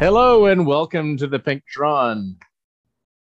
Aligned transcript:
Hello 0.00 0.46
and 0.46 0.66
welcome 0.66 1.18
to 1.18 1.26
the 1.26 1.38
Pink 1.38 1.62
Drawn. 1.70 2.34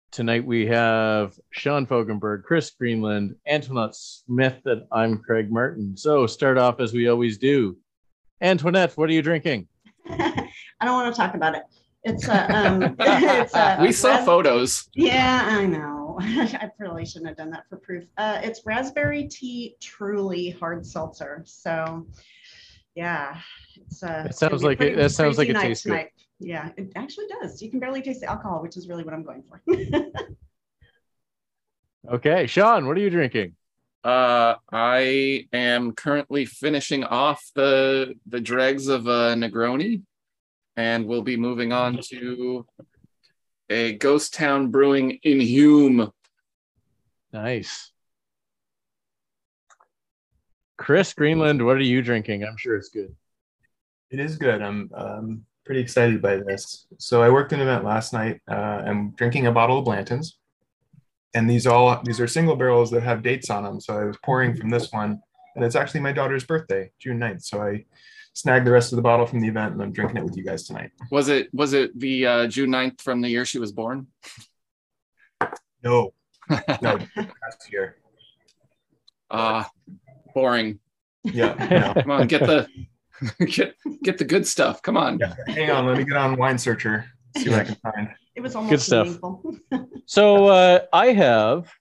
Tonight 0.10 0.46
we 0.46 0.66
have 0.68 1.38
Sean 1.50 1.86
Fogenberg, 1.86 2.44
Chris 2.44 2.70
Greenland, 2.70 3.36
Antoinette 3.46 3.94
Smith, 3.94 4.62
and 4.64 4.84
I'm 4.90 5.18
Craig 5.18 5.52
Martin. 5.52 5.98
So 5.98 6.26
start 6.28 6.58
off 6.58 6.80
as 6.80 6.94
we 6.94 7.10
always 7.10 7.38
do. 7.38 7.76
Antoinette, 8.40 8.94
what 8.94 9.10
are 9.10 9.12
you 9.14 9.22
drinking? 9.22 9.68
I 10.10 10.48
don't 10.82 10.94
want 10.94 11.14
to 11.14 11.22
talk 11.22 11.36
about 11.36 11.56
it. 11.56 11.64
It's 12.06 12.30
a. 12.30 12.56
Um, 12.56 12.96
it's 13.00 13.54
a 13.54 13.78
we 13.82 13.92
saw 13.92 14.16
ras- 14.16 14.26
photos. 14.26 14.90
Yeah, 14.96 15.46
I 15.52 15.66
know. 15.66 16.20
I 16.22 16.70
probably 16.80 17.06
shouldn't 17.06 17.28
have 17.28 17.38
done 17.38 17.52
that 17.52 17.66
for 17.70 17.80
proof. 17.80 18.06
Uh, 18.18 18.40
it's 18.42 18.62
raspberry 18.66 19.28
tea, 19.28 19.76
truly 19.82 20.52
hard 20.52 20.86
seltzer. 20.86 21.44
So, 21.46 22.08
yeah, 22.96 23.36
it's. 23.76 24.02
Uh, 24.02 24.24
That 24.24 24.36
sounds 24.36 24.62
be 24.62 24.66
a 24.66 24.70
like 24.70 24.80
it- 24.82 24.96
that 24.96 25.12
sounds 25.12 25.38
like 25.38 25.48
crazy 25.48 25.52
it 25.52 25.62
night 25.62 25.68
tastes 25.68 25.86
good. 25.86 26.08
Tonight. 26.42 26.74
Yeah, 26.78 26.84
it 26.84 26.92
actually 26.96 27.28
does. 27.42 27.62
You 27.62 27.70
can 27.70 27.80
barely 27.80 28.02
taste 28.02 28.22
the 28.22 28.30
alcohol, 28.30 28.62
which 28.62 28.78
is 28.78 28.88
really 28.88 29.04
what 29.04 29.14
I'm 29.14 29.24
going 29.24 29.44
for. 29.44 29.62
Okay, 32.10 32.48
Sean, 32.48 32.88
what 32.88 32.98
are 32.98 33.00
you 33.00 33.12
drinking? 33.12 33.56
Uh, 34.04 34.56
I 34.72 35.46
am 35.54 35.92
currently 35.92 36.46
finishing 36.46 37.04
off 37.04 37.52
the 37.54 38.16
the 38.26 38.42
dregs 38.42 38.88
of 38.88 39.06
a 39.06 39.36
Negroni, 39.36 40.02
and 40.76 41.06
we'll 41.06 41.22
be 41.22 41.38
moving 41.38 41.72
on 41.72 42.00
to 42.10 42.66
a 43.70 43.94
Ghost 43.94 44.34
Town 44.34 44.72
Brewing 44.72 45.20
in 45.22 45.40
Hume. 45.40 46.12
Nice. 47.32 47.92
Chris 50.78 51.14
Greenland, 51.14 51.64
what 51.64 51.78
are 51.78 51.82
you 51.82 52.02
drinking? 52.02 52.44
I'm 52.44 52.58
sure 52.58 52.76
it's 52.76 52.90
good. 52.90 53.16
It 54.10 54.20
is 54.20 54.38
good. 54.38 54.64
I'm 54.64 54.90
um, 54.96 55.46
pretty 55.66 55.82
excited 55.82 56.22
by 56.22 56.38
this. 56.38 56.88
So 56.98 57.22
I 57.22 57.30
worked 57.30 57.54
an 57.54 57.62
event 57.62 57.86
last 57.86 58.14
night. 58.14 58.42
Uh, 58.50 58.84
I'm 58.86 59.12
drinking 59.12 59.48
a 59.48 59.52
bottle 59.52 59.80
of 59.80 59.86
Blanton's, 59.86 60.38
and 61.34 61.50
these 61.50 61.68
all 61.68 62.02
these 62.04 62.20
are 62.20 62.28
single 62.28 62.56
barrels 62.56 62.92
that 62.92 63.04
have 63.04 63.24
dates 63.24 63.50
on 63.50 63.64
them. 63.64 63.80
So 63.80 63.98
I 63.98 64.06
was 64.06 64.18
pouring 64.24 64.56
from 64.56 64.70
this 64.70 64.92
one, 64.92 65.22
and 65.56 65.64
it's 65.64 65.76
actually 65.76 66.02
my 66.02 66.12
daughter's 66.12 66.44
birthday, 66.44 66.92
June 67.00 67.20
9th. 67.20 67.44
So 67.44 67.62
I 67.62 67.86
snagged 68.34 68.66
the 68.66 68.72
rest 68.72 68.92
of 68.92 68.96
the 68.96 69.02
bottle 69.02 69.26
from 69.26 69.42
the 69.42 69.48
event, 69.48 69.74
and 69.74 69.82
I'm 69.82 69.92
drinking 69.92 70.18
it 70.18 70.24
with 70.24 70.38
you 70.38 70.44
guys 70.44 70.66
tonight. 70.66 70.92
Was 71.12 71.30
it 71.30 71.54
was 71.54 71.74
it 71.74 71.98
the 72.00 72.26
uh, 72.26 72.48
June 72.48 72.70
9th 72.70 73.02
from 73.02 73.22
the 73.22 73.30
year 73.30 73.46
she 73.46 73.60
was 73.60 73.72
born? 73.72 74.08
No, 75.84 76.14
no, 76.82 77.00
last 77.18 77.72
year. 77.72 77.98
Uh 79.32 79.64
boring. 80.36 80.80
Yeah, 81.24 81.56
no. 81.96 82.02
Come 82.02 82.12
on, 82.12 82.28
get 82.28 82.42
the 82.42 82.68
get 83.48 83.76
get 84.04 84.18
the 84.18 84.26
good 84.26 84.48
stuff. 84.48 84.82
Come 84.82 84.98
on. 84.98 85.20
yeah. 85.20 85.36
Hang 85.48 85.72
on, 85.72 85.86
let 85.86 85.98
me 85.98 86.04
get 86.04 86.18
on 86.18 86.38
Wine 86.38 86.58
Searcher. 86.58 87.06
See 87.38 87.50
what 87.50 87.60
I 87.60 87.64
can 87.64 87.76
find. 87.76 88.10
it 88.36 88.42
was 88.42 88.56
almost 88.56 88.72
good 88.72 88.82
stuff. 88.82 89.18
So 90.06 90.48
uh, 90.48 90.80
I 90.92 91.14
have 91.14 91.72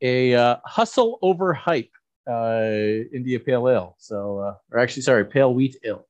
a 0.00 0.34
uh, 0.34 0.56
Hustle 0.64 1.18
Over 1.20 1.52
Hype 1.52 1.90
uh, 2.30 2.70
India 3.12 3.40
Pale 3.40 3.68
Ale. 3.68 3.96
So, 3.98 4.38
uh, 4.38 4.54
or 4.70 4.78
actually, 4.78 5.02
sorry, 5.02 5.24
Pale 5.24 5.52
Wheat 5.54 5.76
Ale. 5.84 6.06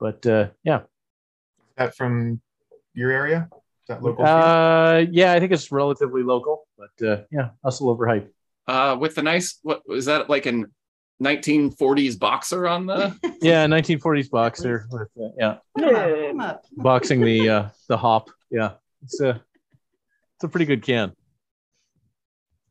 But 0.00 0.24
uh, 0.26 0.48
yeah, 0.64 0.78
Is 0.78 0.84
that 1.76 1.96
from 1.96 2.40
your 2.94 3.10
area? 3.12 3.48
Is 3.52 3.88
that 3.88 4.02
local? 4.02 4.24
uh, 4.24 5.04
yeah, 5.10 5.32
I 5.32 5.40
think 5.40 5.52
it's 5.52 5.70
relatively 5.70 6.22
local. 6.22 6.66
But 6.76 7.06
uh, 7.06 7.22
yeah, 7.30 7.50
Hustle 7.62 7.90
Over 7.90 8.06
Hype. 8.06 8.32
Uh 8.66 8.96
with 9.00 9.14
the 9.14 9.22
nice 9.22 9.58
what 9.62 9.80
is 9.88 10.04
that 10.04 10.28
like 10.28 10.44
an 10.44 10.70
1940s 11.22 12.18
boxer 12.18 12.66
on 12.68 12.86
the 12.86 13.16
Yeah, 13.42 13.66
1940s 13.66 14.30
boxer 14.30 14.86
with 14.90 15.08
uh, 15.20 15.28
yeah, 15.38 15.56
Put 15.76 15.84
'em 15.88 15.94
up, 15.96 16.04
put 16.06 16.28
'em 16.28 16.40
up. 16.40 16.64
boxing 16.76 17.20
the 17.20 17.48
uh, 17.56 17.68
the 17.88 17.96
hop. 17.96 18.30
Yeah, 18.50 18.72
it's 19.02 19.20
a 19.20 19.30
it's 20.36 20.44
a 20.44 20.48
pretty 20.48 20.66
good 20.66 20.82
can. 20.82 21.10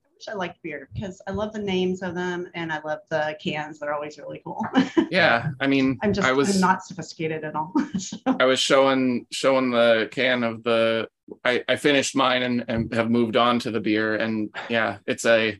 I 0.05 0.09
wish 0.15 0.27
I 0.29 0.33
liked 0.33 0.63
beer 0.63 0.89
because 0.93 1.21
I 1.27 1.31
love 1.31 1.53
the 1.53 1.59
names 1.59 2.01
of 2.01 2.15
them 2.15 2.47
and 2.55 2.71
I 2.71 2.79
love 2.83 2.99
the 3.09 3.37
cans. 3.43 3.79
They're 3.79 3.93
always 3.93 4.17
really 4.17 4.41
cool. 4.43 4.65
yeah 5.11 5.49
i 5.59 5.67
mean 5.67 5.97
I'm 6.01 6.11
just 6.11 6.27
i 6.27 6.31
was 6.31 6.55
I'm 6.55 6.61
not 6.61 6.83
sophisticated 6.83 7.43
at 7.43 7.55
all. 7.55 7.71
So, 7.99 8.17
I 8.25 8.45
was 8.45 8.59
showing 8.59 9.27
showing 9.31 9.69
the 9.71 10.07
can 10.11 10.43
of 10.43 10.63
the 10.63 11.07
I, 11.45 11.63
I 11.69 11.75
finished 11.75 12.15
mine 12.15 12.41
and, 12.43 12.65
and 12.67 12.93
have 12.93 13.09
moved 13.11 13.35
on 13.37 13.59
to 13.59 13.71
the 13.71 13.79
beer 13.79 14.15
and 14.15 14.49
yeah 14.69 14.97
it's 15.05 15.25
a 15.25 15.59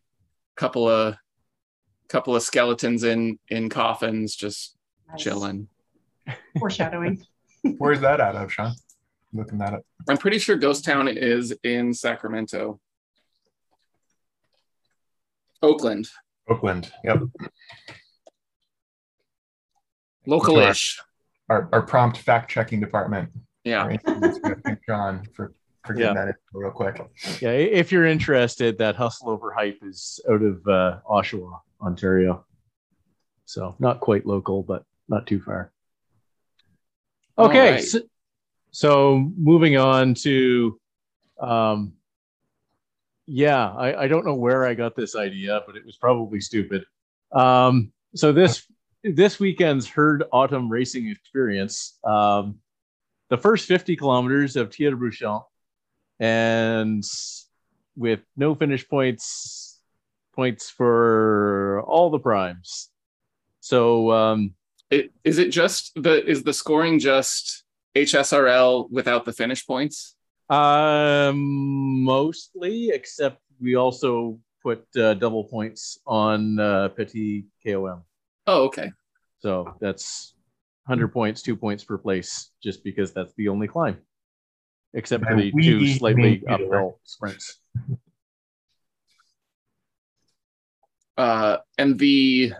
couple 0.55 0.87
of 0.89 1.15
couple 2.09 2.35
of 2.35 2.41
skeletons 2.43 3.03
in 3.03 3.37
in 3.49 3.69
coffins 3.69 4.35
just 4.35 4.75
nice. 5.09 5.21
chilling 5.23 5.67
Foreshadowing. 6.59 7.23
Where's 7.77 8.01
that 8.01 8.19
out 8.19 8.35
of, 8.35 8.51
Sean? 8.51 8.73
Looking 9.33 9.57
that 9.59 9.73
up. 9.73 9.81
i'm 10.09 10.17
pretty 10.17 10.39
sure 10.39 10.55
ghost 10.55 10.85
town 10.85 11.07
is 11.07 11.53
in 11.63 11.93
sacramento 11.93 12.79
oakland 15.61 16.07
Oakland. 16.49 16.91
Yep. 17.03 17.23
local-ish 20.25 20.99
Our, 21.49 21.69
our 21.73 21.81
prompt 21.81 22.17
fact 22.17 22.49
checking 22.49 22.79
department. 22.79 23.29
yeah 23.63 23.85
Thank 23.87 24.01
John 24.87 25.25
for, 25.33 25.53
for 25.85 25.93
getting 25.93 26.15
that 26.15 26.35
real 26.53 26.71
quick. 26.71 27.01
Yeah, 27.41 27.51
if 27.51 27.91
you're 27.91 28.05
interested, 28.05 28.77
that 28.77 28.95
Hustle 28.95 29.29
Over 29.29 29.51
Hype 29.51 29.79
is 29.81 30.19
out 30.29 30.41
of 30.41 30.65
uh, 30.67 30.99
Oshawa, 31.09 31.59
Ontario. 31.81 32.45
So 33.45 33.75
not 33.79 33.99
quite 33.99 34.25
local, 34.25 34.63
but 34.63 34.83
not 35.07 35.27
too 35.27 35.39
far. 35.39 35.71
Okay, 37.37 37.71
right. 37.71 37.83
so, 37.83 38.01
so 38.71 39.31
moving 39.37 39.77
on 39.77 40.15
to, 40.15 40.79
um, 41.39 41.93
yeah, 43.27 43.69
I, 43.71 44.03
I 44.03 44.07
don't 44.07 44.25
know 44.25 44.35
where 44.35 44.65
I 44.65 44.73
got 44.73 44.95
this 44.95 45.15
idea, 45.15 45.61
but 45.65 45.75
it 45.75 45.85
was 45.85 45.97
probably 45.97 46.41
stupid. 46.41 46.85
Um, 47.31 47.91
so 48.15 48.31
this 48.31 48.63
this 49.03 49.39
weekend's 49.39 49.87
Herd 49.87 50.23
Autumn 50.31 50.69
Racing 50.69 51.07
Experience, 51.07 51.97
um, 52.03 52.59
the 53.29 53.37
first 53.37 53.67
50 53.67 53.95
kilometers 53.95 54.55
of 54.55 54.71
de 54.71 54.91
Brochamp, 54.91 55.43
and 56.19 57.03
with 57.95 58.21
no 58.35 58.55
finish 58.55 58.87
points, 58.87 59.66
points 60.37 60.69
for 60.69 61.83
all 61.87 62.09
the 62.09 62.19
primes. 62.19 62.89
So 63.59 64.11
um, 64.11 64.53
it, 64.89 65.11
is 65.23 65.37
it 65.39 65.49
just 65.49 65.91
the 65.95 66.23
is 66.25 66.43
the 66.43 66.53
scoring 66.53 66.99
just 66.99 67.63
hsrl 67.95 68.89
without 68.91 69.25
the 69.25 69.33
finish 69.33 69.65
points 69.65 70.15
Um, 70.49 72.03
mostly, 72.03 72.89
except 72.89 73.41
we 73.59 73.75
also 73.75 74.39
put 74.63 74.85
uh, 74.95 75.15
double 75.15 75.43
points 75.43 75.99
on 76.05 76.59
uh, 76.59 76.89
Petit 76.95 77.45
KOM. 77.65 78.03
oh 78.45 78.63
okay 78.65 78.91
So 79.39 79.75
that's 79.81 80.35
100 80.85 81.09
points, 81.09 81.41
two 81.41 81.57
points 81.57 81.83
per 81.83 81.97
place, 81.97 82.51
just 82.63 82.83
because 82.83 83.11
that's 83.11 83.33
the 83.35 83.49
only 83.49 83.67
climb, 83.67 83.97
except 84.93 85.25
for 85.25 85.35
the 85.35 85.51
two 85.51 85.87
slightly 85.99 86.43
uphill 86.47 86.99
sprints. 87.03 87.59
Uh 91.17 91.57
and 91.77 91.97
the 91.99 92.53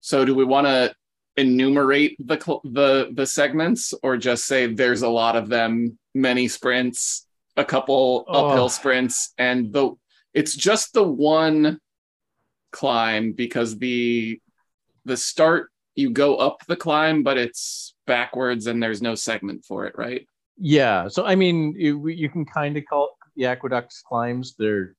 so 0.00 0.24
do 0.24 0.34
we 0.34 0.44
want 0.44 0.66
to 0.66 0.94
enumerate 1.36 2.16
the 2.24 2.36
the 2.64 3.10
the 3.14 3.26
segments 3.26 3.92
or 4.02 4.16
just 4.16 4.46
say 4.46 4.66
there's 4.66 5.02
a 5.02 5.08
lot 5.08 5.34
of 5.36 5.48
them 5.48 5.98
many 6.14 6.46
sprints 6.48 7.26
a 7.56 7.64
couple 7.64 8.24
Oh. 8.28 8.46
uphill 8.50 8.68
sprints 8.68 9.32
and 9.38 9.72
the 9.72 9.90
it's 10.32 10.54
just 10.54 10.92
the 10.92 11.02
one 11.02 11.78
climb 12.72 13.32
because 13.32 13.78
the 13.78 14.40
the 15.04 15.16
start 15.16 15.70
you 15.94 16.10
go 16.10 16.36
up 16.36 16.58
the 16.66 16.76
climb 16.76 17.22
but 17.22 17.36
it's 17.36 17.94
backwards 18.06 18.66
and 18.66 18.82
there's 18.82 19.02
no 19.02 19.14
segment 19.14 19.64
for 19.64 19.86
it 19.86 19.94
right 19.96 20.26
Yeah. 20.56 21.08
So 21.08 21.24
I 21.24 21.34
mean, 21.34 21.74
you, 21.76 22.06
you 22.08 22.28
can 22.28 22.44
kind 22.44 22.76
of 22.76 22.84
call 22.88 23.06
it 23.06 23.12
the 23.36 23.46
aqueducts 23.46 24.02
climbs. 24.06 24.54
They're 24.56 24.94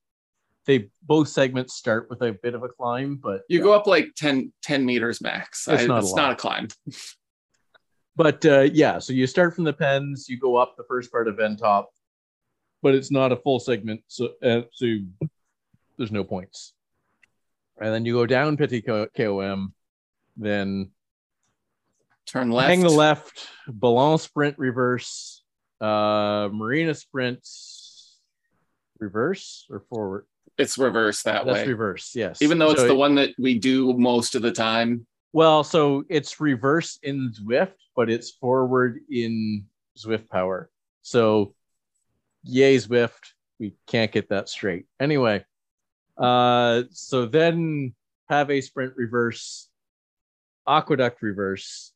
they 0.66 0.88
both 1.02 1.28
segments 1.28 1.74
start 1.74 2.08
with 2.10 2.22
a 2.22 2.32
bit 2.42 2.54
of 2.54 2.62
a 2.62 2.68
climb, 2.68 3.16
but 3.22 3.42
you 3.48 3.62
go 3.62 3.72
up 3.72 3.86
like 3.86 4.08
10 4.16 4.52
10 4.62 4.84
meters 4.84 5.20
max 5.20 5.66
It's 5.68 5.82
I- 5.82 5.86
not 5.86 5.96
a 5.96 5.98
it's 6.00 6.10
lot. 6.12 6.16
not 6.16 6.32
a 6.32 6.36
climb 6.36 6.68
but 8.16 8.44
uh, 8.46 8.60
yeah. 8.72 8.98
So 8.98 9.12
you 9.12 9.26
start 9.26 9.54
from 9.54 9.64
the 9.64 9.72
pens, 9.72 10.26
you 10.28 10.38
go 10.38 10.56
up 10.56 10.76
the 10.76 10.84
first 10.88 11.12
part 11.12 11.28
of 11.28 11.36
Ventop, 11.36 11.84
but 12.82 12.94
it's 12.94 13.10
not 13.10 13.30
a 13.32 13.36
full 13.36 13.60
segment, 13.60 14.00
so 14.08 14.30
uh, 14.42 14.62
so 14.72 14.86
there's 15.98 16.12
no 16.12 16.24
points. 16.24 16.72
And 17.78 17.92
then 17.92 18.04
you 18.06 18.14
go 18.14 18.24
down 18.26 18.56
Petit 18.56 18.80
K- 18.82 19.08
KOM, 19.16 19.74
then 20.38 20.90
turn 22.26 22.50
left 22.50 22.68
hang 22.70 22.80
the 22.80 22.88
left, 22.88 23.46
Ballon 23.68 24.16
sprint 24.18 24.58
reverse, 24.58 25.42
uh, 25.80 26.48
Marina 26.52 26.94
sprint 26.94 27.46
reverse 28.98 29.66
or 29.70 29.80
forward. 29.90 30.24
It's 30.58 30.78
reverse 30.78 31.22
that 31.24 31.44
That's 31.44 31.54
way 31.58 31.66
reverse, 31.68 32.14
yes. 32.14 32.40
even 32.42 32.58
though 32.58 32.70
it's 32.70 32.80
So 32.80 32.86
the 32.88 32.94
it- 32.94 32.96
one 32.96 33.14
that 33.16 33.30
we 33.38 33.58
do 33.58 33.92
most 33.94 34.34
of 34.34 34.42
the 34.42 34.52
time 34.52 35.06
Well, 35.32 35.64
so 35.64 36.04
it's 36.08 36.40
reverse 36.40 36.98
in 37.02 37.30
Zwift, 37.32 37.74
but 37.94 38.08
it's 38.08 38.30
forward 38.30 39.00
in 39.10 39.66
Zwift 39.98 40.28
power. 40.30 40.70
So, 41.02 41.54
yay 42.42 42.76
Zwift. 42.78 43.32
We 43.58 43.74
can't 43.86 44.10
get 44.12 44.28
that 44.30 44.48
straight. 44.48 44.86
Anyway, 45.00 45.44
uh, 46.16 46.84
so 46.90 47.26
then 47.26 47.94
have 48.28 48.50
a 48.50 48.60
sprint 48.60 48.94
reverse, 48.96 49.68
aqueduct 50.66 51.20
reverse. 51.22 51.92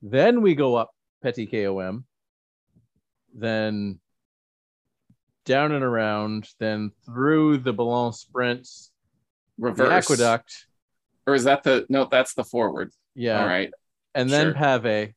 Then 0.00 0.42
we 0.42 0.54
go 0.54 0.74
up 0.74 0.90
Petit 1.22 1.46
KOM, 1.46 2.04
then 3.34 4.00
down 5.44 5.72
and 5.72 5.84
around, 5.84 6.48
then 6.58 6.92
through 7.04 7.58
the 7.58 7.72
Ballon 7.72 8.12
sprints, 8.12 8.90
Reverse. 9.58 10.10
aqueduct. 10.10 10.66
Or 11.26 11.34
is 11.34 11.44
that 11.44 11.62
the 11.62 11.86
no? 11.88 12.04
That's 12.10 12.34
the 12.34 12.44
forward. 12.44 12.90
Yeah. 13.14 13.40
All 13.40 13.46
right. 13.46 13.70
and 14.14 14.28
then 14.28 14.54
Sure. 14.54 14.78
Pave, 14.80 15.14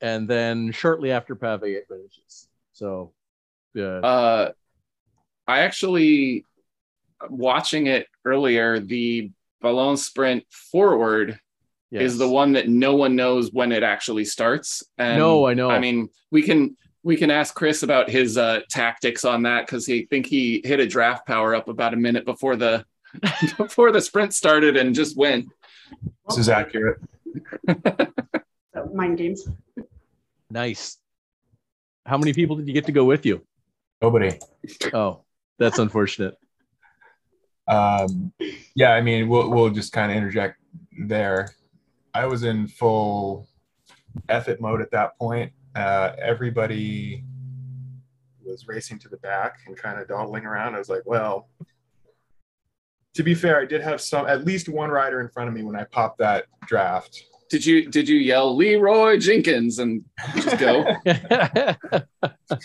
and 0.00 0.28
then 0.28 0.72
shortly 0.72 1.10
after 1.12 1.34
Pave, 1.34 1.62
it 1.64 1.86
finishes. 1.88 2.48
So, 2.72 3.12
uh, 3.76 3.80
Uh, 3.80 4.52
I 5.46 5.60
actually 5.60 6.44
watching 7.30 7.86
it 7.86 8.06
earlier. 8.24 8.78
The 8.78 9.30
Ballon 9.62 9.96
Sprint 9.96 10.44
forward 10.50 11.40
yes. 11.90 12.02
is 12.02 12.18
the 12.18 12.28
one 12.28 12.52
that 12.52 12.68
no 12.68 12.94
one 12.94 13.16
knows 13.16 13.52
when 13.52 13.72
it 13.72 13.82
actually 13.82 14.24
starts. 14.24 14.82
And 14.98 15.18
No, 15.18 15.46
I 15.46 15.54
know. 15.54 15.70
I 15.70 15.78
mean, 15.80 16.10
we 16.30 16.42
can 16.42 16.76
we 17.08 17.16
can 17.16 17.30
ask 17.30 17.54
Chris 17.54 17.82
about 17.82 18.10
his 18.10 18.36
uh, 18.36 18.60
tactics 18.68 19.24
on 19.24 19.42
that 19.44 19.64
because 19.64 19.86
he 19.86 20.04
think 20.04 20.26
he 20.26 20.60
hit 20.62 20.78
a 20.78 20.86
draft 20.86 21.26
power 21.26 21.54
up 21.54 21.66
about 21.70 21.94
a 21.94 21.96
minute 21.96 22.26
before 22.26 22.54
the 22.54 22.84
before 23.56 23.90
the 23.90 24.00
sprint 24.02 24.34
started 24.34 24.76
and 24.76 24.94
just 24.94 25.16
went. 25.16 25.46
This 26.28 26.38
is 26.38 26.48
accurate. 26.50 27.00
So 28.74 28.84
mind 28.94 29.18
games. 29.18 29.48
Nice. 30.50 30.98
How 32.06 32.18
many 32.18 32.32
people 32.32 32.54
did 32.54 32.68
you 32.68 32.74
get 32.74 32.84
to 32.84 32.92
go 32.92 33.04
with 33.04 33.24
you? 33.26 33.44
Nobody. 34.00 34.38
Oh, 34.92 35.24
that's 35.58 35.78
unfortunate. 35.78 36.34
Um, 37.66 38.32
yeah, 38.76 38.92
I 38.92 39.00
mean, 39.00 39.28
we'll 39.28 39.50
we'll 39.50 39.70
just 39.70 39.92
kind 39.92 40.12
of 40.12 40.16
interject 40.16 40.60
there. 41.06 41.48
I 42.14 42.26
was 42.26 42.44
in 42.44 42.68
full 42.68 43.48
effort 44.28 44.60
mode 44.60 44.82
at 44.82 44.90
that 44.92 45.18
point. 45.18 45.52
Uh, 45.78 46.16
everybody 46.20 47.22
was 48.44 48.66
racing 48.66 48.98
to 48.98 49.08
the 49.08 49.16
back 49.18 49.58
and 49.68 49.76
kind 49.76 50.00
of 50.00 50.08
dawdling 50.08 50.44
around. 50.44 50.74
I 50.74 50.78
was 50.78 50.88
like, 50.88 51.02
well, 51.04 51.48
to 53.14 53.22
be 53.22 53.32
fair, 53.32 53.60
I 53.60 53.64
did 53.64 53.80
have 53.82 54.00
some 54.00 54.26
at 54.26 54.44
least 54.44 54.68
one 54.68 54.90
rider 54.90 55.20
in 55.20 55.28
front 55.28 55.48
of 55.48 55.54
me 55.54 55.62
when 55.62 55.76
I 55.76 55.84
popped 55.84 56.18
that 56.18 56.46
draft. 56.66 57.22
Did 57.48 57.64
you 57.64 57.88
did 57.88 58.08
you 58.08 58.16
yell 58.16 58.56
Leeroy 58.56 59.18
Jenkins 59.18 59.78
and 59.78 60.04
just 60.34 60.58
go? 60.58 60.84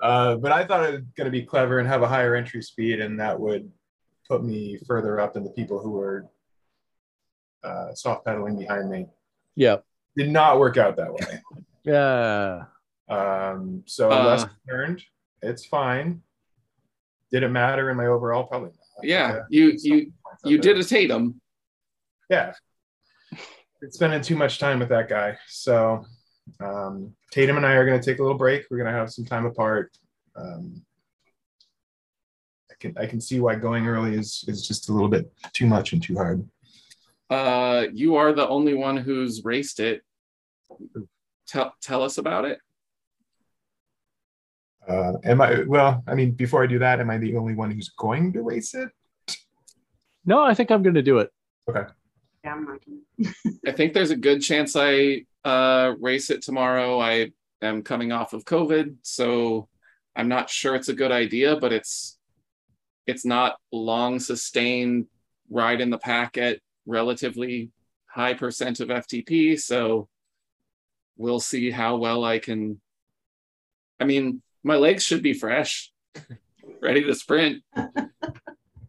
Uh, 0.00 0.34
but 0.34 0.50
I 0.50 0.64
thought 0.64 0.82
it 0.82 0.94
was 0.94 1.02
going 1.16 1.26
to 1.26 1.30
be 1.30 1.42
clever 1.42 1.78
and 1.78 1.86
have 1.86 2.02
a 2.02 2.08
higher 2.08 2.34
entry 2.34 2.60
speed, 2.60 3.00
and 3.00 3.20
that 3.20 3.38
would 3.38 3.70
put 4.26 4.42
me 4.42 4.76
further 4.84 5.20
up 5.20 5.34
than 5.34 5.44
the 5.44 5.50
people 5.50 5.78
who 5.80 5.92
were 5.92 6.26
uh, 7.62 7.94
soft 7.94 8.24
pedaling 8.24 8.58
behind 8.58 8.90
me. 8.90 9.06
yeah. 9.54 9.76
Did 10.16 10.30
not 10.30 10.58
work 10.58 10.76
out 10.76 10.96
that 10.96 11.12
way. 11.12 11.40
Yeah. 11.84 12.66
Um, 13.08 13.82
so 13.86 14.08
Uh. 14.12 14.24
lesson 14.24 14.50
learned. 14.68 15.02
It's 15.42 15.66
fine. 15.66 16.22
Did 17.32 17.42
it 17.42 17.48
matter 17.48 17.90
in 17.90 17.96
my 17.96 18.06
overall? 18.06 18.44
Probably 18.44 18.68
not. 18.68 19.04
Yeah, 19.04 19.40
you 19.48 19.76
you 19.82 20.12
you 20.44 20.58
did 20.58 20.78
a 20.78 20.84
Tatum. 20.84 21.40
Yeah. 22.30 22.52
It's 23.80 23.96
spending 23.96 24.20
too 24.22 24.36
much 24.36 24.60
time 24.60 24.78
with 24.78 24.90
that 24.90 25.08
guy. 25.08 25.36
So 25.48 26.04
um, 26.60 27.12
Tatum 27.32 27.56
and 27.56 27.66
I 27.66 27.72
are 27.72 27.84
going 27.84 28.00
to 28.00 28.04
take 28.10 28.20
a 28.20 28.22
little 28.22 28.38
break. 28.38 28.66
We're 28.70 28.76
going 28.78 28.92
to 28.92 28.96
have 28.96 29.10
some 29.12 29.24
time 29.24 29.44
apart. 29.46 29.90
Um, 30.36 30.84
I 32.70 32.74
can 32.78 32.96
I 32.96 33.06
can 33.06 33.20
see 33.20 33.40
why 33.40 33.56
going 33.56 33.88
early 33.88 34.14
is 34.14 34.44
is 34.46 34.64
just 34.68 34.88
a 34.88 34.92
little 34.92 35.08
bit 35.08 35.32
too 35.52 35.66
much 35.66 35.92
and 35.94 36.00
too 36.00 36.14
hard. 36.14 36.48
Uh, 37.32 37.86
you 37.94 38.16
are 38.16 38.34
the 38.34 38.46
only 38.46 38.74
one 38.74 38.98
who's 38.98 39.42
raced 39.42 39.80
it. 39.80 40.02
Tell 41.46 41.74
tell 41.80 42.02
us 42.02 42.18
about 42.18 42.44
it. 42.44 42.58
Uh, 44.86 45.12
am 45.24 45.40
I 45.40 45.62
well? 45.66 46.04
I 46.06 46.14
mean, 46.14 46.32
before 46.32 46.62
I 46.62 46.66
do 46.66 46.78
that, 46.80 47.00
am 47.00 47.08
I 47.08 47.16
the 47.16 47.36
only 47.36 47.54
one 47.54 47.70
who's 47.70 47.88
going 47.88 48.34
to 48.34 48.42
race 48.42 48.74
it? 48.74 48.90
No, 50.26 50.42
I 50.42 50.52
think 50.52 50.70
I'm 50.70 50.82
going 50.82 50.94
to 50.94 51.02
do 51.02 51.18
it. 51.20 51.30
Okay. 51.70 51.84
Yeah, 52.44 52.52
I'm 52.52 52.66
not 52.66 52.80
gonna. 52.84 53.34
I 53.66 53.72
think 53.72 53.94
there's 53.94 54.10
a 54.10 54.16
good 54.16 54.42
chance 54.42 54.76
I 54.76 55.24
uh, 55.42 55.94
race 56.00 56.28
it 56.28 56.42
tomorrow. 56.42 57.00
I 57.00 57.32
am 57.62 57.82
coming 57.82 58.12
off 58.12 58.34
of 58.34 58.44
COVID, 58.44 58.96
so 59.00 59.68
I'm 60.14 60.28
not 60.28 60.50
sure 60.50 60.74
it's 60.74 60.90
a 60.90 61.00
good 61.02 61.12
idea, 61.12 61.56
but 61.56 61.72
it's 61.72 62.18
it's 63.06 63.24
not 63.24 63.56
long 63.72 64.20
sustained 64.20 65.06
ride 65.48 65.80
in 65.80 65.88
the 65.88 65.98
pack 65.98 66.36
at 66.36 66.58
relatively 66.86 67.70
high 68.06 68.34
percent 68.34 68.80
of 68.80 68.88
FTP. 68.88 69.58
So 69.58 70.08
we'll 71.16 71.40
see 71.40 71.70
how 71.70 71.96
well 71.96 72.24
I 72.24 72.38
can. 72.38 72.80
I 74.00 74.04
mean, 74.04 74.42
my 74.62 74.76
legs 74.76 75.02
should 75.02 75.22
be 75.22 75.32
fresh, 75.32 75.92
ready 76.82 77.04
to 77.04 77.14
sprint. 77.14 77.62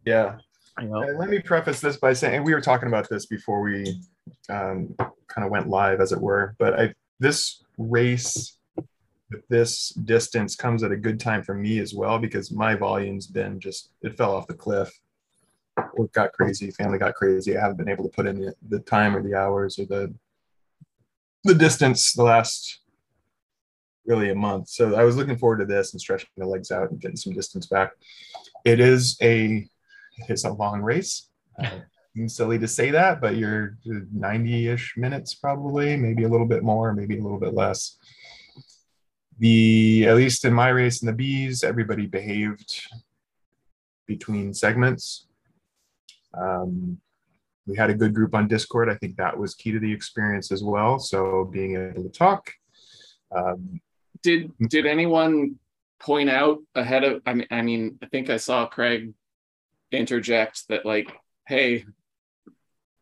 Yeah. 0.04 0.38
You? 0.80 0.94
Uh, 0.94 1.12
let 1.18 1.28
me 1.28 1.38
preface 1.38 1.80
this 1.80 1.96
by 1.96 2.12
saying 2.12 2.42
we 2.42 2.52
were 2.52 2.60
talking 2.60 2.88
about 2.88 3.08
this 3.08 3.26
before 3.26 3.62
we 3.62 4.00
um, 4.48 4.94
kind 5.28 5.44
of 5.44 5.50
went 5.50 5.68
live, 5.68 6.00
as 6.00 6.12
it 6.12 6.20
were. 6.20 6.54
But 6.58 6.78
I 6.78 6.94
this 7.20 7.62
race 7.78 8.58
with 9.30 9.46
this 9.48 9.90
distance 9.90 10.56
comes 10.56 10.82
at 10.82 10.92
a 10.92 10.96
good 10.96 11.20
time 11.20 11.42
for 11.42 11.54
me 11.54 11.78
as 11.78 11.94
well 11.94 12.18
because 12.18 12.50
my 12.50 12.74
volume's 12.74 13.26
been 13.26 13.60
just 13.60 13.90
it 14.02 14.16
fell 14.16 14.34
off 14.34 14.46
the 14.46 14.54
cliff. 14.54 14.92
Work 15.98 16.12
got 16.12 16.32
crazy, 16.32 16.70
family 16.70 16.98
got 16.98 17.14
crazy. 17.14 17.56
I 17.56 17.60
haven't 17.60 17.78
been 17.78 17.88
able 17.88 18.04
to 18.04 18.10
put 18.10 18.26
in 18.26 18.40
the, 18.40 18.54
the 18.68 18.80
time 18.80 19.16
or 19.16 19.22
the 19.22 19.34
hours 19.34 19.78
or 19.78 19.86
the 19.86 20.14
the 21.44 21.54
distance 21.54 22.14
the 22.14 22.22
last 22.22 22.80
really 24.06 24.30
a 24.30 24.34
month. 24.34 24.68
So 24.68 24.94
I 24.94 25.04
was 25.04 25.16
looking 25.16 25.36
forward 25.36 25.58
to 25.58 25.66
this 25.66 25.92
and 25.92 26.00
stretching 26.00 26.28
the 26.36 26.46
legs 26.46 26.70
out 26.70 26.90
and 26.90 27.00
getting 27.00 27.16
some 27.16 27.32
distance 27.32 27.66
back. 27.66 27.92
It 28.64 28.80
is 28.80 29.16
a 29.22 29.68
it's 30.28 30.44
a 30.44 30.52
long 30.52 30.80
race. 30.80 31.28
Uh, 31.62 31.80
seems 32.16 32.36
silly 32.36 32.58
to 32.58 32.68
say 32.68 32.90
that, 32.90 33.20
but 33.20 33.36
you're 33.36 33.76
90-ish 33.86 34.96
minutes 34.96 35.34
probably, 35.34 35.96
maybe 35.96 36.24
a 36.24 36.28
little 36.28 36.46
bit 36.46 36.62
more, 36.62 36.92
maybe 36.94 37.18
a 37.18 37.22
little 37.22 37.40
bit 37.40 37.54
less. 37.54 37.96
The 39.38 40.06
at 40.06 40.16
least 40.16 40.44
in 40.44 40.52
my 40.52 40.68
race 40.68 41.02
in 41.02 41.06
the 41.06 41.12
bees, 41.12 41.64
everybody 41.64 42.06
behaved 42.06 42.86
between 44.06 44.54
segments. 44.54 45.26
Um, 46.36 46.98
we 47.66 47.76
had 47.76 47.90
a 47.90 47.94
good 47.94 48.14
group 48.14 48.34
on 48.34 48.48
Discord. 48.48 48.90
I 48.90 48.96
think 48.96 49.16
that 49.16 49.38
was 49.38 49.54
key 49.54 49.72
to 49.72 49.78
the 49.78 49.92
experience 49.92 50.52
as 50.52 50.62
well. 50.62 50.98
So 50.98 51.48
being 51.50 51.76
able 51.76 52.02
to 52.02 52.10
talk. 52.10 52.52
Um, 53.34 53.80
Did 54.22 54.52
did 54.68 54.86
anyone 54.86 55.58
point 56.00 56.30
out 56.30 56.58
ahead 56.74 57.04
of? 57.04 57.22
I 57.26 57.34
mean, 57.34 57.46
I 57.50 57.62
mean, 57.62 57.98
I 58.02 58.06
think 58.06 58.30
I 58.30 58.36
saw 58.36 58.66
Craig 58.66 59.12
interject 59.90 60.68
that 60.68 60.84
like, 60.84 61.12
hey, 61.46 61.84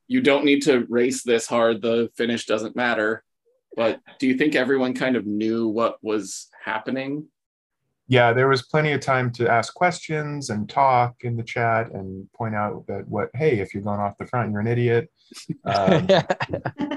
you 0.06 0.20
don't 0.20 0.44
need 0.44 0.62
to 0.62 0.86
race 0.88 1.22
this 1.22 1.46
hard. 1.46 1.82
The 1.82 2.10
finish 2.16 2.46
doesn't 2.46 2.76
matter. 2.76 3.24
But 3.76 4.00
do 4.18 4.26
you 4.26 4.36
think 4.36 4.54
everyone 4.54 4.94
kind 4.94 5.16
of 5.16 5.26
knew 5.26 5.68
what 5.68 5.96
was 6.02 6.48
happening? 6.64 7.28
Yeah, 8.08 8.32
there 8.32 8.48
was 8.48 8.62
plenty 8.62 8.92
of 8.92 9.00
time 9.00 9.30
to 9.32 9.48
ask 9.48 9.74
questions 9.74 10.50
and 10.50 10.68
talk 10.68 11.14
in 11.20 11.36
the 11.36 11.42
chat 11.42 11.92
and 11.92 12.30
point 12.32 12.54
out 12.54 12.86
that 12.88 13.06
what, 13.08 13.30
hey, 13.34 13.60
if 13.60 13.72
you're 13.72 13.82
going 13.82 14.00
off 14.00 14.18
the 14.18 14.26
front, 14.26 14.50
you're 14.50 14.60
an 14.60 14.66
idiot. 14.66 15.10
Um, 15.64 16.06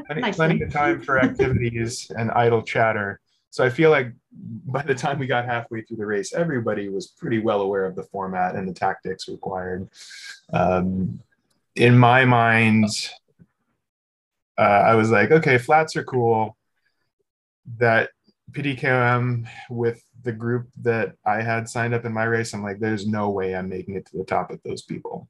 plenty, 0.07 0.33
plenty 0.33 0.61
of 0.61 0.73
time 0.73 1.01
for 1.01 1.17
activities 1.17 2.11
and 2.17 2.29
idle 2.31 2.61
chatter. 2.61 3.21
So 3.49 3.63
I 3.63 3.69
feel 3.69 3.91
like 3.91 4.11
by 4.33 4.81
the 4.81 4.93
time 4.93 5.19
we 5.19 5.27
got 5.27 5.45
halfway 5.45 5.83
through 5.83 5.95
the 5.95 6.05
race, 6.05 6.33
everybody 6.33 6.89
was 6.89 7.07
pretty 7.07 7.39
well 7.39 7.61
aware 7.61 7.85
of 7.85 7.95
the 7.95 8.03
format 8.03 8.55
and 8.55 8.67
the 8.67 8.73
tactics 8.73 9.29
required. 9.29 9.87
Um, 10.51 11.21
in 11.77 11.97
my 11.97 12.25
mind, 12.25 12.89
uh, 14.57 14.61
I 14.61 14.95
was 14.95 15.11
like, 15.11 15.31
okay, 15.31 15.57
flats 15.57 15.95
are 15.95 16.03
cool. 16.03 16.57
That 17.77 18.09
PDKM 18.55 19.47
with 19.69 20.03
the 20.23 20.31
group 20.31 20.69
that 20.81 21.15
I 21.25 21.41
had 21.41 21.69
signed 21.69 21.93
up 21.93 22.05
in 22.05 22.13
my 22.13 22.23
race, 22.25 22.53
I'm 22.53 22.63
like, 22.63 22.79
there's 22.79 23.07
no 23.07 23.29
way 23.29 23.55
I'm 23.55 23.69
making 23.69 23.95
it 23.95 24.05
to 24.07 24.17
the 24.17 24.23
top 24.25 24.51
of 24.51 24.59
those 24.63 24.81
people. 24.81 25.27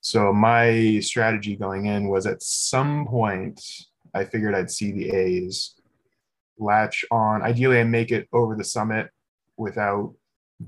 So 0.00 0.32
my 0.32 1.00
strategy 1.00 1.56
going 1.56 1.86
in 1.86 2.08
was 2.08 2.26
at 2.26 2.42
some 2.42 3.06
point, 3.06 3.60
I 4.14 4.24
figured 4.24 4.54
I'd 4.54 4.70
see 4.70 4.92
the 4.92 5.10
A's 5.10 5.74
latch 6.58 7.04
on. 7.10 7.42
Ideally, 7.42 7.80
I 7.80 7.84
make 7.84 8.12
it 8.12 8.28
over 8.32 8.56
the 8.56 8.64
summit 8.64 9.10
without 9.56 10.14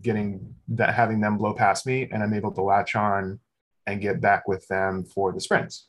getting 0.03 0.55
that 0.69 0.95
having 0.95 1.21
them 1.21 1.37
blow 1.39 1.55
past 1.55 1.87
me, 1.87 2.09
and 2.13 2.23
I'm 2.23 2.35
able 2.35 2.53
to 2.53 2.63
latch 2.63 2.97
on 2.97 3.41
and 3.87 4.01
get 4.01 4.21
back 4.21 4.49
with 4.49 4.67
them 4.69 5.05
for 5.05 5.33
the 5.33 5.41
sprints. 5.41 5.89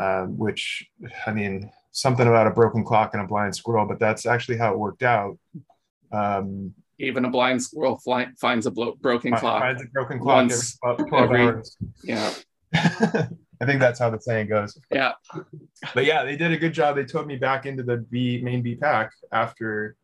um, 0.00 0.38
which 0.38 0.86
I 1.26 1.32
mean, 1.32 1.70
something 1.94 2.26
about 2.26 2.46
a 2.46 2.50
broken 2.50 2.84
clock 2.84 3.14
and 3.14 3.22
a 3.22 3.26
blind 3.26 3.54
squirrel, 3.54 3.86
but 3.86 4.00
that's 4.00 4.26
actually 4.26 4.58
how 4.58 4.72
it 4.72 4.78
worked 4.78 5.04
out. 5.04 5.38
Um, 6.12 6.74
Even 6.98 7.24
a 7.24 7.30
blind 7.30 7.62
squirrel 7.62 7.96
fly, 7.98 8.26
finds 8.40 8.66
a 8.66 8.70
blo- 8.70 8.96
broken 9.00 9.32
fi- 9.32 9.38
clock. 9.38 9.62
finds 9.62 9.82
a 9.82 9.86
broken 9.86 10.18
clock 10.18 10.36
Once 10.36 10.76
every 10.84 11.08
12 11.08 11.24
every- 11.30 11.40
hours. 11.42 11.76
Yeah, 12.02 12.34
I 12.74 13.64
think 13.66 13.78
that's 13.80 14.00
how 14.00 14.10
the 14.10 14.20
saying 14.20 14.48
goes. 14.48 14.76
yeah. 14.90 15.12
But 15.94 16.04
yeah, 16.04 16.24
they 16.24 16.36
did 16.36 16.50
a 16.52 16.56
good 16.58 16.74
job. 16.74 16.96
They 16.96 17.04
took 17.04 17.26
me 17.26 17.36
back 17.36 17.64
into 17.64 17.82
the 17.84 17.98
B 17.98 18.40
main 18.42 18.60
B 18.62 18.74
pack 18.74 19.12
after 19.32 19.96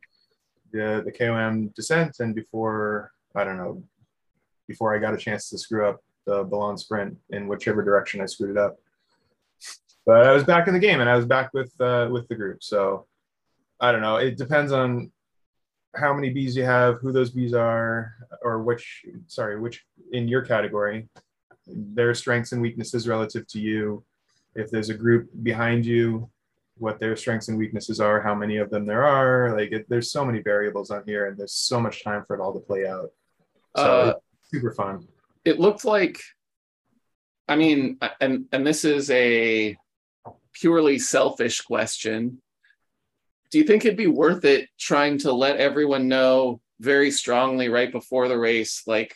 the 0.72 1.02
the 1.04 1.10
KOM 1.12 1.68
descent 1.74 2.20
and 2.20 2.34
before 2.34 3.10
I 3.34 3.42
don't 3.42 3.56
know 3.56 3.82
before 4.68 4.94
I 4.94 4.98
got 5.00 5.14
a 5.14 5.16
chance 5.16 5.48
to 5.50 5.58
screw 5.58 5.84
up 5.88 6.00
the 6.26 6.44
balloon 6.44 6.78
sprint 6.78 7.16
in 7.30 7.48
whichever 7.48 7.82
direction 7.82 8.20
I 8.20 8.26
screwed 8.26 8.50
it 8.50 8.56
up. 8.56 8.78
But 10.06 10.26
I 10.26 10.32
was 10.32 10.44
back 10.44 10.66
in 10.66 10.74
the 10.74 10.80
game 10.80 11.00
and 11.00 11.08
I 11.10 11.16
was 11.16 11.26
back 11.26 11.52
with 11.54 11.72
uh, 11.80 12.08
with 12.10 12.26
the 12.28 12.34
group. 12.34 12.62
So 12.62 13.06
I 13.80 13.92
don't 13.92 14.00
know. 14.02 14.16
It 14.16 14.36
depends 14.36 14.72
on 14.72 15.10
how 15.94 16.14
many 16.14 16.30
bees 16.30 16.56
you 16.56 16.64
have, 16.64 16.98
who 17.00 17.12
those 17.12 17.30
bees 17.30 17.54
are, 17.54 18.14
or 18.42 18.62
which 18.62 19.04
sorry, 19.26 19.58
which 19.60 19.84
in 20.12 20.28
your 20.28 20.42
category, 20.42 21.08
their 21.66 22.14
strengths 22.14 22.52
and 22.52 22.62
weaknesses 22.62 23.06
relative 23.08 23.46
to 23.48 23.60
you. 23.60 24.04
If 24.54 24.70
there's 24.70 24.88
a 24.90 24.94
group 24.94 25.30
behind 25.42 25.86
you, 25.86 26.28
what 26.78 26.98
their 26.98 27.14
strengths 27.14 27.48
and 27.48 27.58
weaknesses 27.58 28.00
are, 28.00 28.20
how 28.20 28.34
many 28.34 28.56
of 28.56 28.70
them 28.70 28.84
there 28.86 29.04
are. 29.04 29.56
Like 29.56 29.70
it, 29.72 29.86
there's 29.88 30.10
so 30.10 30.24
many 30.24 30.40
variables 30.40 30.90
on 30.90 31.02
here, 31.06 31.26
and 31.26 31.36
there's 31.38 31.52
so 31.54 31.78
much 31.80 32.02
time 32.02 32.24
for 32.26 32.34
it 32.36 32.40
all 32.40 32.52
to 32.54 32.60
play 32.60 32.86
out. 32.86 33.10
So 33.76 33.82
Uh, 33.84 34.12
super 34.44 34.72
fun. 34.72 35.06
it 35.44 35.60
looked 35.60 35.84
like 35.84 36.20
i 37.46 37.54
mean 37.56 37.98
and 38.20 38.46
and 38.52 38.66
this 38.66 38.84
is 38.84 39.10
a 39.10 39.76
purely 40.52 40.98
selfish 40.98 41.60
question 41.60 42.40
do 43.50 43.58
you 43.58 43.64
think 43.64 43.84
it'd 43.84 43.96
be 43.96 44.06
worth 44.06 44.44
it 44.44 44.68
trying 44.78 45.18
to 45.18 45.32
let 45.32 45.56
everyone 45.56 46.08
know 46.08 46.60
very 46.80 47.10
strongly 47.10 47.68
right 47.68 47.92
before 47.92 48.28
the 48.28 48.38
race 48.38 48.82
like 48.86 49.14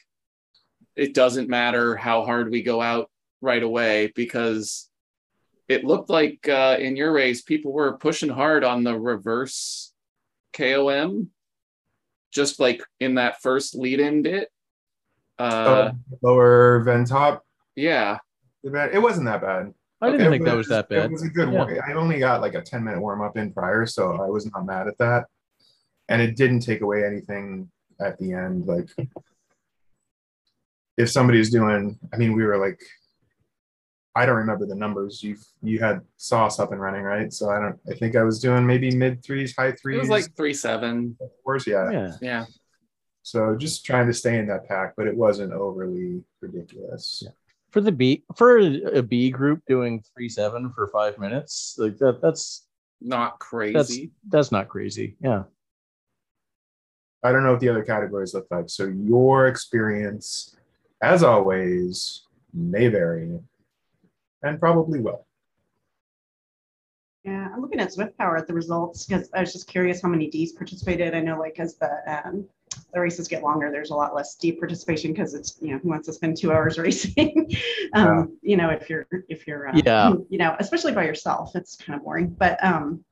it 0.96 1.14
doesn't 1.14 1.48
matter 1.48 1.96
how 1.96 2.24
hard 2.24 2.50
we 2.50 2.62
go 2.62 2.80
out 2.80 3.10
right 3.40 3.62
away 3.62 4.12
because 4.14 4.88
it 5.68 5.84
looked 5.84 6.10
like 6.10 6.46
uh, 6.48 6.76
in 6.78 6.94
your 6.94 7.12
race 7.12 7.42
people 7.42 7.72
were 7.72 7.96
pushing 7.96 8.28
hard 8.28 8.64
on 8.64 8.84
the 8.84 8.98
reverse 8.98 9.92
kom 10.52 11.30
just 12.32 12.60
like 12.60 12.82
in 13.00 13.14
that 13.14 13.40
first 13.40 13.74
lead 13.74 14.00
in 14.00 14.22
bit 14.22 14.48
uh, 15.38 15.90
oh, 15.92 16.16
lower 16.22 16.80
Ven 16.84 17.04
top. 17.04 17.44
yeah 17.74 18.18
It 18.62 19.02
wasn't 19.02 19.26
that 19.26 19.42
bad. 19.42 19.74
I 20.04 20.10
didn't 20.12 20.26
Okay, 20.26 20.30
think 20.30 20.44
that 20.44 20.56
was 20.56 20.68
that 20.68 20.88
bad. 20.88 21.06
It 21.06 21.10
was 21.12 21.22
a 21.22 21.28
good 21.28 21.52
Yeah. 21.52 21.64
one. 21.64 21.80
I 21.86 21.92
only 21.94 22.18
got 22.18 22.40
like 22.40 22.54
a 22.54 22.62
10 22.62 22.84
minute 22.84 23.00
warm 23.00 23.22
up 23.22 23.36
in 23.36 23.52
prior, 23.52 23.86
so 23.86 24.12
I 24.22 24.26
was 24.28 24.50
not 24.50 24.64
mad 24.66 24.88
at 24.88 24.98
that. 24.98 25.26
And 26.08 26.20
it 26.20 26.36
didn't 26.36 26.60
take 26.60 26.80
away 26.82 27.04
anything 27.04 27.70
at 28.00 28.18
the 28.18 28.32
end. 28.34 28.66
Like, 28.66 28.88
if 30.96 31.10
somebody's 31.10 31.50
doing, 31.50 31.98
I 32.12 32.16
mean, 32.16 32.34
we 32.34 32.44
were 32.44 32.58
like, 32.58 32.80
I 34.16 34.26
don't 34.26 34.36
remember 34.36 34.64
the 34.64 34.76
numbers. 34.76 35.22
You 35.24 35.36
you 35.60 35.80
had 35.80 36.00
sauce 36.18 36.60
up 36.60 36.70
and 36.70 36.80
running, 36.80 37.02
right? 37.02 37.32
So 37.32 37.50
I 37.50 37.58
don't. 37.58 37.78
I 37.90 37.94
think 37.94 38.14
I 38.14 38.22
was 38.22 38.38
doing 38.38 38.64
maybe 38.64 38.94
mid 38.94 39.24
threes, 39.24 39.56
high 39.56 39.72
threes. 39.72 39.96
it 39.96 40.00
was 40.00 40.08
like 40.08 40.36
three 40.36 40.54
seven 40.54 41.16
fours. 41.42 41.66
Yeah. 41.66 41.90
Yeah. 41.90 42.12
yeah 42.20 42.44
So 43.22 43.56
just 43.56 43.84
trying 43.84 44.06
to 44.06 44.12
stay 44.14 44.38
in 44.38 44.46
that 44.46 44.68
pack, 44.68 44.94
but 44.96 45.08
it 45.08 45.16
wasn't 45.16 45.52
overly 45.52 46.22
ridiculous. 46.40 47.24
Yeah. 47.24 47.32
For 47.74 47.80
the 47.80 47.90
B 47.90 48.22
for 48.36 48.58
a 48.58 49.02
B 49.02 49.30
group 49.30 49.60
doing 49.66 50.00
three 50.14 50.28
seven 50.28 50.72
for 50.76 50.86
five 50.86 51.18
minutes, 51.18 51.74
like 51.76 51.98
that 51.98 52.22
that's 52.22 52.68
not 53.00 53.32
that's 53.32 53.48
crazy 53.48 54.12
that's 54.28 54.52
not 54.52 54.68
crazy. 54.68 55.16
Yeah. 55.20 55.42
I 57.24 57.32
don't 57.32 57.42
know 57.42 57.50
what 57.50 57.58
the 57.58 57.68
other 57.68 57.82
categories 57.82 58.32
look 58.32 58.46
like. 58.48 58.70
So 58.70 58.84
your 58.84 59.48
experience, 59.48 60.54
as 61.02 61.24
always, 61.24 62.22
may 62.52 62.86
vary, 62.86 63.40
and 64.44 64.60
probably 64.60 65.00
will. 65.00 65.26
Yeah, 67.24 67.48
I'm 67.52 67.60
looking 67.60 67.80
at 67.80 67.88
Zwift 67.88 68.16
Power 68.18 68.36
at 68.36 68.46
the 68.46 68.54
results 68.54 69.04
because 69.04 69.28
I 69.34 69.40
was 69.40 69.52
just 69.52 69.66
curious 69.66 70.00
how 70.00 70.10
many 70.10 70.28
Ds 70.28 70.52
participated. 70.52 71.12
I 71.12 71.20
know 71.22 71.40
like 71.40 71.58
as 71.58 71.74
the 71.74 71.90
um, 72.24 72.46
the 72.92 73.00
races 73.00 73.28
get 73.28 73.42
longer, 73.42 73.70
there's 73.70 73.90
a 73.90 73.94
lot 73.94 74.14
less 74.14 74.34
D 74.36 74.52
participation 74.52 75.12
because 75.12 75.34
it's 75.34 75.56
you 75.60 75.72
know 75.72 75.78
who 75.78 75.88
wants 75.88 76.06
to 76.06 76.12
spend 76.12 76.36
two 76.36 76.52
hours 76.54 76.78
racing. 76.78 77.50
um, 77.94 78.36
You 78.42 78.56
know 78.56 78.70
if 78.70 78.88
you're 78.90 79.06
if 79.28 79.46
you're 79.46 79.68
uh, 79.68 79.80
Yeah. 79.84 80.14
you 80.28 80.38
know 80.38 80.56
especially 80.58 80.92
by 80.92 81.04
yourself, 81.04 81.54
it's 81.54 81.76
kind 81.76 81.96
of 81.98 82.04
boring. 82.04 82.28
But 82.28 82.62
um, 82.64 83.04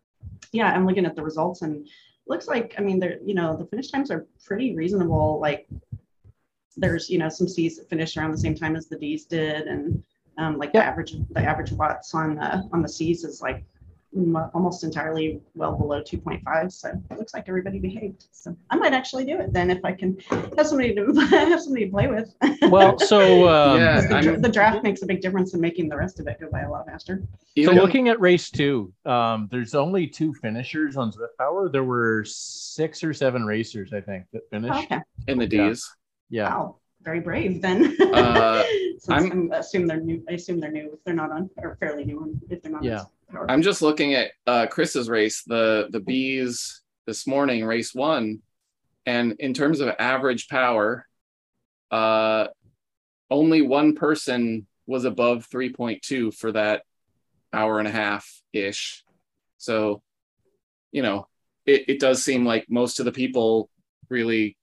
yeah, 0.53 0.73
I'm 0.73 0.87
looking 0.87 1.07
at 1.07 1.17
the 1.17 1.23
results 1.23 1.63
and 1.63 1.89
looks 2.27 2.47
like 2.47 2.75
I 2.79 2.81
mean 2.83 2.99
they're 3.01 3.19
you 3.25 3.35
know 3.35 3.57
the 3.57 3.67
finish 3.67 3.91
times 3.91 4.11
are 4.11 4.27
pretty 4.45 4.75
reasonable. 4.77 5.41
Like 5.41 5.69
there's 6.77 7.11
you 7.11 7.19
know 7.19 7.29
some 7.29 7.49
Cs 7.49 7.77
that 7.77 7.89
finished 7.89 8.17
around 8.17 8.33
the 8.33 8.39
same 8.39 8.55
time 8.55 8.77
as 8.77 8.89
the 8.89 8.97
Ds 8.97 9.25
did 9.25 9.67
and 9.67 10.03
um, 10.39 10.57
like 10.59 10.73
the 10.73 10.79
Yeah. 10.79 10.85
average 10.89 11.15
the 11.31 11.41
average 11.43 11.73
watts 11.73 12.15
on 12.15 12.37
the 12.37 12.69
on 12.73 12.81
the 12.83 12.89
Cs 12.89 13.25
is 13.25 13.43
like 13.43 13.65
almost 14.55 14.85
entirely 14.85 15.41
well 15.55 15.73
below 15.75 16.03
2.5 16.03 16.71
so 16.71 16.91
it 17.11 17.19
looks 17.19 17.33
like 17.33 17.45
everybody 17.49 17.79
behaved 17.79 18.27
so 18.31 18.55
i 18.69 18.77
might 18.77 18.93
actually 18.93 19.25
do 19.25 19.39
it 19.41 19.53
then 19.55 19.71
if 19.71 19.83
i 19.85 19.93
can 19.93 20.19
have 20.57 20.67
somebody 20.67 20.95
to 20.95 21.13
have 21.31 21.61
somebody 21.63 21.87
to 21.87 21.91
play 21.91 22.07
with 22.09 22.35
Well, 22.71 22.99
so 23.13 23.49
um, 23.49 23.79
Yeah. 23.81 24.01
the, 24.23 24.37
the 24.39 24.49
draft 24.51 24.83
makes 24.83 25.01
a 25.03 25.07
big 25.07 25.23
difference 25.23 25.55
in 25.55 25.61
making 25.61 25.89
the 25.89 25.97
rest 25.97 26.21
of 26.21 26.27
it 26.27 26.39
go 26.41 26.49
by 26.51 26.61
a 26.61 26.71
lot 26.71 26.87
faster 26.87 27.23
So 27.65 27.73
looking 27.73 28.09
at 28.11 28.21
race 28.21 28.51
two, 28.51 28.93
um, 29.07 29.49
there's 29.51 29.75
only 29.75 30.07
two 30.07 30.35
finishers 30.35 30.97
on 30.97 31.11
Zwift 31.11 31.37
Power. 31.39 31.69
There 31.71 31.85
were 31.85 32.25
six 32.27 33.03
or 33.03 33.13
seven 33.15 33.45
racers, 33.47 33.93
I 33.95 34.01
think, 34.01 34.25
that 34.33 34.43
finished. 34.51 34.85
okay 34.85 35.01
in 35.29 35.39
the 35.39 35.45
Yeah. 35.49 35.69
d's 35.71 35.91
Yeah. 36.29 36.49
wow 36.55 36.77
very 37.03 37.21
brave 37.21 37.63
then 37.63 37.97
Uh, 38.13 38.63
Since 38.99 39.09
I'm- 39.09 39.33
I'm, 39.33 39.53
assume 39.53 39.87
they're 39.87 40.01
new 40.01 40.23
i 40.29 40.33
assume 40.35 40.61
they're 40.61 40.71
new 40.71 40.93
if 40.93 41.03
they're 41.05 41.15
not 41.15 41.31
on 41.33 41.49
or 41.59 41.77
fairly 41.81 42.05
new 42.05 42.39
if 42.51 42.63
they're 42.63 42.71
not 42.73 42.85
Yeah. 42.85 42.99
Power. 42.99 43.07
I'm 43.49 43.63
just 43.63 43.83
looking 43.83 44.15
at 44.15 44.31
uh 44.47 44.67
chris's 44.67 45.09
race 45.09 45.43
the 45.45 45.89
the 45.91 46.01
bees 46.01 46.83
this 47.07 47.27
morning 47.27 47.65
race 47.65 47.95
one. 47.95 48.41
And 49.05 49.35
in 49.41 49.55
terms 49.55 49.81
of 49.81 49.95
average 49.99 50.49
power 50.49 51.07
uh 51.91 52.47
only 53.31 53.63
one 53.63 53.95
person 53.95 54.67
was 54.87 55.05
above 55.05 55.49
3.2 55.49 56.35
for 56.35 56.53
that 56.53 56.83
hour 57.53 57.79
and 57.79 57.89
a 57.89 57.91
half 57.91 58.29
ish. 58.53 59.05
So 59.59 60.03
you 60.91 61.03
know 61.03 61.27
it, 61.67 61.85
it 61.89 62.01
does 62.01 62.23
seem 62.23 62.45
like 62.45 62.67
most 62.69 62.99
of 62.99 63.05
the 63.05 63.13
people 63.13 63.69
really 64.09 64.57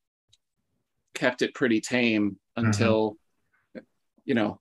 kept 1.13 1.41
it 1.41 1.53
pretty 1.53 1.81
tame 1.81 2.37
until 2.55 3.17
you 4.25 4.35
know 4.35 4.59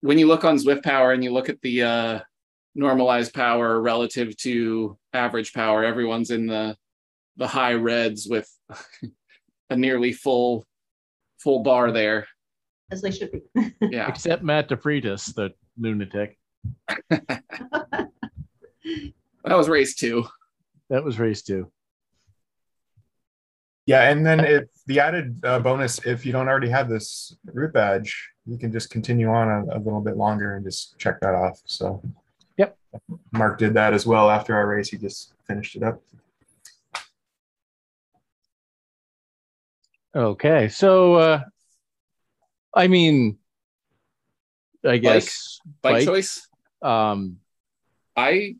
when 0.00 0.18
you 0.18 0.26
look 0.26 0.44
on 0.44 0.56
Zwift 0.56 0.82
power 0.82 1.12
and 1.12 1.22
you 1.22 1.32
look 1.32 1.48
at 1.48 1.60
the 1.60 1.82
uh 1.82 2.20
normalized 2.74 3.34
power 3.34 3.80
relative 3.80 4.36
to 4.36 4.96
average 5.12 5.52
power 5.52 5.84
everyone's 5.84 6.30
in 6.30 6.46
the 6.46 6.76
the 7.36 7.46
high 7.46 7.74
reds 7.74 8.26
with 8.30 8.48
a 9.70 9.76
nearly 9.76 10.12
full 10.12 10.64
full 11.38 11.62
bar 11.62 11.90
there 11.90 12.26
as 12.92 13.02
they 13.02 13.10
should 13.10 13.30
be 13.32 13.40
yeah 13.82 14.08
Except 14.08 14.42
Matt 14.42 14.68
DeFreitas, 14.68 15.34
the 15.34 15.52
lunatic. 15.78 16.38
that 17.10 18.10
was 19.44 19.68
race 19.68 19.94
two 19.94 20.24
That 20.90 21.04
was 21.04 21.18
race 21.18 21.42
two. 21.42 21.70
Yeah, 23.86 24.10
and 24.10 24.24
then 24.24 24.40
if 24.40 24.64
the 24.86 25.00
added 25.00 25.40
uh, 25.44 25.58
bonus, 25.58 25.98
if 26.06 26.24
you 26.24 26.30
don't 26.32 26.48
already 26.48 26.68
have 26.68 26.88
this 26.88 27.36
root 27.46 27.72
badge, 27.72 28.30
you 28.46 28.56
can 28.56 28.70
just 28.70 28.90
continue 28.90 29.28
on 29.28 29.48
a, 29.48 29.78
a 29.78 29.80
little 29.80 30.00
bit 30.00 30.16
longer 30.16 30.54
and 30.56 30.64
just 30.64 30.96
check 30.98 31.20
that 31.20 31.34
off. 31.34 31.58
So, 31.64 32.00
Yep. 32.04 32.19
Mark 33.32 33.58
did 33.58 33.74
that 33.74 33.94
as 33.94 34.06
well 34.06 34.30
after 34.30 34.54
our 34.54 34.66
race. 34.66 34.88
He 34.88 34.96
just 34.96 35.34
finished 35.46 35.76
it 35.76 35.82
up. 35.82 36.02
Okay. 40.14 40.68
So 40.68 41.14
uh 41.14 41.40
I 42.74 42.88
mean 42.88 43.38
I 44.84 44.96
guess 44.96 45.60
bike 45.82 45.92
Bike? 45.92 46.04
choice 46.06 46.48
um 46.82 47.38
I, 48.16 48.56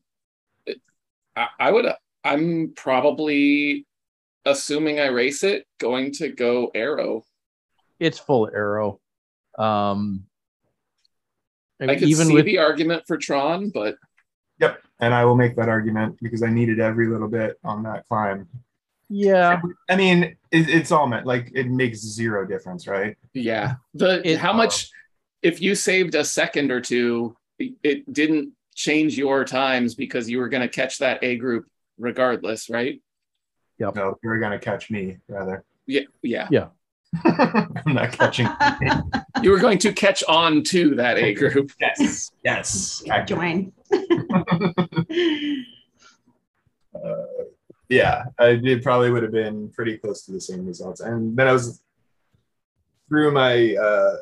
I 1.37 1.47
I 1.59 1.73
would 1.73 1.87
I'm 2.23 2.73
probably 2.77 3.87
assuming 4.45 5.01
I 5.01 5.07
race 5.07 5.43
it 5.43 5.67
going 5.79 6.13
to 6.13 6.29
go 6.29 6.71
aero. 6.75 7.25
it's 7.99 8.19
full 8.19 8.49
aero. 8.55 9.01
Um 9.59 10.27
I 11.81 11.93
I 11.93 11.95
could 11.97 12.09
even 12.09 12.29
see 12.29 12.35
with 12.35 12.45
the 12.45 12.59
argument 12.59 13.05
for 13.07 13.17
Tron, 13.17 13.71
but 13.71 13.97
Yep. 13.97 14.10
And 15.01 15.15
I 15.15 15.25
will 15.25 15.37
make 15.37 15.57
that 15.57 15.69
argument 15.69 16.19
because 16.23 16.43
I 16.43 16.51
needed 16.51 16.81
every 16.81 17.07
little 17.09 17.29
bit 17.29 17.59
on 17.65 17.83
that 17.85 18.07
climb. 18.09 18.49
yeah, 19.09 19.61
I 19.89 19.97
mean, 19.97 20.37
it, 20.51 20.69
it's 20.69 20.93
all 20.93 21.07
meant 21.07 21.27
like 21.27 21.51
it 21.55 21.69
makes 21.69 21.99
zero 22.01 22.47
difference, 22.47 22.87
right? 22.87 23.17
yeah, 23.35 23.75
the 23.95 24.21
It- 24.29 24.39
how 24.39 24.53
much 24.53 24.91
if 25.43 25.61
you 25.63 25.75
saved 25.75 26.15
a 26.15 26.25
second 26.25 26.71
or 26.71 26.81
two, 26.81 27.37
it, 27.59 27.73
it 27.83 28.13
didn't 28.13 28.53
change 28.75 29.17
your 29.17 29.45
times 29.45 29.95
because 29.95 30.29
you 30.31 30.39
were 30.39 30.49
going 30.49 30.63
to 30.63 30.69
catch 30.69 30.99
that 30.99 31.23
A 31.25 31.37
group 31.37 31.67
regardless, 31.99 32.69
right? 32.71 33.01
Yeah. 33.79 33.91
No, 33.95 34.19
you're 34.23 34.39
gonna 34.39 34.59
catch 34.59 34.91
me 34.91 35.17
rather. 35.29 35.65
Yeah, 35.87 36.03
Yeah, 36.23 36.49
yeah. 36.51 36.67
I'm 37.25 37.95
not 37.95 38.13
catching. 38.13 38.49
You 39.43 39.53
were 39.53 39.59
going 39.59 39.79
to 39.79 39.93
catch 39.93 40.23
on 40.25 40.63
to 40.65 40.95
that 40.97 41.17
A 41.17 41.33
group. 41.33 41.73
yes, 41.81 42.31
yes. 42.45 43.03
Join. 43.27 43.73
uh, 46.95 47.25
yeah, 47.89 48.25
I 48.39 48.57
did 48.57 48.83
probably 48.83 49.11
would 49.11 49.23
have 49.23 49.33
been 49.33 49.71
pretty 49.71 49.97
close 49.97 50.27
to 50.27 50.33
the 50.33 50.41
same 50.41 50.67
results. 50.67 51.01
And 51.01 51.35
then 51.35 51.49
I 51.49 51.53
was 51.53 51.81
through 53.09 53.33
my 53.33 53.75
uh, 53.77 54.17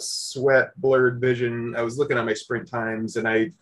sweat 0.00 0.72
blurred 0.80 1.20
vision. 1.20 1.74
I 1.76 1.82
was 1.82 1.98
looking 1.98 2.16
at 2.16 2.24
my 2.24 2.32
sprint 2.34 2.70
times, 2.70 3.16
and 3.16 3.28
I 3.28 3.52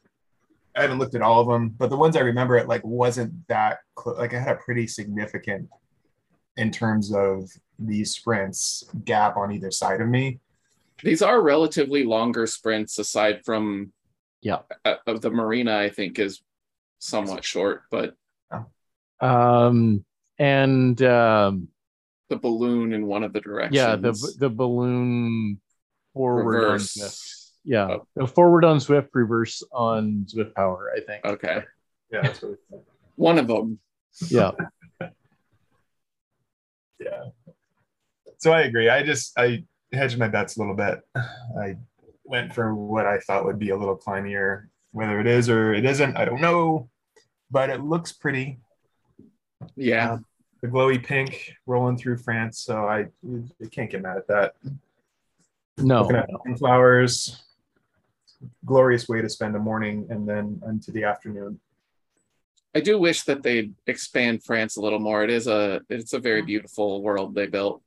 I 0.77 0.83
haven't 0.83 0.99
looked 0.99 1.17
at 1.17 1.23
all 1.23 1.41
of 1.41 1.49
them, 1.49 1.71
but 1.71 1.91
the 1.91 1.97
ones 1.97 2.17
I 2.17 2.21
remember, 2.21 2.57
it 2.57 2.69
like 2.69 2.85
wasn't 2.85 3.33
that 3.49 3.79
close. 3.97 4.19
Like 4.19 4.35
I 4.35 4.39
had 4.39 4.57
a 4.57 4.61
pretty 4.61 4.87
significant 4.87 5.69
in 6.57 6.71
terms 6.71 7.13
of 7.15 7.49
these 7.79 8.11
sprints 8.11 8.85
gap 9.05 9.37
on 9.37 9.53
either 9.53 9.71
side 9.71 10.01
of 10.01 10.09
me. 10.09 10.41
These 11.03 11.23
are 11.23 11.41
relatively 11.41 12.05
longer 12.05 12.47
sprints 12.47 12.99
aside 12.99 13.45
from 13.45 13.93
Yeah. 14.43 14.61
uh, 14.85 14.97
of 15.07 15.21
the 15.23 15.31
marina 15.31 15.77
I 15.79 15.89
think 15.89 16.19
is 16.19 16.43
somewhat 16.99 17.45
short, 17.45 17.83
but 17.91 18.15
Um, 19.21 20.05
and 20.39 21.01
um, 21.03 21.69
the 22.29 22.37
balloon 22.37 22.93
in 22.93 23.07
one 23.07 23.23
of 23.25 23.33
the 23.33 23.41
directions. 23.41 23.77
yeah, 23.77 23.97
the 23.97 24.13
the 24.39 24.49
balloon 24.49 25.61
forward 26.15 26.57
on 26.57 26.63
reverse. 26.73 26.95
Zwift. 26.97 27.37
Yeah, 27.65 27.89
Oh. 27.91 28.07
the 28.17 28.27
forward 28.27 28.65
on 28.65 28.79
Zwift, 28.79 29.09
reverse 29.13 29.63
on 29.73 30.25
Zwift 30.27 30.55
Power. 30.55 30.91
I 30.97 31.01
think. 31.01 31.25
Okay. 31.25 31.63
Yeah, 32.11 32.23
that's 32.23 32.41
what 32.43 32.59
One 33.17 33.39
of 33.39 33.47
them. 33.47 33.79
Yeah, 34.29 34.53
yeah. 37.01 37.25
So 38.39 38.53
I 38.53 38.63
agree. 38.63 38.89
I 38.89 39.03
just 39.03 39.39
I 39.39 39.65
hedged 39.93 40.19
my 40.19 40.29
bets 40.29 40.57
a 40.57 40.61
little 40.61 40.75
bit. 40.75 41.01
I 41.61 41.77
went 42.25 42.55
for 42.55 42.75
what 42.75 43.07
I 43.07 43.19
thought 43.19 43.45
would 43.45 43.59
be 43.59 43.71
a 43.71 43.77
little 43.77 43.97
climbier. 43.97 44.67
Whether 44.93 45.21
it 45.21 45.27
is 45.27 45.49
or 45.49 45.73
it 45.73 45.85
isn't, 45.85 46.17
I 46.17 46.25
don't 46.25 46.41
know. 46.41 46.89
But 47.51 47.71
it 47.71 47.83
looks 47.83 48.13
pretty. 48.13 48.59
Yeah. 49.77 50.13
Um, 50.13 50.25
the 50.63 50.69
glowy 50.69 51.03
pink 51.03 51.55
rolling 51.67 51.97
through 51.97 52.19
France. 52.19 52.61
So 52.61 52.87
I, 52.87 53.07
I 53.27 53.67
can't 53.71 53.91
get 53.91 54.03
mad 54.03 54.17
at 54.17 54.27
that. 54.29 54.55
no, 55.79 56.09
flowers. 56.59 57.43
Glorious 58.65 59.09
way 59.09 59.21
to 59.21 59.29
spend 59.29 59.55
a 59.57 59.59
morning 59.59 60.07
and 60.11 60.29
then 60.29 60.63
into 60.67 60.91
the 60.91 61.05
afternoon. 61.05 61.61
I 62.75 62.81
do 62.81 62.99
wish 62.99 63.23
that 63.25 63.43
they'd 63.43 63.75
expand 63.87 64.45
France 64.45 64.77
a 64.77 64.81
little 64.81 65.01
more. 65.01 65.25
It 65.25 65.31
is 65.31 65.47
a 65.49 65.81
it's 65.89 66.13
a 66.13 66.19
very 66.21 66.43
beautiful 66.43 67.03
world 67.03 67.35
they 67.35 67.47
built. 67.47 67.83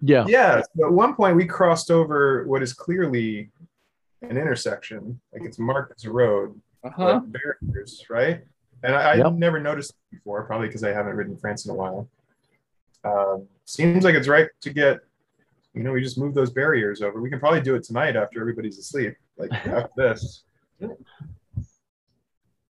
yeah, 0.00 0.24
Yeah. 0.26 0.62
so 0.76 0.86
at 0.86 0.92
one 0.92 1.14
point 1.14 1.36
we 1.36 1.46
crossed 1.46 1.90
over 1.90 2.44
what 2.46 2.62
is 2.62 2.72
clearly 2.72 3.50
an 4.22 4.36
intersection. 4.36 5.20
Like 5.32 5.42
it's 5.44 5.58
marked 5.58 5.92
as 5.96 6.04
a 6.04 6.10
road. 6.10 6.60
Uh-huh. 6.82 7.20
barriers, 7.26 8.06
right? 8.08 8.42
And 8.82 8.94
I, 8.94 9.14
Yep. 9.16 9.26
I've 9.26 9.34
never 9.34 9.60
noticed 9.60 9.90
it 9.90 10.16
before, 10.16 10.42
probably 10.44 10.68
because 10.68 10.82
I 10.82 10.92
haven't 10.92 11.14
ridden 11.14 11.36
France 11.36 11.66
in 11.66 11.70
a 11.72 11.74
while. 11.74 12.08
Um, 13.04 13.46
seems 13.66 14.02
like 14.02 14.14
it's 14.14 14.28
right 14.28 14.48
to 14.62 14.70
get, 14.72 15.00
you 15.74 15.82
know, 15.82 15.92
we 15.92 16.00
just 16.02 16.16
move 16.18 16.32
those 16.34 16.50
barriers 16.50 17.02
over. 17.02 17.20
We 17.20 17.28
can 17.28 17.38
probably 17.38 17.60
do 17.60 17.74
it 17.76 17.82
tonight 17.84 18.16
after 18.16 18.40
everybody's 18.40 18.78
asleep, 18.78 19.14
like 19.36 19.52
after 19.52 19.90
this. 19.96 20.42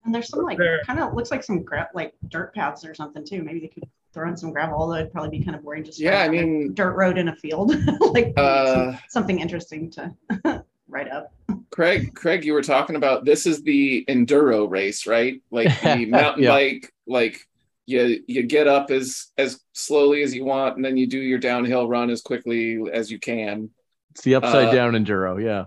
And 0.03 0.13
there's 0.15 0.29
some 0.29 0.43
like 0.43 0.57
kind 0.85 0.99
of 0.99 1.13
looks 1.13 1.31
like 1.31 1.43
some 1.43 1.63
gra- 1.63 1.89
like 1.93 2.13
dirt 2.29 2.53
paths 2.55 2.83
or 2.85 2.93
something 2.95 3.23
too. 3.25 3.43
Maybe 3.43 3.59
they 3.59 3.67
could 3.67 3.83
throw 4.13 4.27
in 4.27 4.35
some 4.35 4.51
gravel, 4.51 4.77
although 4.79 4.95
it'd 4.95 5.11
probably 5.11 5.37
be 5.37 5.43
kind 5.43 5.55
of 5.55 5.63
boring 5.63 5.83
just 5.83 5.99
Yeah, 5.99 6.21
I 6.21 6.27
going 6.27 6.37
down 6.37 6.43
a 6.43 6.47
mean- 6.47 6.73
dirt 6.73 6.93
road 6.95 7.17
in 7.17 7.27
a 7.29 7.35
field. 7.35 7.73
like 8.13 8.33
Uh, 8.37 8.91
some- 8.93 8.99
something 9.09 9.39
interesting 9.39 9.89
to 9.91 10.13
write 10.89 11.09
up. 11.09 11.33
Craig, 11.69 12.13
Craig, 12.15 12.43
you 12.43 12.53
were 12.53 12.63
talking 12.63 12.95
about 12.97 13.23
this 13.25 13.45
is 13.45 13.61
the 13.63 14.03
enduro 14.09 14.69
race, 14.69 15.05
right? 15.07 15.41
Like 15.51 15.69
the 15.81 16.05
mountain 16.09 16.43
Yeah. 16.43 16.49
bike, 16.49 16.91
like 17.07 17.47
you 17.85 18.23
you 18.27 18.43
get 18.43 18.67
up 18.67 18.91
as 18.91 19.27
as 19.37 19.59
slowly 19.73 20.23
as 20.23 20.33
you 20.35 20.43
want, 20.45 20.75
and 20.75 20.83
then 20.83 20.97
you 20.97 21.07
do 21.07 21.19
your 21.19 21.39
downhill 21.39 21.87
run 21.87 22.09
as 22.09 22.21
quickly 22.21 22.79
as 22.91 23.09
you 23.11 23.19
can. 23.19 23.69
it's 24.11 24.21
the 24.21 24.35
upside 24.35 24.67
Uh, 24.69 24.71
down 24.73 24.93
enduro. 24.93 25.41
Yeah, 25.41 25.65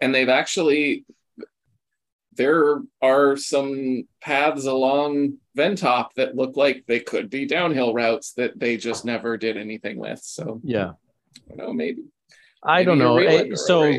And 0.00 0.12
they've 0.14 0.28
actually 0.28 1.04
there 2.38 2.78
are 3.02 3.36
some 3.36 4.04
paths 4.22 4.64
along 4.64 5.34
Ventop 5.56 6.14
that 6.16 6.36
look 6.36 6.56
like 6.56 6.84
they 6.86 7.00
could 7.00 7.28
be 7.28 7.44
downhill 7.44 7.92
routes 7.92 8.32
that 8.34 8.58
they 8.58 8.76
just 8.78 9.04
never 9.04 9.36
did 9.36 9.56
anything 9.56 9.98
with. 9.98 10.20
So 10.22 10.60
yeah. 10.64 10.92
I 11.50 11.56
don't 11.56 11.58
know, 11.58 11.72
maybe 11.72 12.04
I 12.62 12.84
don't 12.84 12.98
know. 12.98 13.16
real 13.16 13.52
Eh, 13.52 13.54
So 13.56 13.96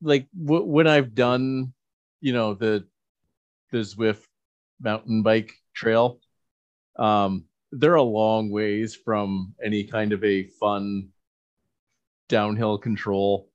like 0.00 0.28
w- 0.32 0.64
when 0.64 0.86
I've 0.86 1.14
done, 1.14 1.72
you 2.20 2.32
know, 2.32 2.54
the 2.54 2.86
the 3.72 3.78
Zwift 3.78 4.26
mountain 4.80 5.22
bike 5.22 5.52
trail, 5.74 6.20
um, 6.96 7.44
they're 7.72 7.94
a 7.94 8.02
long 8.02 8.50
ways 8.50 8.94
from 8.94 9.54
any 9.62 9.84
kind 9.84 10.12
of 10.12 10.24
a 10.24 10.44
fun 10.60 11.08
downhill 12.28 12.78
control. 12.78 13.48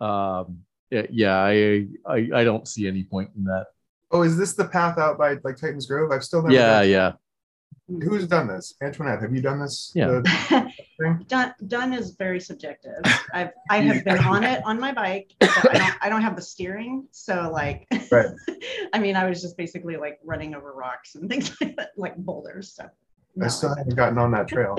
Um, 0.00 0.64
yeah, 0.94 1.06
yeah, 1.10 1.36
I, 1.36 1.86
I 2.06 2.40
I 2.40 2.44
don't 2.44 2.66
see 2.68 2.86
any 2.86 3.04
point 3.04 3.30
in 3.36 3.44
that. 3.44 3.66
Oh, 4.10 4.22
is 4.22 4.36
this 4.36 4.54
the 4.54 4.66
path 4.66 4.98
out 4.98 5.18
by 5.18 5.36
like 5.44 5.56
Titans 5.56 5.86
Grove? 5.86 6.12
I've 6.12 6.24
still 6.24 6.42
never. 6.42 6.54
Yeah, 6.54 6.80
done- 6.80 6.90
yeah. 6.90 7.12
Who's 7.86 8.26
done 8.26 8.48
this? 8.48 8.74
Antoinette, 8.82 9.20
have 9.20 9.34
you 9.34 9.42
done 9.42 9.60
this? 9.60 9.92
Yeah. 9.94 10.22
Done 11.28 11.52
done 11.66 11.92
is 11.92 12.14
very 12.16 12.40
subjective. 12.40 13.02
I've 13.34 13.50
I 13.68 13.80
have 13.80 14.04
been 14.04 14.18
on 14.18 14.44
it 14.44 14.62
on 14.64 14.80
my 14.80 14.92
bike. 14.92 15.32
But 15.40 15.74
I 15.74 15.78
don't 15.78 15.94
I 16.02 16.08
don't 16.08 16.22
have 16.22 16.36
the 16.36 16.40
steering, 16.42 17.06
so 17.10 17.50
like 17.52 17.86
Right. 18.10 18.26
I 18.94 18.98
mean, 18.98 19.16
I 19.16 19.28
was 19.28 19.42
just 19.42 19.56
basically 19.58 19.96
like 19.96 20.18
running 20.24 20.54
over 20.54 20.72
rocks 20.72 21.16
and 21.16 21.28
things 21.28 21.54
like 21.60 21.76
that, 21.76 21.90
like 21.96 22.16
boulders. 22.16 22.72
So 22.72 22.84
I 22.84 22.88
no, 23.36 23.48
still 23.48 23.74
haven't 23.74 23.96
gotten 23.96 24.18
on 24.18 24.30
that 24.30 24.48
trail. 24.48 24.78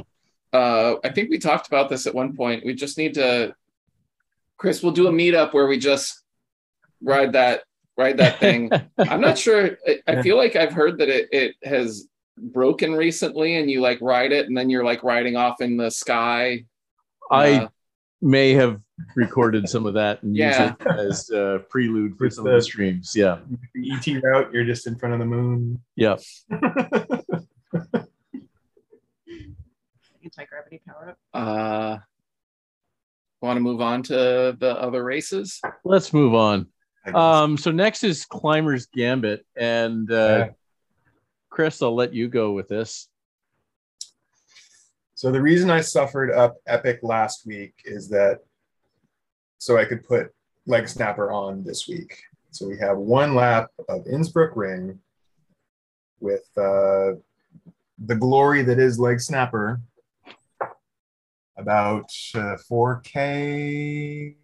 Uh, 0.53 0.95
I 1.03 1.09
think 1.09 1.29
we 1.29 1.37
talked 1.37 1.67
about 1.67 1.89
this 1.89 2.07
at 2.07 2.15
one 2.15 2.35
point. 2.35 2.65
We 2.65 2.73
just 2.73 2.97
need 2.97 3.13
to, 3.15 3.53
Chris. 4.57 4.81
We'll 4.83 4.91
do 4.93 5.07
a 5.07 5.11
meetup 5.11 5.53
where 5.53 5.67
we 5.67 5.77
just 5.77 6.23
ride 7.01 7.33
that 7.33 7.63
ride 7.97 8.17
that 8.17 8.39
thing. 8.39 8.69
I'm 8.97 9.21
not 9.21 9.37
sure. 9.37 9.77
I, 9.87 9.99
I 10.07 10.21
feel 10.21 10.37
like 10.37 10.55
I've 10.55 10.73
heard 10.73 10.97
that 10.99 11.09
it 11.09 11.29
it 11.31 11.55
has 11.63 12.07
broken 12.37 12.93
recently, 12.93 13.55
and 13.57 13.69
you 13.69 13.81
like 13.81 13.99
ride 14.01 14.31
it, 14.31 14.47
and 14.47 14.57
then 14.57 14.69
you're 14.69 14.83
like 14.83 15.03
riding 15.03 15.35
off 15.35 15.61
in 15.61 15.77
the 15.77 15.89
sky. 15.89 16.65
I 17.31 17.53
Uh, 17.53 17.67
may 18.21 18.53
have 18.53 18.79
recorded 19.15 19.67
some 19.69 19.85
of 19.85 19.93
that 19.95 20.21
and 20.23 20.35
Yeah. 20.35 20.69
used 20.69 20.81
it 20.81 20.87
as 20.87 21.29
a 21.31 21.63
prelude 21.69 22.17
for 22.17 22.25
It's 22.27 22.35
some 22.37 22.45
of 22.45 22.51
the- 22.51 22.57
the 22.57 22.61
streams. 22.63 23.13
Yeah, 23.15 23.39
The 23.73 23.91
ET 23.91 24.07
route, 24.23 24.53
you're 24.53 24.63
just 24.65 24.87
in 24.87 24.95
front 24.97 25.13
of 25.13 25.19
the 25.19 25.25
moon. 25.25 25.81
yeah. 25.95 26.17
anti 30.23 30.45
gravity 30.45 30.81
power 30.87 31.09
up. 31.09 31.17
uh, 31.33 31.97
Want 33.45 33.57
to 33.57 33.61
move 33.61 33.79
on 33.79 34.01
to 34.03 34.57
the 34.59 34.75
other 34.81 35.03
races? 35.03 35.61
Let's 35.83 36.11
move 36.13 36.33
on. 36.33 36.65
Um, 37.13 37.57
so 37.57 37.69
next 37.69 38.03
is 38.03 38.25
Climber's 38.25 38.87
Gambit, 38.87 39.45
and 39.55 40.11
uh, 40.11 40.15
Yeah. 40.15 40.49
Chris, 41.51 41.79
I'll 41.83 41.93
let 41.93 42.11
you 42.11 42.27
go 42.27 42.53
with 42.53 42.67
this. 42.67 43.07
So 45.13 45.31
the 45.31 45.39
reason 45.39 45.69
I 45.69 45.81
suffered 45.81 46.31
up 46.31 46.55
Epic 46.65 47.01
last 47.03 47.45
week 47.45 47.75
is 47.85 48.09
that 48.09 48.39
so 49.59 49.77
I 49.77 49.85
could 49.85 50.03
put 50.03 50.33
Leg 50.65 50.87
Snapper 50.87 51.31
on 51.31 51.63
this 51.63 51.87
week. 51.87 52.17
So 52.49 52.67
we 52.67 52.79
have 52.79 52.97
one 52.97 53.35
lap 53.35 53.69
of 53.87 54.07
Innsbruck 54.07 54.55
Ring 54.55 54.99
with 56.19 56.49
uh, 56.57 57.13
the 58.05 58.15
glory 58.17 58.63
that 58.63 58.79
is 58.79 58.97
Leg 58.97 59.21
Snapper, 59.21 59.81
about 61.57 62.09
uh, 62.35 62.57
4K 62.69 64.35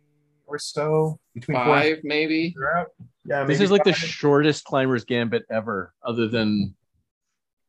or 0.47 0.57
so 0.59 1.19
between 1.33 1.55
four 1.57 1.63
and 1.75 1.83
Five, 1.95 1.97
maybe. 2.03 2.55
Yeah, 3.25 3.43
This 3.45 3.57
maybe 3.59 3.63
is 3.65 3.71
like 3.71 3.83
the 3.83 3.93
shortest 3.93 4.63
Climber's 4.65 5.03
Gambit 5.05 5.45
ever, 5.49 5.93
other 6.03 6.27
than 6.27 6.75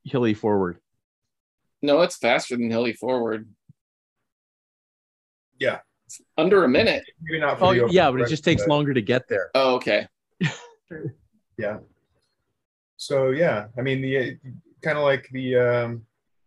Hilly 0.05 0.35
Forward. 0.35 0.79
No, 1.83 2.01
it's 2.03 2.17
faster 2.17 2.57
than 2.57 2.71
Hilly 2.71 2.93
Forward. 2.93 3.49
Yeah. 5.59 5.81
It's 6.07 6.21
under 6.37 6.65
a 6.65 6.69
minute. 6.69 7.05
maybe 7.23 7.41
not 7.41 7.59
for 7.59 7.67
Oh 7.67 7.75
the 7.87 7.93
yeah, 7.93 8.11
but 8.11 8.21
it 8.21 8.29
just 8.29 8.45
takes 8.45 8.63
but- 8.63 8.69
longer 8.71 8.95
to 8.95 9.03
get 9.03 9.29
there. 9.29 9.51
Oh, 9.55 9.75
okay. 9.77 10.07
yeah 11.59 11.79
so 12.97 13.31
yeah 13.31 13.67
i 13.79 13.81
mean 13.83 14.01
the 14.01 14.37
kind 14.83 14.97
of 14.99 15.05
like 15.05 15.29
the 15.33 15.57
um 15.57 16.03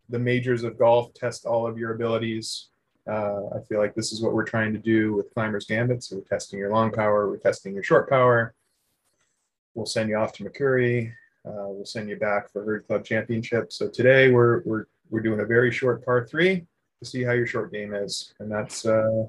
the 0.10 0.20
majors 0.20 0.64
of 0.64 0.78
golf 0.78 1.14
test 1.14 1.46
all 1.46 1.66
of 1.68 1.78
your 1.78 1.94
abilities 1.94 2.70
Uh, 3.08 3.48
I 3.56 3.60
feel 3.68 3.80
like 3.80 3.94
this 3.94 4.12
is 4.12 4.22
what 4.22 4.34
we're 4.34 4.46
trying 4.46 4.74
to 4.74 4.80
do 4.80 5.14
with 5.14 5.34
Climber's 5.34 5.66
Gambit. 5.66 6.04
So 6.04 6.18
we're 6.18 6.24
testing 6.24 6.60
your 6.60 6.72
long 6.72 6.92
power, 6.92 7.30
we're 7.30 7.38
testing 7.38 7.74
your 7.74 7.84
short 7.84 8.10
power. 8.10 8.54
We'll 9.74 9.86
send 9.86 10.10
you 10.10 10.18
off 10.18 10.34
to 10.34 10.44
Makuri. 10.44 11.12
Uh, 11.46 11.68
we'll 11.68 11.86
send 11.86 12.10
you 12.10 12.16
back 12.16 12.52
for 12.52 12.64
Herd 12.64 12.88
Club 12.88 13.06
Championship. 13.06 13.72
So 13.72 13.88
today 13.90 14.32
we're 14.32 14.62
we're 14.64 14.86
we're 15.10 15.22
doing 15.22 15.42
a 15.42 15.46
very 15.46 15.72
short 15.72 16.04
par 16.04 16.26
three 16.26 16.66
to 17.02 17.10
see 17.10 17.24
how 17.24 17.34
your 17.34 17.46
short 17.46 17.72
game 17.72 17.94
is, 17.94 18.34
and 18.40 18.52
that's 18.52 18.86
uh, 18.86 19.26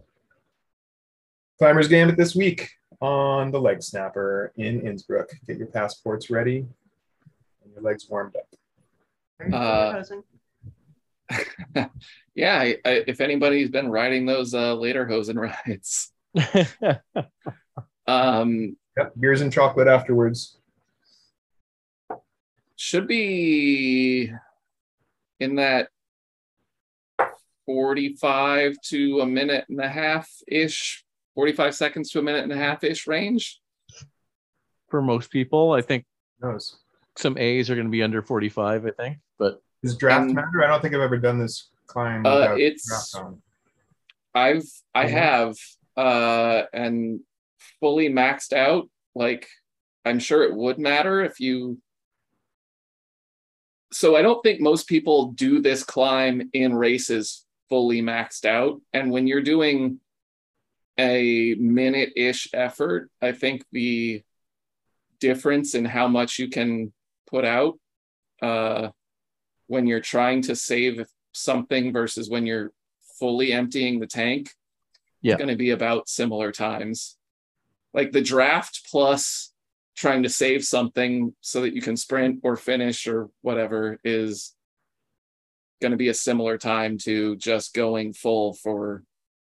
Climber's 1.58 1.88
Gambit 1.88 2.16
this 2.16 2.34
week 2.34 2.70
on 3.00 3.50
the 3.50 3.60
Leg 3.60 3.82
Snapper 3.82 4.52
in 4.56 4.86
Innsbruck. 4.86 5.30
Get 5.46 5.58
your 5.58 5.66
passports 5.66 6.30
ready 6.30 6.58
and 6.58 7.72
your 7.74 7.82
legs 7.82 8.08
warmed 8.08 8.36
up. 8.36 8.46
Uh, 9.52 10.02
yeah, 12.34 12.58
I, 12.58 12.76
I, 12.84 13.04
if 13.06 13.20
anybody's 13.20 13.70
been 13.70 13.90
riding 13.90 14.26
those 14.26 14.54
uh, 14.54 14.74
Lederhosen 14.76 15.36
rides, 15.66 16.12
um, 18.06 18.76
Yep, 18.96 19.12
beers 19.20 19.40
and 19.42 19.52
chocolate 19.52 19.88
afterwards. 19.88 20.56
should 22.76 23.06
be 23.06 24.32
in 25.38 25.56
that 25.56 25.88
45 27.66 28.76
to 28.86 29.20
a 29.20 29.26
minute 29.26 29.66
and 29.68 29.80
a 29.80 29.88
half 29.88 30.30
ish, 30.48 31.04
45 31.34 31.74
seconds 31.74 32.10
to 32.12 32.20
a 32.20 32.22
minute 32.22 32.44
and 32.44 32.52
a 32.52 32.56
half 32.56 32.84
ish 32.84 33.06
range. 33.06 33.60
For 34.88 35.02
most 35.02 35.30
people, 35.30 35.72
I 35.72 35.82
think 35.82 36.04
Who 36.40 36.58
some 37.16 37.36
A's 37.38 37.68
are 37.68 37.74
going 37.74 37.86
to 37.86 37.90
be 37.90 38.02
under 38.02 38.22
45, 38.22 38.86
I 38.86 38.90
think. 38.90 39.18
But 39.38 39.60
Does 39.86 39.96
draft 39.96 40.30
Um, 40.30 40.34
matter? 40.34 40.64
I 40.64 40.66
don't 40.66 40.82
think 40.82 40.94
I've 40.94 41.00
ever 41.00 41.16
done 41.16 41.38
this 41.38 41.68
climb. 41.86 42.26
Uh, 42.26 42.54
it's-. 42.58 43.14
I've 44.34 44.64
I 44.94 45.06
have 45.06 45.56
uh 45.96 46.64
and 46.72 47.20
fully 47.80 48.08
maxed 48.08 48.52
out. 48.52 48.90
Like 49.14 49.48
I'm 50.04 50.18
sure 50.18 50.42
it 50.42 50.54
would 50.54 50.78
matter 50.78 51.24
if 51.24 51.40
you 51.40 51.80
so 53.92 54.16
I 54.16 54.22
don't 54.22 54.42
think 54.42 54.60
most 54.60 54.88
people 54.88 55.32
do 55.32 55.60
this 55.60 55.82
climb 55.84 56.50
in 56.52 56.74
races 56.74 57.46
fully 57.68 58.02
maxed 58.02 58.44
out. 58.44 58.80
And 58.92 59.10
when 59.10 59.26
you're 59.26 59.40
doing 59.40 60.00
a 60.98 61.54
minute-ish 61.54 62.48
effort, 62.52 63.10
I 63.22 63.32
think 63.32 63.64
the 63.72 64.22
difference 65.20 65.74
in 65.74 65.84
how 65.86 66.08
much 66.08 66.38
you 66.38 66.48
can 66.48 66.92
put 67.26 67.44
out 67.44 67.78
uh 68.42 68.88
when 69.66 69.86
you're 69.86 70.00
trying 70.00 70.42
to 70.42 70.54
save 70.56 71.06
something 71.32 71.92
versus 71.92 72.30
when 72.30 72.46
you're 72.46 72.72
fully 73.18 73.52
emptying 73.52 74.00
the 74.00 74.06
tank 74.06 74.50
Yeah. 75.22 75.34
it's 75.34 75.38
going 75.38 75.48
to 75.50 75.56
be 75.56 75.70
about 75.70 76.08
similar 76.08 76.52
times 76.52 77.16
like 77.94 78.12
the 78.12 78.20
draft 78.22 78.82
plus 78.90 79.52
trying 79.96 80.22
to 80.22 80.28
save 80.28 80.62
something 80.64 81.34
so 81.40 81.62
that 81.62 81.74
you 81.74 81.80
can 81.80 81.96
sprint 81.96 82.40
or 82.42 82.56
finish 82.56 83.06
or 83.06 83.30
whatever 83.40 83.98
is 84.04 84.54
going 85.80 85.92
to 85.92 85.96
be 85.96 86.08
a 86.08 86.14
similar 86.14 86.58
time 86.58 86.98
to 86.98 87.36
just 87.36 87.74
going 87.74 88.12
full 88.12 88.52
for 88.54 89.02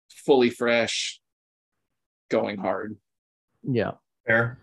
fully 0.09 0.51
fresh 0.51 1.21
going 2.31 2.59
hard 2.59 2.97
yeah. 3.65 3.93
Fair. 4.27 4.59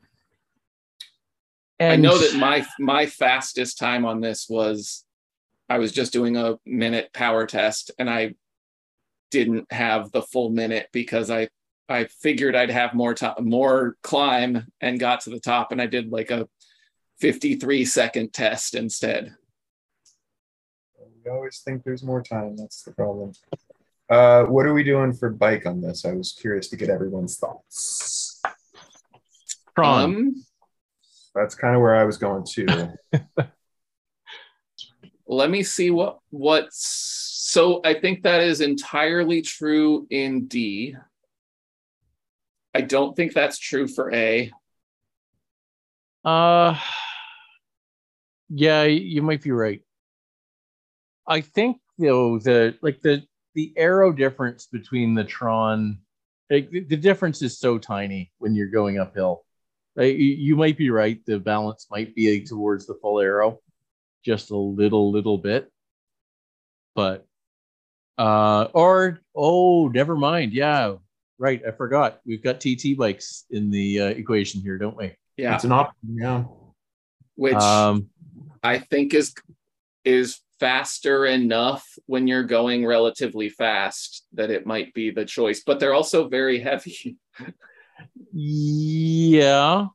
And 1.79 1.91
i 1.93 1.95
know 1.97 2.17
that 2.17 2.37
my 2.37 2.65
my 2.79 3.05
fastest 3.05 3.77
time 3.77 4.05
on 4.05 4.21
this 4.21 4.47
was 4.49 5.03
i 5.69 5.77
was 5.77 5.91
just 5.91 6.13
doing 6.13 6.37
a 6.37 6.55
minute 6.65 7.09
power 7.13 7.45
test 7.45 7.91
and 7.99 8.09
i 8.09 8.33
didn't 9.31 9.71
have 9.71 10.11
the 10.11 10.21
full 10.21 10.49
minute 10.49 10.87
because 10.91 11.29
i 11.29 11.47
i 11.89 12.05
figured 12.05 12.55
i'd 12.55 12.69
have 12.69 12.93
more 12.93 13.13
time 13.13 13.35
more 13.39 13.97
climb 14.03 14.65
and 14.81 14.99
got 14.99 15.21
to 15.21 15.29
the 15.29 15.39
top 15.39 15.71
and 15.71 15.81
i 15.81 15.85
did 15.85 16.11
like 16.11 16.31
a 16.31 16.47
53 17.19 17.85
second 17.85 18.33
test 18.33 18.75
instead 18.75 19.33
We 21.23 21.31
always 21.31 21.59
think 21.59 21.83
there's 21.83 22.03
more 22.03 22.21
time. 22.21 22.55
That's 22.55 22.83
the 22.83 22.91
problem. 22.91 23.31
Uh, 24.09 24.43
what 24.43 24.67
are 24.67 24.73
we 24.73 24.83
doing 24.83 25.11
for 25.13 25.29
bike 25.29 25.65
on 25.65 25.81
this? 25.81 26.05
I 26.05 26.11
was 26.11 26.33
curious 26.33 26.67
to 26.69 26.77
get 26.77 26.89
everyone's 26.89 27.37
thoughts. 27.37 28.41
Tron. 29.75 30.03
um 30.03 30.45
That's 31.33 31.55
kind 31.55 31.75
of 31.75 31.81
where 31.81 31.95
I 31.95 32.03
was 32.03 32.17
going 32.17 32.45
too. 32.45 32.67
let 35.27 35.49
me 35.49 35.63
see 35.63 35.91
what 35.91 36.19
what's 36.29 37.45
so 37.51 37.81
i 37.83 37.93
think 37.93 38.23
that 38.23 38.41
is 38.41 38.61
entirely 38.61 39.41
true 39.41 40.05
in 40.09 40.45
d 40.47 40.95
i 42.73 42.81
don't 42.81 43.15
think 43.15 43.33
that's 43.33 43.57
true 43.57 43.87
for 43.87 44.13
a 44.13 44.51
Uh, 46.25 46.75
yeah, 48.49 48.83
you 48.83 49.21
might 49.21 49.43
be 49.43 49.51
right. 49.51 49.81
I 51.27 51.41
think 51.41 51.77
though 51.97 52.39
the 52.39 52.75
like 52.81 53.01
the 53.01 53.23
the 53.53 53.71
aero 53.77 54.11
difference 54.11 54.65
between 54.65 55.13
the 55.13 55.23
Tron, 55.23 55.99
like, 56.49 56.69
the 56.71 56.81
the 56.81 56.97
difference 56.97 57.41
is 57.41 57.59
so 57.59 57.77
tiny 57.77 58.31
when 58.39 58.55
you're 58.55 58.67
going 58.69 58.99
uphill. 58.99 59.45
Like, 59.95 60.15
you, 60.17 60.33
you 60.47 60.55
might 60.55 60.77
be 60.77 60.89
right. 60.89 61.23
The 61.25 61.39
balance 61.39 61.87
might 61.89 62.13
be 62.15 62.43
towards 62.43 62.85
the 62.85 62.95
full 63.01 63.19
aero, 63.19 63.59
just 64.25 64.49
a 64.49 64.57
little 64.57 65.11
little 65.11 65.37
bit. 65.37 65.71
But 66.95 67.25
uh, 68.17 68.67
or 68.73 69.19
oh, 69.35 69.87
never 69.89 70.15
mind. 70.15 70.53
Yeah, 70.53 70.95
right. 71.37 71.61
I 71.65 71.71
forgot. 71.71 72.19
We've 72.25 72.43
got 72.43 72.59
TT 72.59 72.97
bikes 72.97 73.45
in 73.51 73.69
the 73.69 74.01
uh, 74.01 74.05
equation 74.07 74.61
here, 74.61 74.77
don't 74.77 74.97
we? 74.97 75.13
yeah 75.37 75.55
It's 75.55 75.63
an 75.63 75.71
option. 75.71 76.17
Yeah. 76.17 76.43
which 77.35 77.55
Um, 77.55 78.09
I 78.63 78.79
think 78.79 79.13
is 79.13 79.33
is 80.03 80.39
faster 80.59 81.25
enough 81.25 81.85
when 82.05 82.27
you're 82.27 82.43
going 82.43 82.85
relatively 82.85 83.49
fast 83.49 84.25
that 84.33 84.49
it 84.49 84.65
might 84.65 84.93
be 84.93 85.11
the 85.11 85.25
choice, 85.25 85.63
but 85.65 85.79
they're 85.79 85.93
also 85.93 86.27
very 86.27 86.59
heavy. 86.59 87.17
Yeah, 88.37 89.87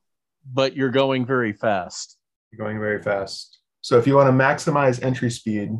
but 0.50 0.74
you're 0.74 0.90
going 0.90 1.26
very 1.26 1.52
fast. 1.52 2.16
You're 2.50 2.64
going 2.64 2.78
very 2.80 3.02
fast. 3.02 3.49
So 3.82 3.98
if 3.98 4.06
you 4.06 4.14
want 4.16 4.28
to 4.28 4.32
maximize 4.32 5.02
entry 5.02 5.30
speed 5.30 5.70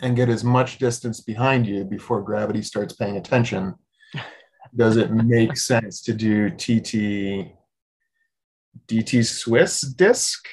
and 0.00 0.16
get 0.16 0.28
as 0.28 0.44
much 0.44 0.78
distance 0.78 1.20
behind 1.20 1.66
you 1.66 1.84
before 1.84 2.22
gravity 2.22 2.62
starts 2.62 2.94
paying 2.94 3.16
attention, 3.16 3.74
does 4.74 4.96
it 4.96 5.10
make 5.10 5.56
sense 5.72 6.02
to 6.02 6.12
do 6.12 6.50
TT 6.50 7.52
DT 8.88 9.24
Swiss 9.24 9.80
disc? 9.80 10.46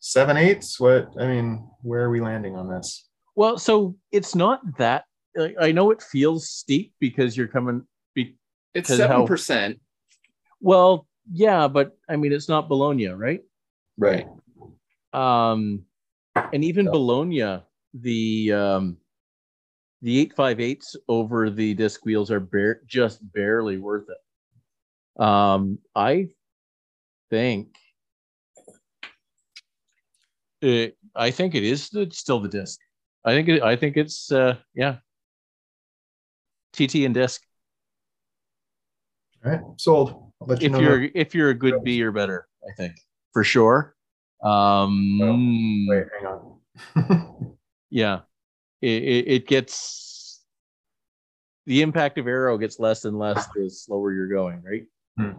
Seven 0.00 0.36
eighths? 0.36 0.80
What 0.80 1.10
I 1.20 1.26
mean, 1.26 1.68
where 1.82 2.02
are 2.04 2.10
we 2.10 2.20
landing 2.20 2.56
on 2.56 2.68
this? 2.70 3.06
Well, 3.36 3.58
so 3.58 3.96
it's 4.10 4.34
not 4.34 4.60
that. 4.78 5.04
I 5.38 5.54
I 5.60 5.72
know 5.72 5.90
it 5.90 6.02
feels 6.02 6.48
steep 6.48 6.94
because 7.00 7.36
you're 7.36 7.48
coming. 7.48 7.86
Be, 8.14 8.36
It's 8.74 8.88
'Cause 8.88 8.96
seven 8.96 9.26
percent. 9.26 9.80
well, 10.60 11.06
yeah, 11.30 11.68
but 11.68 11.96
I 12.08 12.16
mean, 12.16 12.32
it's 12.32 12.48
not 12.48 12.68
Bologna, 12.68 13.08
right? 13.08 13.42
Right. 13.98 14.26
Um, 15.12 15.84
and 16.34 16.64
even 16.64 16.86
Bologna, 16.86 17.60
the 17.94 18.52
um, 18.52 18.96
the 20.02 20.18
eight 20.18 20.34
five 20.34 20.60
eights 20.60 20.96
over 21.08 21.50
the 21.50 21.74
disc 21.74 22.04
wheels 22.04 22.30
are 22.30 22.40
bare, 22.40 22.80
just 22.86 23.20
barely 23.32 23.78
worth 23.78 24.06
it. 24.08 25.22
Um, 25.22 25.78
I 25.94 26.28
think 27.30 27.76
it, 30.62 30.96
I 31.14 31.30
think 31.30 31.54
it 31.54 31.64
is 31.64 31.88
the, 31.90 32.08
still 32.10 32.40
the 32.40 32.48
disc. 32.48 32.78
I 33.24 33.32
think 33.32 33.48
it, 33.48 33.62
I 33.62 33.76
think 33.76 33.96
it's 33.96 34.32
uh, 34.32 34.56
yeah. 34.74 34.96
TT 36.72 37.04
and 37.04 37.14
disc. 37.14 37.42
All 39.44 39.50
right. 39.50 39.60
Sold. 39.76 40.32
I'll 40.40 40.46
let 40.46 40.62
you 40.62 40.74
If 40.74 40.80
you're 40.80 41.02
if 41.14 41.34
you're 41.34 41.50
a 41.50 41.54
good 41.54 41.82
B 41.82 42.02
or 42.02 42.12
better, 42.12 42.46
I 42.66 42.72
think 42.76 42.94
for 43.32 43.44
sure. 43.44 43.96
Um, 44.42 45.86
Wait, 45.88 46.04
hang 46.18 46.26
on. 46.26 47.56
yeah 47.90 48.20
it, 48.80 49.02
it, 49.02 49.28
it 49.28 49.46
gets 49.46 50.40
the 51.66 51.82
impact 51.82 52.16
of 52.18 52.26
aero 52.26 52.56
gets 52.56 52.78
less 52.80 53.04
and 53.04 53.18
less 53.18 53.46
the 53.54 53.68
slower 53.68 54.12
you're 54.12 54.28
going 54.28 54.62
right 54.62 54.84
Hmm. 55.18 55.32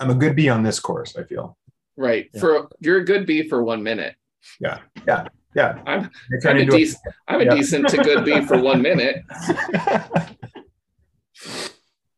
I'm 0.00 0.10
a 0.10 0.14
good 0.14 0.34
B 0.34 0.48
on 0.48 0.62
this 0.62 0.80
course, 0.80 1.16
I 1.16 1.22
feel. 1.24 1.56
Right. 1.96 2.28
Yeah. 2.32 2.40
For 2.40 2.68
you're 2.80 2.98
a 2.98 3.04
good 3.04 3.26
B 3.26 3.48
for 3.48 3.62
one 3.62 3.82
minute. 3.82 4.14
Yeah. 4.60 4.78
I'm 5.06 5.28
I 5.86 5.92
I'm 5.94 6.10
turn 6.42 6.56
a 6.56 6.60
into 6.60 6.74
a- 6.74 6.78
decent 6.78 7.02
I'm 7.28 7.40
a 7.40 7.44
Yeah. 7.44 7.54
decent 7.54 7.88
to 7.90 7.96
good 7.98 8.24
B 8.24 8.40
for 8.44 8.58
one 8.60 8.80
minute. 8.82 9.22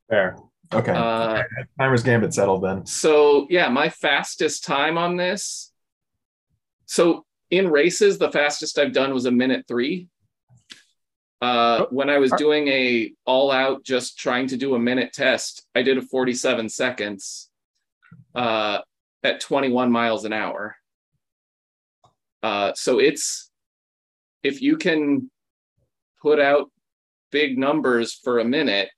Fair. 0.08 0.36
Okay. 0.72 0.92
Uh 0.92 1.42
Climber's 1.78 2.02
Gambit 2.02 2.34
settled 2.34 2.62
then. 2.62 2.86
So 2.86 3.46
yeah, 3.50 3.68
my 3.68 3.88
fastest 3.88 4.64
time 4.64 4.98
on 4.98 5.16
this. 5.16 5.72
So 6.86 7.24
in 7.50 7.70
races, 7.70 8.18
the 8.18 8.30
fastest 8.32 8.78
I've 8.78 8.92
done 8.92 9.14
was 9.14 9.26
a 9.26 9.30
minute 9.30 9.66
three. 9.68 10.08
Uh, 11.42 11.78
Oh, 11.78 11.86
when 11.90 12.08
I 12.08 12.18
was 12.18 12.32
doing 12.32 12.66
a 12.68 13.12
all 13.26 13.50
out, 13.50 13.84
just 13.84 14.18
trying 14.18 14.46
to 14.48 14.56
do 14.56 14.74
a 14.74 14.78
minute 14.78 15.12
test, 15.12 15.66
I 15.74 15.82
did 15.82 15.98
a 15.98 16.02
47 16.02 16.68
seconds 16.70 17.50
uh, 18.34 18.78
at 19.22 19.40
21 19.40 19.92
miles 19.92 20.24
an 20.24 20.32
hour. 20.32 20.76
Uh, 22.42 22.72
so 22.74 22.98
it's 22.98 23.50
if 24.42 24.62
you 24.62 24.76
can 24.78 25.30
put 26.22 26.40
out 26.40 26.70
big 27.30 27.58
numbers 27.58 28.14
for 28.14 28.38
a 28.38 28.44
minute, 28.44 28.88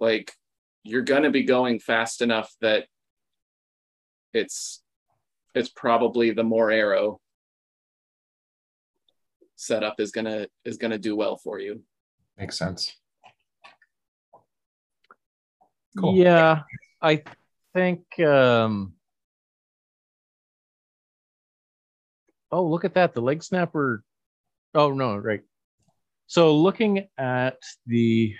like 0.00 0.32
you're 0.84 1.02
gonna 1.02 1.30
be 1.30 1.42
going 1.42 1.80
fast 1.80 2.20
enough 2.22 2.52
that 2.60 2.86
it's 4.32 4.82
it's 5.54 5.70
probably 5.70 6.30
the 6.30 6.44
more 6.44 6.70
aero 6.70 7.20
setup 9.56 9.98
is 9.98 10.10
gonna 10.10 10.46
is 10.64 10.76
gonna 10.76 10.98
do 10.98 11.16
well 11.16 11.36
for 11.36 11.58
you. 11.58 11.82
Makes 12.38 12.58
sense. 12.58 12.94
Cool. 15.98 16.16
Yeah, 16.16 16.62
I 17.00 17.22
think. 17.72 18.18
Um, 18.18 18.94
oh, 22.50 22.66
look 22.66 22.84
at 22.84 22.94
that! 22.94 23.14
The 23.14 23.22
leg 23.22 23.42
snapper. 23.42 24.02
Oh 24.74 24.92
no, 24.92 25.16
right. 25.16 25.42
So 26.26 26.56
looking 26.56 27.06
at 27.16 27.58
the. 27.86 28.34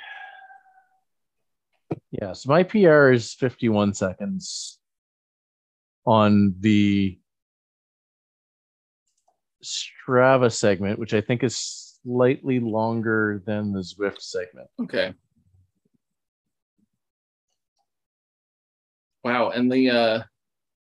Yes, 2.20 2.46
my 2.46 2.62
PR 2.62 3.10
is 3.10 3.34
51 3.34 3.92
seconds 3.94 4.78
on 6.06 6.54
the 6.60 7.18
Strava 9.64 10.52
segment, 10.52 11.00
which 11.00 11.12
I 11.12 11.20
think 11.20 11.42
is 11.42 11.98
slightly 12.04 12.60
longer 12.60 13.42
than 13.46 13.72
the 13.72 13.80
Zwift 13.80 14.20
segment. 14.20 14.68
Okay. 14.80 15.12
Wow, 19.24 19.50
and 19.50 19.72
the 19.72 19.90
uh 19.90 20.22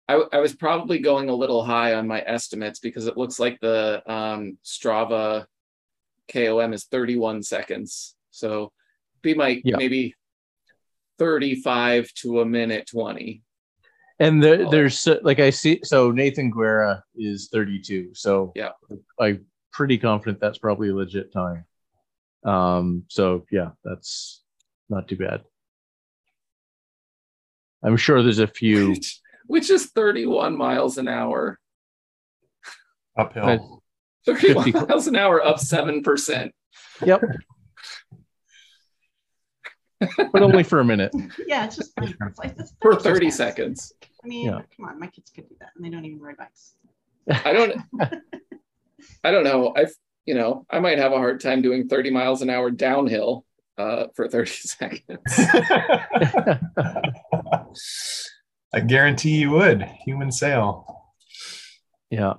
I, 0.09 0.22
I 0.35 0.38
was 0.38 0.55
probably 0.55 0.98
going 0.98 1.31
a 1.31 1.35
little 1.35 1.64
high 1.64 1.94
on 1.94 2.07
my 2.07 2.22
estimates 2.26 2.79
because 2.79 3.07
it 3.07 3.16
looks 3.16 3.40
like 3.40 3.59
the 3.61 4.02
um 4.07 4.59
Strava 4.62 5.46
KOM 6.31 6.74
is 6.74 6.85
31 6.85 7.42
seconds. 7.42 8.16
So 8.33 8.72
be 9.22 9.33
my 9.33 9.62
Yeah. 9.64 9.79
maybe 9.79 10.14
35 11.18 12.12
to 12.14 12.40
a 12.40 12.44
minute 12.46 12.88
20. 12.90 13.42
And 14.18 14.42
there, 14.42 14.68
there's 14.70 15.07
like 15.22 15.40
I 15.40 15.50
see. 15.50 15.81
So 15.85 16.11
Nathan 16.11 16.50
Guerra 16.50 17.02
is 17.16 17.48
32. 17.52 18.11
So 18.14 18.52
Yeah. 18.55 18.70
I'm 19.20 19.44
pretty 19.72 19.98
confident 19.98 20.40
that's 20.40 20.59
probably 20.59 20.88
a 20.88 20.94
legit 20.94 21.33
time. 21.33 21.64
Um. 22.44 23.05
So 23.09 23.44
yeah, 23.50 23.70
that's 23.85 24.42
not 24.88 25.09
too 25.09 25.16
bad. 25.16 25.42
I'm 27.83 27.96
sure 27.96 28.22
there's 28.22 28.38
a 28.38 28.46
few. 28.46 28.90
Which, 28.90 29.20
which 29.46 29.70
is 29.70 29.87
31 29.87 30.57
miles 30.57 30.96
an 30.96 31.09
hour. 31.09 31.59
Uphill. 33.18 33.83
31 34.26 34.64
50 34.64 34.87
miles 34.87 35.07
an 35.07 35.16
hour 35.16 35.44
up 35.44 35.57
7%. 35.57 36.50
Yep. 37.05 37.22
But 40.00 40.42
only 40.42 40.62
for 40.62 40.80
a 40.80 40.85
minute. 40.85 41.12
Yeah, 41.46 41.64
it's 41.66 41.76
just 41.76 41.92
like, 42.00 42.11
it's 42.28 42.38
like 42.38 42.54
it's 42.59 42.72
For 42.82 42.94
30 42.94 43.02
30 43.02 43.30
seconds. 43.30 43.92
I 44.24 44.26
mean, 44.26 44.46
Yeah. 44.46 44.61
come 44.76 44.87
on, 44.88 44.98
my 45.00 45.06
kids 45.06 45.30
could 45.35 45.48
do 45.48 45.54
that, 45.61 45.70
and 45.76 45.85
they 45.85 45.90
don't 45.90 46.04
even 46.04 46.20
ride 46.20 46.37
bikes. 46.37 46.74
I 47.44 47.52
don't 47.52 47.76
I 49.24 49.30
don't 49.30 49.44
know. 49.44 49.72
I've 49.76 49.92
you 50.26 50.35
know, 50.35 50.66
I 50.70 50.80
might 50.80 50.98
have 50.98 51.12
a 51.12 51.18
hard 51.18 51.40
time 51.40 51.62
doing 51.62 51.88
30 51.88 52.11
miles 52.11 52.42
an 52.42 52.50
hour 52.50 52.68
downhill 52.70 53.44
uh, 53.78 54.06
for 54.16 54.26
30 54.28 54.50
seconds. 54.50 55.20
I 58.74 58.80
guarantee 58.87 59.37
you 59.38 59.50
would. 59.52 59.82
Human 60.04 60.32
sail. 60.32 61.12
Yeah. 62.11 62.35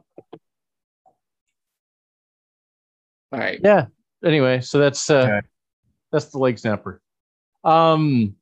All 3.31 3.39
right. 3.39 3.59
Yeah. 3.63 3.85
Anyway, 4.23 4.61
so 4.61 4.79
that's 4.79 5.09
uh 5.09 5.15
Okay. 5.29 5.47
that's 6.11 6.25
the 6.27 6.39
leg 6.39 6.59
snapper. 6.59 7.01
Um 7.63 8.35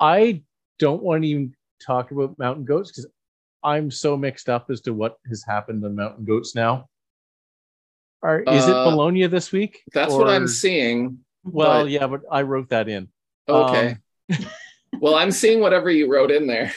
I 0.00 0.42
don't 0.78 1.02
want 1.02 1.22
to 1.22 1.28
even 1.28 1.54
talk 1.84 2.10
about 2.10 2.38
mountain 2.38 2.64
goats 2.64 2.90
because 2.90 3.06
I'm 3.62 3.90
so 3.90 4.16
mixed 4.16 4.48
up 4.48 4.70
as 4.70 4.80
to 4.82 4.92
what 4.92 5.16
has 5.28 5.42
happened 5.46 5.84
on 5.84 5.94
mountain 5.94 6.24
goats 6.24 6.54
now. 6.54 6.88
Are 8.22 8.40
is 8.40 8.66
it 8.66 8.74
Uh, 8.74 8.90
Bologna 8.90 9.26
this 9.26 9.52
week? 9.52 9.82
That's 9.92 10.12
what 10.12 10.28
I'm 10.28 10.48
seeing. 10.48 11.18
Well, 11.44 11.84
but- 11.84 11.90
yeah, 11.90 12.06
but 12.06 12.22
I 12.30 12.42
wrote 12.42 12.70
that 12.70 12.88
in. 12.88 13.08
Okay. 13.48 13.96
Um, 14.30 14.38
well, 15.00 15.14
I'm 15.14 15.30
seeing 15.30 15.60
whatever 15.60 15.90
you 15.90 16.10
wrote 16.10 16.30
in 16.30 16.46
there. 16.46 16.72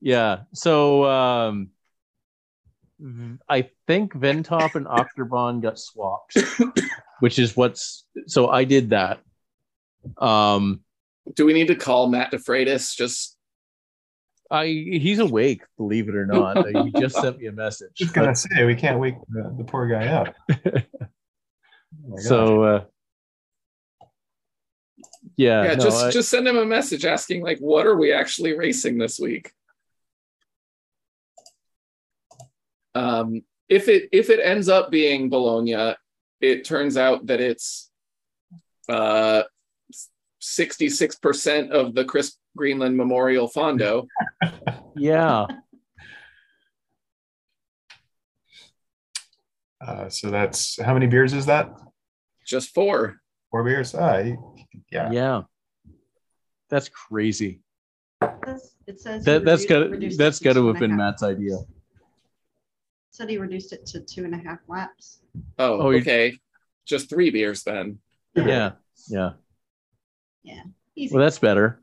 Yeah. 0.00 0.40
So 0.52 1.04
um 1.04 1.70
I 3.48 3.68
think 3.86 4.12
Ventop 4.14 4.74
and 4.74 4.86
Octobon 5.00 5.60
got 5.62 5.78
swapped, 5.78 6.36
which 7.20 7.38
is 7.38 7.56
what's 7.56 8.04
so 8.26 8.48
I 8.48 8.64
did 8.64 8.90
that. 8.90 9.20
Um 10.18 10.80
Do 11.34 11.44
we 11.46 11.52
need 11.52 11.68
to 11.68 11.74
call 11.76 12.08
Matt 12.08 12.32
DeFreitas? 12.32 12.96
Just 12.96 13.36
I 14.50 14.66
he's 14.66 15.18
awake, 15.18 15.62
believe 15.78 16.08
it 16.08 16.14
or 16.14 16.26
not. 16.26 16.66
he 16.68 16.90
just 17.00 17.16
sent 17.16 17.38
me 17.38 17.46
a 17.46 17.52
message. 17.52 17.90
Just 17.94 18.12
gonna 18.12 18.36
say 18.36 18.64
we 18.64 18.74
can't 18.74 18.98
wake 18.98 19.14
the, 19.30 19.54
the 19.56 19.64
poor 19.64 19.86
guy 19.88 20.06
up. 20.08 20.34
Oh 22.10 22.16
so 22.18 22.62
uh 22.62 22.84
yeah, 25.36 25.64
yeah, 25.64 25.74
no, 25.74 25.84
just 25.84 26.04
I- 26.04 26.10
just 26.10 26.30
send 26.30 26.48
him 26.48 26.56
a 26.56 26.64
message 26.64 27.04
asking 27.04 27.42
like, 27.42 27.58
what 27.58 27.86
are 27.86 27.96
we 27.96 28.12
actually 28.12 28.56
racing 28.56 28.98
this 28.98 29.20
week? 29.20 29.52
Um, 32.94 33.42
if 33.68 33.88
it 33.88 34.08
if 34.12 34.30
it 34.30 34.40
ends 34.42 34.68
up 34.68 34.90
being 34.90 35.30
Bologna, 35.30 35.94
it 36.40 36.64
turns 36.64 36.96
out 36.96 37.26
that 37.26 37.40
it's 37.40 37.90
uh 38.88 39.42
66% 40.42 41.70
of 41.70 41.94
the 41.94 42.04
Chris 42.04 42.36
Greenland 42.56 42.96
Memorial 42.96 43.48
Fondo. 43.48 44.06
yeah. 44.96 45.46
Uh, 49.80 50.08
so 50.08 50.30
that's 50.30 50.80
how 50.80 50.94
many 50.94 51.06
beers 51.06 51.32
is 51.32 51.46
that? 51.46 51.70
Just 52.46 52.74
four. 52.74 53.16
Four 53.50 53.64
beers. 53.64 53.94
Ah, 53.94 54.18
you- 54.18 54.56
yeah. 54.90 55.10
Yeah. 55.10 55.42
That's 56.68 56.88
crazy. 56.88 57.60
It 58.22 58.30
says- 58.44 58.74
It 58.86 59.00
says. 59.00 59.24
That 59.24 59.40
he 59.40 59.44
that's 59.44 59.66
got 59.66 59.90
reduced 59.90 60.18
that's 60.18 60.40
it 60.40 60.44
got 60.44 60.52
to 60.54 60.66
have 60.68 60.78
been 60.78 60.90
half. 60.90 60.98
Matt's 60.98 61.22
idea. 61.22 61.58
Said 63.10 63.28
he 63.28 63.38
reduced 63.38 63.72
it 63.72 63.84
to 63.86 64.00
two 64.00 64.24
and 64.24 64.34
a 64.34 64.38
half 64.38 64.58
laps. 64.68 65.20
Oh, 65.58 65.80
Oh, 65.80 65.90
you- 65.90 65.98
okay. 66.00 66.34
Just 66.86 67.08
three 67.08 67.30
beers 67.30 67.62
then. 67.62 67.98
Yeah. 68.34 68.72
Yeah. 69.08 69.30
Easy. 70.94 71.14
Well, 71.14 71.24
that's 71.24 71.38
better. 71.38 71.80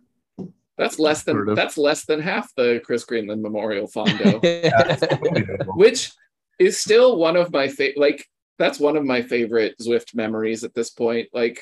That's 0.77 0.99
less 0.99 1.23
than 1.23 1.35
Sort 1.35 1.49
of. 1.49 1.55
that's 1.55 1.77
less 1.77 2.05
than 2.05 2.21
half 2.21 2.53
the 2.55 2.79
Chris 2.85 3.03
Greenland 3.03 3.41
Memorial 3.41 3.87
Fondo. 3.87 4.39
Which 5.75 6.11
is 6.59 6.77
still 6.77 7.17
one 7.17 7.35
of 7.35 7.51
my 7.51 7.67
favorite 7.67 7.97
like 7.99 8.25
that's 8.57 8.79
one 8.79 8.95
of 8.97 9.03
my 9.03 9.21
favorite 9.21 9.75
Zwift 9.81 10.13
memories 10.15 10.63
at 10.63 10.73
this 10.73 10.89
point 10.89 11.29
like 11.33 11.61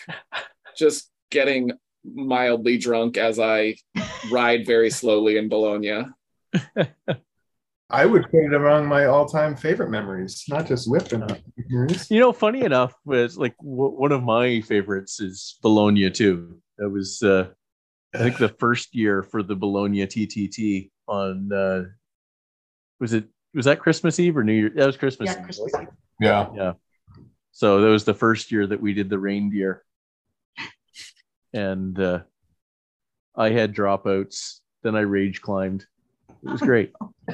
just 0.75 1.09
getting 1.31 1.71
mildly 2.03 2.77
drunk 2.77 3.17
as 3.17 3.39
I 3.39 3.75
ride 4.29 4.65
very 4.65 4.89
slowly 4.89 5.37
in 5.37 5.49
Bologna. 5.49 6.05
I 7.89 8.05
would 8.05 8.23
put 8.23 8.43
it 8.45 8.53
among 8.53 8.87
my 8.87 9.05
all-time 9.05 9.55
favorite 9.55 9.89
memories, 9.89 10.43
not 10.49 10.67
just 10.67 10.89
whip 10.89 11.09
memories. 11.11 12.11
You 12.11 12.19
know, 12.19 12.33
funny 12.33 12.61
enough, 12.63 12.93
was 13.05 13.37
like 13.37 13.55
w- 13.57 13.97
one 13.97 14.11
of 14.11 14.23
my 14.23 14.59
favorites 14.61 15.21
is 15.21 15.57
Bologna 15.61 16.09
too. 16.09 16.61
That 16.77 16.89
was 16.89 17.21
uh 17.23 17.49
I 18.13 18.19
think 18.19 18.37
the 18.37 18.49
first 18.49 18.95
year 18.95 19.23
for 19.23 19.43
the 19.43 19.55
Bologna 19.55 20.05
TTT 20.05 20.89
on 21.07 21.51
uh 21.51 21.83
was 22.99 23.13
it 23.13 23.25
was 23.53 23.65
that 23.65 23.79
Christmas 23.79 24.19
Eve 24.19 24.37
or 24.37 24.43
New 24.43 24.53
Year? 24.53 24.71
That 24.75 24.85
was 24.85 24.97
Christmas 24.97 25.31
yeah, 25.31 25.39
Eve. 25.39 25.43
Christmas 25.43 25.73
Eve. 25.79 25.87
Yeah. 26.19 26.49
Yeah. 26.55 26.73
So 27.51 27.81
that 27.81 27.87
was 27.89 28.05
the 28.05 28.13
first 28.13 28.51
year 28.51 28.67
that 28.67 28.81
we 28.81 28.93
did 28.93 29.09
the 29.09 29.19
reindeer. 29.19 29.83
And 31.53 31.99
uh 31.99 32.21
I 33.35 33.49
had 33.51 33.75
dropouts, 33.75 34.61
then 34.81 34.95
I 34.95 35.01
rage 35.01 35.41
climbed. 35.41 35.85
It 36.43 36.49
was 36.49 36.61
great. 36.61 36.91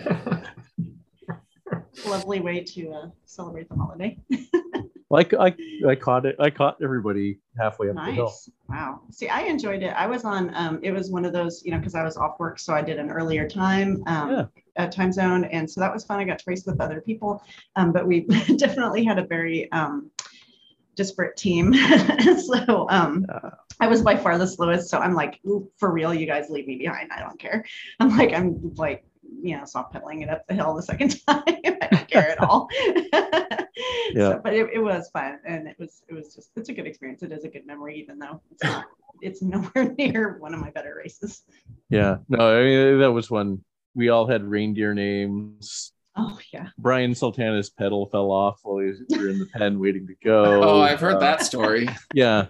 Lovely 2.05 2.41
way 2.41 2.61
to 2.61 2.91
uh, 2.91 3.07
celebrate 3.25 3.69
the 3.69 3.75
holiday. 3.75 4.17
like 5.13 5.33
I 5.33 5.55
I 5.87 5.95
caught 5.95 6.25
it 6.25 6.35
I 6.39 6.49
caught 6.49 6.77
everybody 6.81 7.39
halfway 7.57 7.89
up 7.89 7.95
the 7.95 8.11
hill. 8.11 8.25
Nice. 8.25 8.49
Wow. 8.67 9.01
See, 9.11 9.29
I 9.29 9.41
enjoyed 9.41 9.83
it. 9.83 9.93
I 9.95 10.07
was 10.07 10.23
on, 10.25 10.51
um, 10.55 10.79
it 10.81 10.91
was 10.91 11.11
one 11.11 11.23
of 11.23 11.33
those, 11.33 11.61
you 11.63 11.71
know, 11.71 11.77
because 11.77 11.93
I 11.93 12.03
was 12.03 12.17
off 12.17 12.39
work, 12.39 12.57
so 12.57 12.73
I 12.73 12.81
did 12.81 12.97
an 12.97 13.11
earlier 13.11 13.47
time, 13.47 14.01
um, 14.07 14.31
Yeah. 14.31 14.45
uh, 14.77 14.87
time 14.87 15.11
zone. 15.11 15.43
And 15.45 15.69
so 15.69 15.79
that 15.81 15.93
was 15.93 16.03
fun. 16.03 16.19
I 16.19 16.23
got 16.23 16.39
to 16.39 16.45
race 16.47 16.65
with 16.65 16.81
other 16.81 16.99
people. 17.01 17.43
Um, 17.75 17.91
but 17.91 18.07
we 18.07 18.21
definitely 18.57 19.03
had 19.05 19.19
a 19.19 19.25
very, 19.25 19.71
um, 19.71 20.09
disparate 20.95 21.37
team. 21.37 21.73
so 22.47 22.87
um, 22.89 23.25
Uh. 23.29 23.51
I 23.79 23.87
was 23.87 24.01
by 24.01 24.15
far 24.15 24.37
the 24.39 24.47
slowest. 24.47 24.89
So 24.89 24.97
I'm 24.97 25.13
like, 25.13 25.39
for 25.77 25.91
real, 25.91 26.13
you 26.13 26.25
guys 26.25 26.49
leave 26.49 26.65
me 26.67 26.77
behind. 26.77 27.11
I 27.11 27.19
don't 27.19 27.39
care. 27.39 27.63
I'm 27.99 28.15
like, 28.17 28.33
I'm 28.33 28.73
like, 28.75 29.05
you 29.41 29.57
know, 29.57 29.65
soft 29.65 29.91
pedaling 29.93 30.21
it 30.21 30.29
up 30.29 30.45
the 30.47 30.55
hill 30.55 30.73
the 30.75 30.81
second 30.83 31.09
time. 31.27 31.43
I 31.47 31.87
don't 31.91 32.07
care 32.07 32.29
at 32.31 32.39
all. 32.39 32.69
Yeah. 34.13 34.33
So, 34.33 34.41
but 34.43 34.53
it, 34.53 34.69
it 34.73 34.79
was 34.79 35.09
fun, 35.11 35.39
and 35.45 35.67
it 35.67 35.75
was 35.79 36.03
it 36.07 36.13
was 36.13 36.35
just 36.35 36.51
it's 36.55 36.69
a 36.69 36.73
good 36.73 36.85
experience. 36.85 37.23
It 37.23 37.31
is 37.31 37.43
a 37.43 37.47
good 37.47 37.65
memory, 37.65 37.97
even 37.99 38.19
though 38.19 38.39
it's 38.51 38.63
not. 38.63 38.85
It's 39.21 39.41
nowhere 39.41 39.93
near 39.97 40.37
one 40.39 40.53
of 40.53 40.59
my 40.59 40.69
better 40.69 40.95
races. 40.97 41.43
Yeah. 41.89 42.17
No, 42.29 42.55
I 42.59 42.63
mean 42.63 42.99
that 42.99 43.11
was 43.11 43.31
one. 43.31 43.63
We 43.95 44.09
all 44.09 44.27
had 44.27 44.43
reindeer 44.43 44.93
names. 44.93 45.91
Oh 46.15 46.37
yeah. 46.51 46.67
Brian 46.77 47.15
Sultana's 47.15 47.69
pedal 47.71 48.07
fell 48.07 48.29
off 48.31 48.59
while 48.63 48.79
he 48.79 48.87
was 48.89 49.01
in 49.09 49.39
the 49.39 49.47
pen 49.51 49.79
waiting 49.79 50.05
to 50.07 50.15
go. 50.23 50.61
Oh, 50.63 50.81
I've 50.81 50.99
heard 50.99 51.15
Uh, 51.15 51.19
that 51.19 51.41
story. 51.41 51.87
Yeah. 52.13 52.47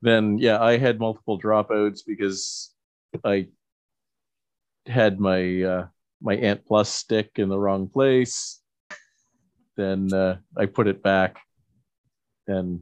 Then 0.00 0.38
yeah, 0.38 0.62
I 0.62 0.78
had 0.78 0.98
multiple 1.00 1.38
dropouts 1.40 2.00
because 2.06 2.72
I 3.24 3.48
had 4.86 5.20
my 5.20 5.62
uh 5.62 5.86
my 6.22 6.36
Ant 6.36 6.64
Plus 6.66 6.88
stick 6.88 7.32
in 7.36 7.48
the 7.48 7.58
wrong 7.58 7.88
place. 7.88 8.60
Then 9.78 10.12
uh, 10.12 10.38
I 10.56 10.66
put 10.66 10.88
it 10.88 11.04
back 11.04 11.38
and 12.48 12.80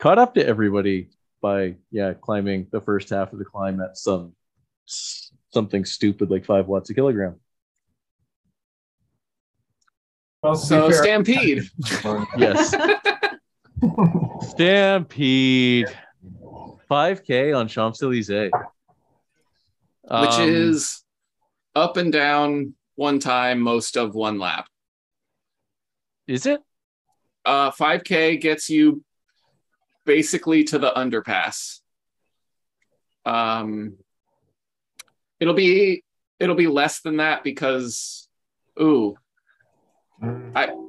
caught 0.00 0.18
up 0.18 0.34
to 0.34 0.44
everybody 0.44 1.10
by 1.40 1.76
yeah 1.92 2.12
climbing 2.12 2.66
the 2.72 2.80
first 2.80 3.10
half 3.10 3.32
of 3.32 3.38
the 3.38 3.44
climb 3.44 3.80
at 3.80 3.96
some 3.96 4.32
something 4.84 5.84
stupid 5.84 6.28
like 6.28 6.44
five 6.44 6.66
watts 6.66 6.90
a 6.90 6.94
kilogram. 6.94 7.36
Well, 10.42 10.56
So 10.56 10.90
fair- 10.90 11.02
Stampede, 11.04 11.70
Yes, 12.36 12.74
Stampede, 14.50 15.86
five 16.88 17.22
k 17.22 17.52
on 17.52 17.68
Champs 17.68 18.02
Elysees, 18.02 18.50
which 20.10 20.38
is 20.40 21.04
up 21.76 21.96
and 21.96 22.12
down 22.12 22.74
one 22.96 23.20
time, 23.20 23.60
most 23.60 23.96
of 23.96 24.16
one 24.16 24.40
lap. 24.40 24.66
Is 26.28 26.46
it? 26.46 26.60
Uh, 27.44 27.70
5K 27.70 28.40
gets 28.40 28.68
you 28.68 29.02
basically 30.04 30.64
to 30.64 30.78
the 30.78 30.90
underpass. 30.90 31.80
Um, 33.24 33.94
it'll 35.40 35.54
be 35.54 36.04
it'll 36.38 36.54
be 36.54 36.66
less 36.68 37.00
than 37.00 37.16
that 37.16 37.42
because, 37.42 38.28
ooh, 38.80 39.16
Mm, 40.20 40.88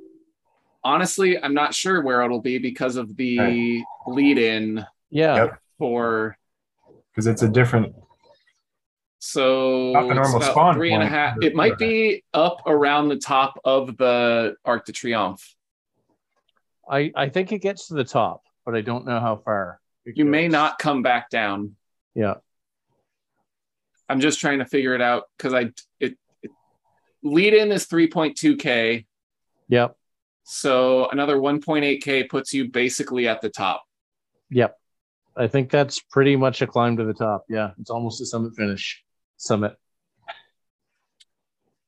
honestly, 0.84 1.38
I'm 1.42 1.54
not 1.54 1.76
sure 1.76 2.02
where 2.02 2.24
it'll 2.24 2.42
be 2.42 2.58
because 2.58 2.96
of 2.96 3.16
the 3.16 3.84
lead-in 4.08 4.84
Yeah, 5.12 5.36
Yep. 5.36 5.60
for 5.78 6.38
because 7.12 7.28
it's 7.28 7.44
a 7.44 7.50
different. 7.50 7.94
So 9.20 9.92
Not 9.92 10.04
the 10.04 10.10
it's 10.10 10.16
normal 10.16 10.38
about 10.38 10.52
spawn 10.52 10.74
three 10.76 10.94
and 10.94 11.04
a 11.04 11.06
point. 11.06 11.14
half. 11.14 11.38
It 11.42 11.54
might 11.56 11.78
be 11.78 12.24
up 12.34 12.62
around 12.66 13.10
the 13.10 13.18
top 13.18 13.60
of 13.66 13.98
the 13.98 14.56
Arc 14.66 14.86
de 14.86 14.92
Triomphe. 14.94 15.44
I 16.90 17.12
I 17.16 17.30
think 17.30 17.52
it 17.52 17.60
gets 17.60 17.88
to 17.90 17.94
the 17.94 18.04
top, 18.04 18.44
but 18.66 18.76
I 18.76 18.82
don't 18.82 19.06
know 19.06 19.20
how 19.20 19.36
far. 19.38 19.80
it 20.06 20.18
You 20.18 20.26
may 20.26 20.48
not 20.48 20.80
come 20.80 21.04
back 21.04 21.30
down. 21.30 21.76
Yeah, 22.16 22.36
I'm 24.08 24.20
just 24.22 24.40
trying 24.40 24.60
to 24.60 24.66
figure 24.66 24.96
it 24.96 25.02
out 25.02 25.24
because 25.38 25.54
I 25.54 25.72
it, 26.00 26.18
it 26.42 26.52
lead 27.22 27.54
in 27.54 27.72
is 27.72 27.86
3.2k, 27.88 29.06
yep, 29.68 29.96
so 30.44 31.10
another 31.10 31.38
1.8k 31.38 32.28
puts 32.30 32.54
you 32.54 32.70
basically 32.72 33.28
at 33.28 33.42
the 33.42 33.50
top. 33.50 33.84
yep. 34.50 34.76
I 35.38 35.48
think 35.48 35.70
that's 35.70 36.00
pretty 36.02 36.36
much 36.36 36.62
a 36.62 36.68
climb 36.68 36.98
to 36.98 37.06
the 37.06 37.14
top. 37.14 37.46
Yeah, 37.48 37.72
it's 37.80 37.90
almost 37.92 38.20
a 38.20 38.26
summit 38.26 38.56
finish. 38.58 39.02
Summit. 39.40 39.76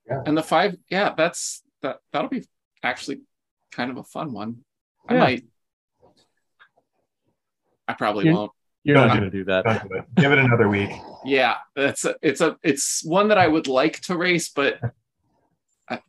Yeah. 0.07 0.23
And 0.25 0.37
the 0.37 0.41
five, 0.43 0.77
yeah, 0.89 1.13
that's 1.15 1.63
that 1.81 1.99
that'll 2.11 2.29
be 2.29 2.47
actually 2.81 3.21
kind 3.71 3.91
of 3.91 3.97
a 3.97 4.03
fun 4.03 4.31
one. 4.33 4.63
I 5.07 5.13
Yeah. 5.13 5.19
might. 5.19 5.43
I 7.87 7.93
probably 7.93 8.25
You- 8.25 8.33
won't. 8.33 8.51
You're 8.83 8.95
Don't 8.95 9.09
not 9.09 9.17
going 9.19 9.29
to 9.29 9.37
do 9.37 9.43
that. 9.45 9.63
Don't 9.63 9.89
do 9.89 9.95
it. 9.97 10.05
Give 10.15 10.31
it 10.31 10.39
another 10.39 10.67
week. 10.67 10.89
Yeah, 11.23 11.57
that's 11.75 12.03
a, 12.03 12.15
it's 12.23 12.41
a 12.41 12.57
it's 12.63 13.03
one 13.05 13.27
that 13.27 13.37
I 13.37 13.47
would 13.47 13.67
like 13.67 13.99
to 14.01 14.17
race, 14.17 14.49
but 14.49 14.79
I, 15.87 16.01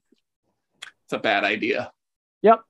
it's 1.04 1.12
a 1.12 1.18
bad 1.18 1.44
idea. 1.44 1.92
Yep. 2.40 2.60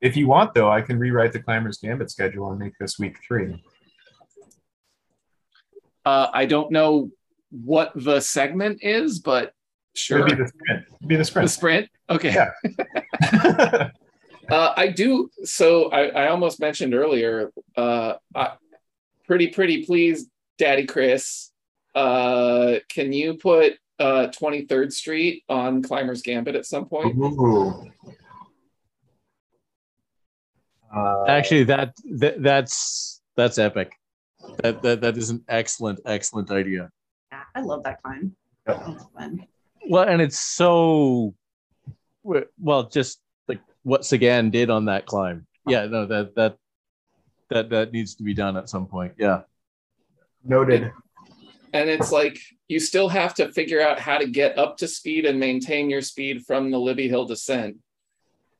If 0.00 0.16
you 0.16 0.28
want, 0.28 0.54
though, 0.54 0.70
I 0.70 0.82
can 0.82 1.00
rewrite 1.00 1.32
the 1.32 1.40
Climber's 1.42 1.78
Gambit 1.78 2.12
schedule 2.12 2.48
and 2.50 2.60
make 2.60 2.74
this 2.78 2.96
week 2.96 3.16
three. 3.26 3.60
Uh, 6.04 6.28
I 6.32 6.46
don't 6.46 6.70
know 6.70 7.10
what 7.50 7.92
the 7.94 8.20
segment 8.20 8.78
is, 8.82 9.18
but 9.18 9.52
sure. 9.94 10.26
It'd 10.26 10.36
be 10.38 10.42
the 10.44 10.48
sprint. 10.48 10.84
It'd 10.88 11.08
be 11.08 11.14
the 11.14 11.18
The 11.18 11.24
sprint. 11.24 11.50
sprint. 11.50 11.88
Okay. 12.10 12.34
Yeah. 12.34 13.90
Uh, 14.48 14.72
I 14.76 14.88
do. 14.88 15.28
So 15.42 15.90
I, 15.90 16.06
I 16.06 16.28
almost 16.28 16.60
mentioned 16.60 16.94
earlier. 16.94 17.50
Uh, 17.76 18.14
I, 18.34 18.52
pretty, 19.26 19.48
pretty 19.48 19.84
please, 19.84 20.30
Daddy 20.56 20.86
Chris. 20.86 21.50
Uh, 21.96 22.76
can 22.88 23.12
you 23.12 23.34
put 23.34 23.74
uh, 23.98 24.28
23rd 24.28 24.92
Street 24.92 25.42
on 25.48 25.82
Climber's 25.82 26.22
Gambit 26.22 26.54
at 26.54 26.66
some 26.66 26.86
point? 26.86 27.16
Ooh. 27.16 27.90
Uh, 30.94 31.24
Actually, 31.26 31.64
that, 31.64 31.94
that 32.18 32.42
that's 32.42 33.20
that's 33.36 33.58
epic. 33.58 33.92
That 34.62 34.80
that 34.82 35.00
that 35.00 35.16
is 35.16 35.30
an 35.30 35.44
excellent 35.48 35.98
excellent 36.06 36.50
idea. 36.52 36.90
Yeah, 37.56 37.62
I 37.62 37.64
love 37.64 37.82
that 37.84 38.02
climb. 38.02 38.34
Yep. 38.68 38.82
That's 38.86 39.04
fun. 39.16 39.46
Well, 39.88 40.04
and 40.04 40.20
it's 40.20 40.38
so 40.38 41.34
well, 42.22 42.88
just 42.88 43.20
like 43.48 43.60
what 43.82 44.04
Sagan 44.04 44.50
did 44.50 44.70
on 44.70 44.86
that 44.86 45.06
climb. 45.06 45.46
Yeah, 45.66 45.86
no, 45.86 46.06
that 46.06 46.34
that 46.34 46.56
that 47.50 47.70
that 47.70 47.92
needs 47.92 48.14
to 48.16 48.22
be 48.22 48.34
done 48.34 48.56
at 48.56 48.68
some 48.68 48.86
point. 48.86 49.14
Yeah, 49.18 49.42
noted. 50.44 50.92
And 51.72 51.90
it's 51.90 52.10
like 52.10 52.38
you 52.68 52.80
still 52.80 53.08
have 53.08 53.34
to 53.34 53.52
figure 53.52 53.80
out 53.80 54.00
how 54.00 54.18
to 54.18 54.26
get 54.26 54.58
up 54.58 54.78
to 54.78 54.88
speed 54.88 55.26
and 55.26 55.38
maintain 55.38 55.90
your 55.90 56.00
speed 56.00 56.44
from 56.46 56.70
the 56.70 56.78
Libby 56.78 57.08
Hill 57.08 57.26
descent. 57.26 57.76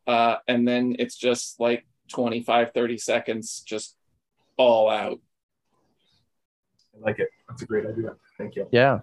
Uh, 0.07 0.37
and 0.47 0.69
then 0.69 0.97
it's 0.99 1.17
just 1.17 1.59
like 1.59 1.87
25, 2.13 2.73
30 2.73 2.99
seconds, 2.99 3.63
just 3.67 3.97
all 4.57 4.91
out. 4.91 5.19
I 6.95 7.05
like 7.05 7.19
it. 7.19 7.29
That's 7.49 7.63
a 7.63 7.67
great 7.67 7.87
idea. 7.87 8.15
Thank 8.39 8.57
you. 8.57 8.69
yeah, 8.71 9.01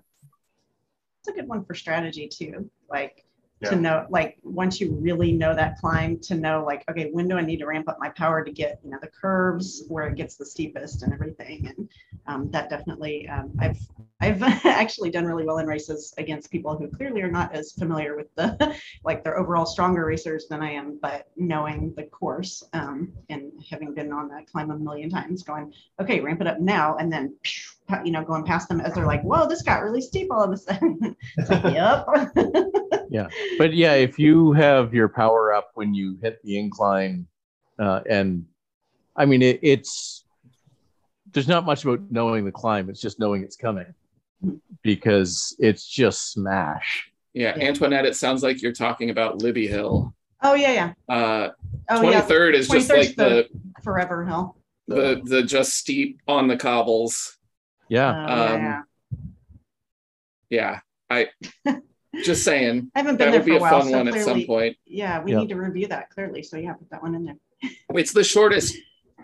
It's 1.20 1.30
a 1.30 1.34
good 1.34 1.48
one 1.48 1.64
for 1.66 1.74
strategy 1.74 2.28
too. 2.28 2.70
Like 2.90 3.26
Yeah. 3.62 3.70
to 3.70 3.76
know, 3.78 4.06
like 4.10 4.38
once 4.44 4.82
you 4.82 4.94
really 4.96 5.32
know 5.32 5.56
that 5.56 5.78
climb, 5.80 6.20
to 6.22 6.36
know 6.36 6.64
like, 6.66 6.84
okay, 6.90 7.10
when 7.12 7.28
do 7.28 7.38
I 7.38 7.42
need 7.42 7.58
to 7.58 7.66
ramp 7.66 7.88
up 7.88 7.98
my 8.00 8.10
power 8.10 8.44
to 8.44 8.52
get 8.52 8.80
you 8.84 8.92
know 8.92 9.00
the 9.02 9.08
curves 9.08 9.84
where 9.88 10.08
it 10.08 10.16
gets 10.16 10.36
the 10.36 10.46
steepest 10.46 11.04
and 11.04 11.14
everything. 11.14 11.68
And 11.68 11.90
um, 12.28 12.50
that 12.52 12.70
definitely, 12.70 13.28
um, 13.28 13.52
I've 13.60 13.80
I've 14.22 14.42
actually 14.66 15.12
done 15.12 15.26
really 15.26 15.46
well 15.46 15.58
in 15.58 15.68
races 15.68 16.14
against 16.18 16.52
people 16.52 16.78
who 16.78 16.88
clearly 16.88 17.22
are 17.22 17.32
not 17.32 17.54
as 17.54 17.74
familiar 17.74 18.16
with 18.16 18.34
the 18.36 18.76
like 19.04 19.24
they're 19.24 19.38
overall 19.38 19.66
stronger 19.66 20.06
racers 20.06 20.48
than 20.50 20.62
I 20.62 20.72
am, 20.72 21.00
but 21.02 21.28
knowing 21.36 21.94
the 21.96 22.04
course 22.04 22.64
um, 22.74 23.12
and 23.30 23.52
having 23.70 23.94
been 23.94 24.14
on 24.14 24.30
that 24.30 24.48
climb 24.48 24.72
a 24.72 24.78
million 24.78 25.10
times, 25.10 25.44
going, 25.44 25.74
okay, 26.00 26.22
ramp 26.22 26.42
it 26.42 26.48
up 26.48 26.60
now, 26.60 26.96
and 26.98 27.12
then 27.12 27.36
you 28.06 28.12
know 28.12 28.24
going 28.24 28.46
past 28.46 28.70
them 28.70 28.80
as 28.80 28.94
they're 28.94 29.06
like, 29.06 29.24
whoa, 29.24 29.48
this 29.48 29.62
got 29.62 29.84
really 29.84 30.02
steep 30.02 30.32
all 30.32 30.44
of 30.44 30.52
a 30.52 30.58
sudden. 30.58 31.16
Like, 31.50 31.74
yep. 31.74 32.06
Yeah, 33.10 33.28
but 33.58 33.74
yeah, 33.74 33.94
if 33.94 34.18
you 34.18 34.54
have 34.54 34.94
your 34.94 35.10
power 35.10 35.54
up 35.54 35.72
when 35.76 35.94
you 35.94 36.18
hit 36.22 36.42
the 36.44 36.58
incline, 36.58 37.28
uh, 37.78 38.02
and 38.10 38.46
I 39.16 39.26
mean 39.26 39.42
it, 39.42 39.60
it's 39.62 40.23
there's 41.34 41.48
not 41.48 41.66
much 41.66 41.84
about 41.84 42.00
knowing 42.10 42.46
the 42.46 42.52
climb; 42.52 42.90
it's 42.90 43.02
just 43.02 43.20
knowing 43.20 43.44
it's 43.44 43.56
coming 43.56 43.94
because 44.82 45.56
it's 45.60 45.86
just 45.88 46.32
smash. 46.32 47.10
Yeah, 47.34 47.56
Yeah. 47.58 47.66
Antoinette, 47.66 48.06
it 48.06 48.16
sounds 48.16 48.44
like 48.44 48.62
you're 48.62 48.74
talking 48.74 49.10
about 49.10 49.42
Libby 49.42 49.68
Hill. 49.68 50.14
Oh 50.42 50.54
yeah, 50.54 50.94
yeah. 51.10 51.16
Uh, 51.16 51.50
Oh 51.90 52.02
yeah. 52.10 52.22
23rd 52.22 52.54
is 52.54 52.68
just 52.70 52.90
like 52.90 53.16
the, 53.16 53.48
Forever 53.84 54.26
Hill. 54.26 54.56
the 54.88 55.22
the 55.24 55.44
just 55.44 55.74
steep 55.76 56.22
on 56.28 56.48
the 56.48 56.58
cobbles. 56.58 57.38
Oh, 57.38 57.86
Yeah, 57.90 58.12
yeah, 58.28 58.52
Um, 58.54 58.62
yeah. 58.62 58.82
Yeah, 60.50 60.80
I 61.10 61.30
just 62.24 62.44
saying 62.44 62.92
I 62.96 63.00
haven't 63.00 63.18
been 63.18 63.32
that 63.32 63.32
there 63.32 63.40
would 63.40 63.42
for 63.42 63.46
be 63.46 63.56
a 63.56 63.58
a 63.58 63.62
while, 63.62 63.80
fun 63.82 63.90
so 63.90 63.98
one 63.98 64.08
at 64.10 64.24
some 64.24 64.46
point. 64.46 64.78
yeah, 64.86 65.22
we 65.24 65.32
Yeah. 65.32 65.40
need 65.40 65.50
to 65.50 65.56
review 65.56 65.88
that 65.88 66.10
clearly. 66.12 66.44
So 66.44 66.58
yeah, 66.58 66.74
put 66.74 66.90
that 66.92 67.02
one 67.02 67.16
in 67.16 67.26
there. 67.26 67.36
It's 67.96 68.14
the 68.14 68.24
shortest 68.24 68.76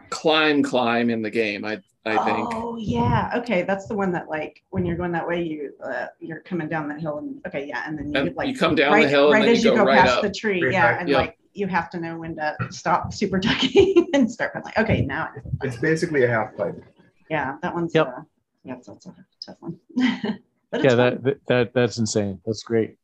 climb 0.10 0.64
climb 0.64 1.10
in 1.10 1.22
the 1.22 1.30
game. 1.30 1.66
I 1.66 1.82
I 2.06 2.18
think. 2.26 2.48
Oh 2.54 2.78
yeah, 2.78 3.32
okay, 3.38 3.64
that's 3.64 3.88
the 3.88 3.94
one 3.96 4.12
that 4.14 4.30
like 4.30 4.64
when 4.70 4.86
you're 4.86 4.96
going 4.96 5.12
that 5.12 5.28
way, 5.28 5.44
you 5.44 5.74
uh, 5.84 6.08
you're 6.20 6.40
coming 6.42 6.68
down 6.70 6.88
that 6.90 7.00
hill 7.00 7.18
and 7.20 7.42
okay, 7.46 7.66
yeah, 7.68 7.84
and 7.86 7.98
then 7.98 8.12
you 8.12 8.20
And 8.20 8.36
like 8.36 8.48
you 8.48 8.56
come 8.56 8.76
down 8.76 8.94
right, 8.94 9.04
the 9.04 9.10
hill 9.10 9.32
right 9.32 9.40
and 9.40 9.48
then 9.50 9.56
as 9.56 9.64
you 9.64 9.72
you 9.72 9.78
go 9.78 9.84
go 9.84 9.90
right 9.92 10.00
past 10.00 10.18
up. 10.18 10.22
the 10.24 10.32
tree, 10.32 10.64
Right 10.64 10.72
yeah, 10.72 10.92
back, 10.92 11.02
and 11.02 11.10
yeah. 11.10 11.18
like 11.18 11.38
you 11.54 11.68
have 11.68 11.90
to 11.92 12.00
know 12.00 12.18
when 12.18 12.36
to 12.38 12.56
stop 12.70 13.14
super 13.14 13.40
tucking 13.40 14.10
and 14.14 14.32
start 14.32 14.54
pedaling. 14.54 14.74
Okay, 14.78 15.02
now, 15.02 15.30
It's 15.64 15.78
basically 15.78 16.24
a 16.24 16.28
half 16.30 16.56
pipe. 16.56 16.82
yeah, 17.30 17.58
that 17.62 17.74
one's, 17.74 17.94
Yep. 17.94 18.08
uh, 18.08 18.22
yeah, 18.64 18.76
that's 18.76 18.88
that's 18.88 19.06
a 19.08 19.16
tough 19.46 19.58
one. 19.60 19.80
But 20.72 20.84
yeah, 20.84 20.94
that, 20.94 21.24
that 21.24 21.38
that 21.48 21.74
that's 21.74 21.98
insane. 21.98 22.40
That's 22.46 22.62
great. 22.62 22.96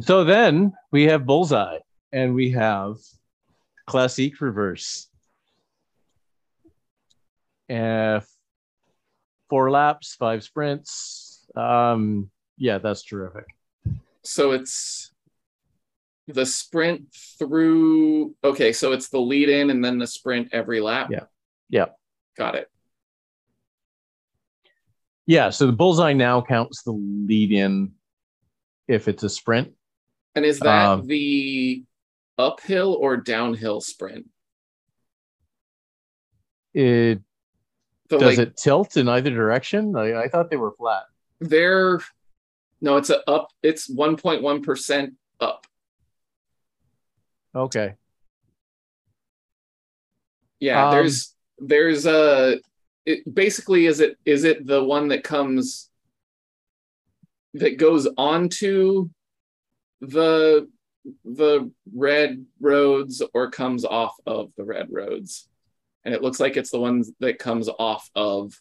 So 0.00 0.22
then 0.22 0.74
we 0.92 1.04
have 1.04 1.24
bullseye, 1.26 1.78
and 2.12 2.34
we 2.34 2.50
have 2.52 2.96
classique 3.90 4.40
reverse. 4.40 5.08
Uh, 7.68 8.20
four 9.48 9.70
laps, 9.70 10.14
five 10.14 10.44
sprints. 10.44 11.44
Um, 11.56 12.30
yeah, 12.56 12.78
that's 12.78 13.02
terrific. 13.02 13.46
So 14.22 14.52
it's 14.52 15.12
the 16.28 16.46
sprint 16.46 17.12
through. 17.38 18.36
Okay, 18.44 18.72
so 18.72 18.92
it's 18.92 19.08
the 19.08 19.18
lead 19.18 19.48
in 19.48 19.70
and 19.70 19.84
then 19.84 19.98
the 19.98 20.06
sprint 20.06 20.50
every 20.52 20.80
lap. 20.80 21.08
Yeah. 21.10 21.24
Yeah. 21.68 21.86
Got 22.36 22.54
it. 22.54 22.68
Yeah, 25.26 25.50
so 25.50 25.66
the 25.66 25.72
bullseye 25.72 26.12
now 26.12 26.40
counts 26.42 26.82
the 26.82 26.92
lead 26.92 27.50
in 27.50 27.92
if 28.86 29.08
it's 29.08 29.24
a 29.24 29.28
sprint. 29.28 29.72
And 30.36 30.44
is 30.44 30.60
that 30.60 30.86
Um, 30.86 31.06
the 31.08 31.84
uphill 32.40 32.94
or 32.94 33.16
downhill 33.16 33.80
sprint? 33.80 34.26
It 36.74 37.20
So 38.10 38.18
does 38.18 38.38
like 38.38 38.48
it 38.48 38.56
tilt 38.56 38.96
in 38.96 39.08
either 39.08 39.30
direction? 39.30 39.94
I, 39.96 40.22
I 40.22 40.28
thought 40.28 40.50
they 40.50 40.56
were 40.56 40.72
flat. 40.72 41.04
they're 41.40 42.00
no, 42.80 42.96
it's 42.96 43.10
a 43.10 43.28
up. 43.28 43.48
It's 43.62 43.88
one 43.90 44.16
point 44.16 44.42
one 44.42 44.62
percent 44.62 45.14
up. 45.40 45.66
Okay. 47.54 47.94
Yeah, 50.60 50.86
Um, 50.86 50.92
there's 50.92 51.34
there's 51.58 52.06
a 52.06 52.58
it 53.06 53.34
basically 53.34 53.86
is 53.86 54.00
it 54.00 54.16
is 54.24 54.44
it 54.44 54.66
the 54.66 54.82
one 54.82 55.08
that 55.08 55.24
comes 55.24 55.90
that 57.54 57.78
goes 57.78 58.06
onto 58.16 59.08
the 60.00 60.68
the 61.24 61.70
red 61.94 62.44
roads 62.60 63.22
or 63.34 63.50
comes 63.50 63.84
off 63.84 64.14
of 64.26 64.50
the 64.56 64.64
red 64.64 64.88
roads 64.90 65.48
and 66.04 66.14
it 66.14 66.22
looks 66.22 66.40
like 66.40 66.56
it's 66.56 66.70
the 66.70 66.80
ones 66.80 67.10
that 67.20 67.38
comes 67.38 67.68
off 67.68 68.10
of 68.14 68.52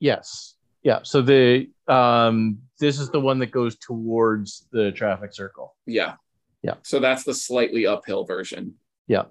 Yes. 0.00 0.54
Yeah. 0.82 1.00
So 1.02 1.22
the 1.22 1.70
um 1.88 2.58
this 2.78 3.00
is 3.00 3.10
the 3.10 3.20
one 3.20 3.38
that 3.40 3.50
goes 3.50 3.76
towards 3.78 4.66
the 4.70 4.92
traffic 4.92 5.32
circle. 5.34 5.74
yeah 5.86 6.14
Yeah. 6.62 6.74
so 6.82 7.00
that's 7.00 7.24
the 7.24 7.34
slightly 7.34 7.86
uphill 7.86 8.24
version 8.24 8.74
Yeah. 9.06 9.24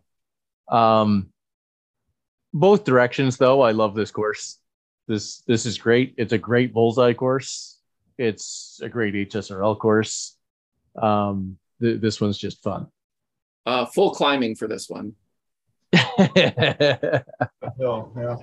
Um 0.69 1.29
both 2.53 2.83
directions 2.83 3.37
though. 3.37 3.61
I 3.61 3.71
love 3.71 3.93
this 3.95 4.11
course. 4.11 4.59
This 5.07 5.41
this 5.47 5.65
is 5.65 5.77
great. 5.77 6.15
It's 6.17 6.33
a 6.33 6.37
great 6.37 6.73
bullseye 6.73 7.13
course. 7.13 7.79
It's 8.17 8.79
a 8.81 8.89
great 8.89 9.13
HSRL 9.13 9.77
course. 9.79 10.35
Um 11.01 11.57
th- 11.81 12.01
this 12.01 12.19
one's 12.21 12.37
just 12.37 12.61
fun. 12.63 12.87
uh 13.65 13.85
full 13.85 14.11
climbing 14.11 14.55
for 14.55 14.67
this 14.67 14.89
one 14.89 15.13
yeah. 15.93 17.21
Yeah. 17.79 18.35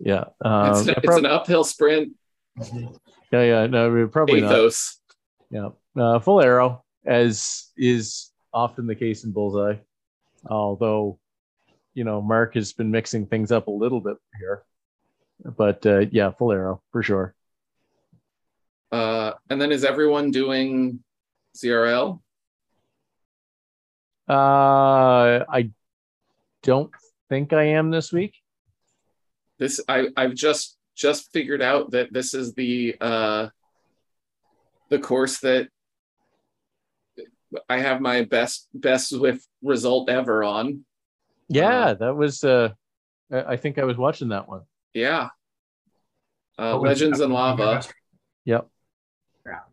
Yeah. 0.00 0.24
Um, 0.44 0.70
it's, 0.72 0.86
yeah, 0.86 0.94
it's 1.02 1.16
an 1.16 1.26
uphill 1.26 1.64
sprint 1.64 2.12
yeah, 3.32 3.42
yeah, 3.42 3.66
no, 3.66 3.90
we're 3.90 4.08
probably 4.08 4.40
not. 4.40 4.52
ethos 4.52 5.00
Yeah. 5.50 5.70
Uh, 5.96 6.18
full 6.18 6.40
aero, 6.40 6.84
as 7.04 7.70
is 7.76 8.30
often 8.52 8.86
the 8.86 8.94
case 8.94 9.24
in 9.24 9.32
Bullseye. 9.32 9.76
Although, 10.48 11.18
you 11.94 12.04
know, 12.04 12.20
Mark 12.20 12.54
has 12.54 12.72
been 12.72 12.90
mixing 12.90 13.26
things 13.26 13.52
up 13.52 13.66
a 13.66 13.70
little 13.70 14.00
bit 14.00 14.16
here. 14.38 14.64
But 15.44 15.84
uh, 15.86 16.00
yeah, 16.10 16.30
full 16.32 16.52
aero 16.52 16.82
for 16.90 17.02
sure. 17.02 17.34
uh 18.92 19.32
and 19.50 19.60
then 19.60 19.72
is 19.72 19.84
everyone 19.84 20.30
doing 20.30 21.03
zrl 21.56 22.20
Uh, 24.28 25.44
I 25.48 25.70
don't 26.62 26.90
think 27.28 27.52
I 27.52 27.64
am 27.64 27.90
this 27.90 28.10
week. 28.12 28.34
this 29.58 29.80
i 29.88 30.08
i've 30.16 30.34
just 30.34 30.76
just 30.96 31.30
figured 31.32 31.60
out 31.62 31.90
that 31.92 32.12
this 32.12 32.34
is 32.34 32.54
the 32.54 32.96
uh 33.00 33.48
the 34.88 34.98
course 34.98 35.38
that 35.40 35.68
i 37.68 37.78
have 37.78 38.00
my 38.00 38.22
best 38.24 38.68
best 38.74 39.12
Zwift 39.12 39.42
result 39.62 40.08
ever 40.08 40.42
on 40.42 40.84
Yeah, 41.48 41.88
Uh, 41.90 41.94
that 41.94 42.14
was. 42.16 42.42
Uh, 42.42 42.70
I 43.30 43.54
I 43.54 43.56
think 43.56 43.78
I 43.78 43.84
was 43.84 43.96
watching 43.96 44.30
that 44.30 44.48
one. 44.48 44.62
yeah 44.94 45.28
uh 46.58 46.76
legends 46.78 47.20
and 47.20 47.32
lava 47.32 47.82
Yep. 48.46 48.68
Yeah. 49.46 49.64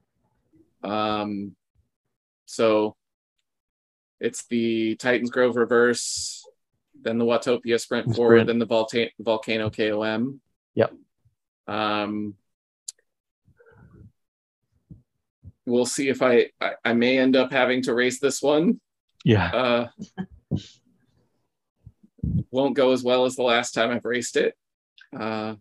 um 0.83 1.55
so 2.51 2.97
it's 4.19 4.45
the 4.47 4.95
titans 4.97 5.29
grove 5.29 5.55
reverse 5.55 6.43
then 7.01 7.17
the 7.17 7.23
watopia 7.25 7.79
sprint 7.79 8.13
forward 8.13 8.45
then 8.47 8.59
the 8.59 8.65
Volta- 8.65 9.09
volcano 9.19 9.69
kom 9.69 10.41
Yep. 10.75 10.93
um 11.67 12.35
we'll 15.65 15.85
see 15.85 16.09
if 16.09 16.21
I, 16.21 16.47
I 16.59 16.71
i 16.83 16.93
may 16.93 17.17
end 17.17 17.35
up 17.37 17.51
having 17.51 17.81
to 17.83 17.93
race 17.93 18.19
this 18.19 18.41
one 18.41 18.81
Yeah. 19.23 19.47
uh 19.53 19.87
won't 22.51 22.75
go 22.75 22.91
as 22.91 23.01
well 23.01 23.23
as 23.25 23.35
the 23.37 23.43
last 23.43 23.73
time 23.73 23.91
i've 23.91 24.05
raced 24.05 24.35
it 24.35 24.55
uh 25.17 25.55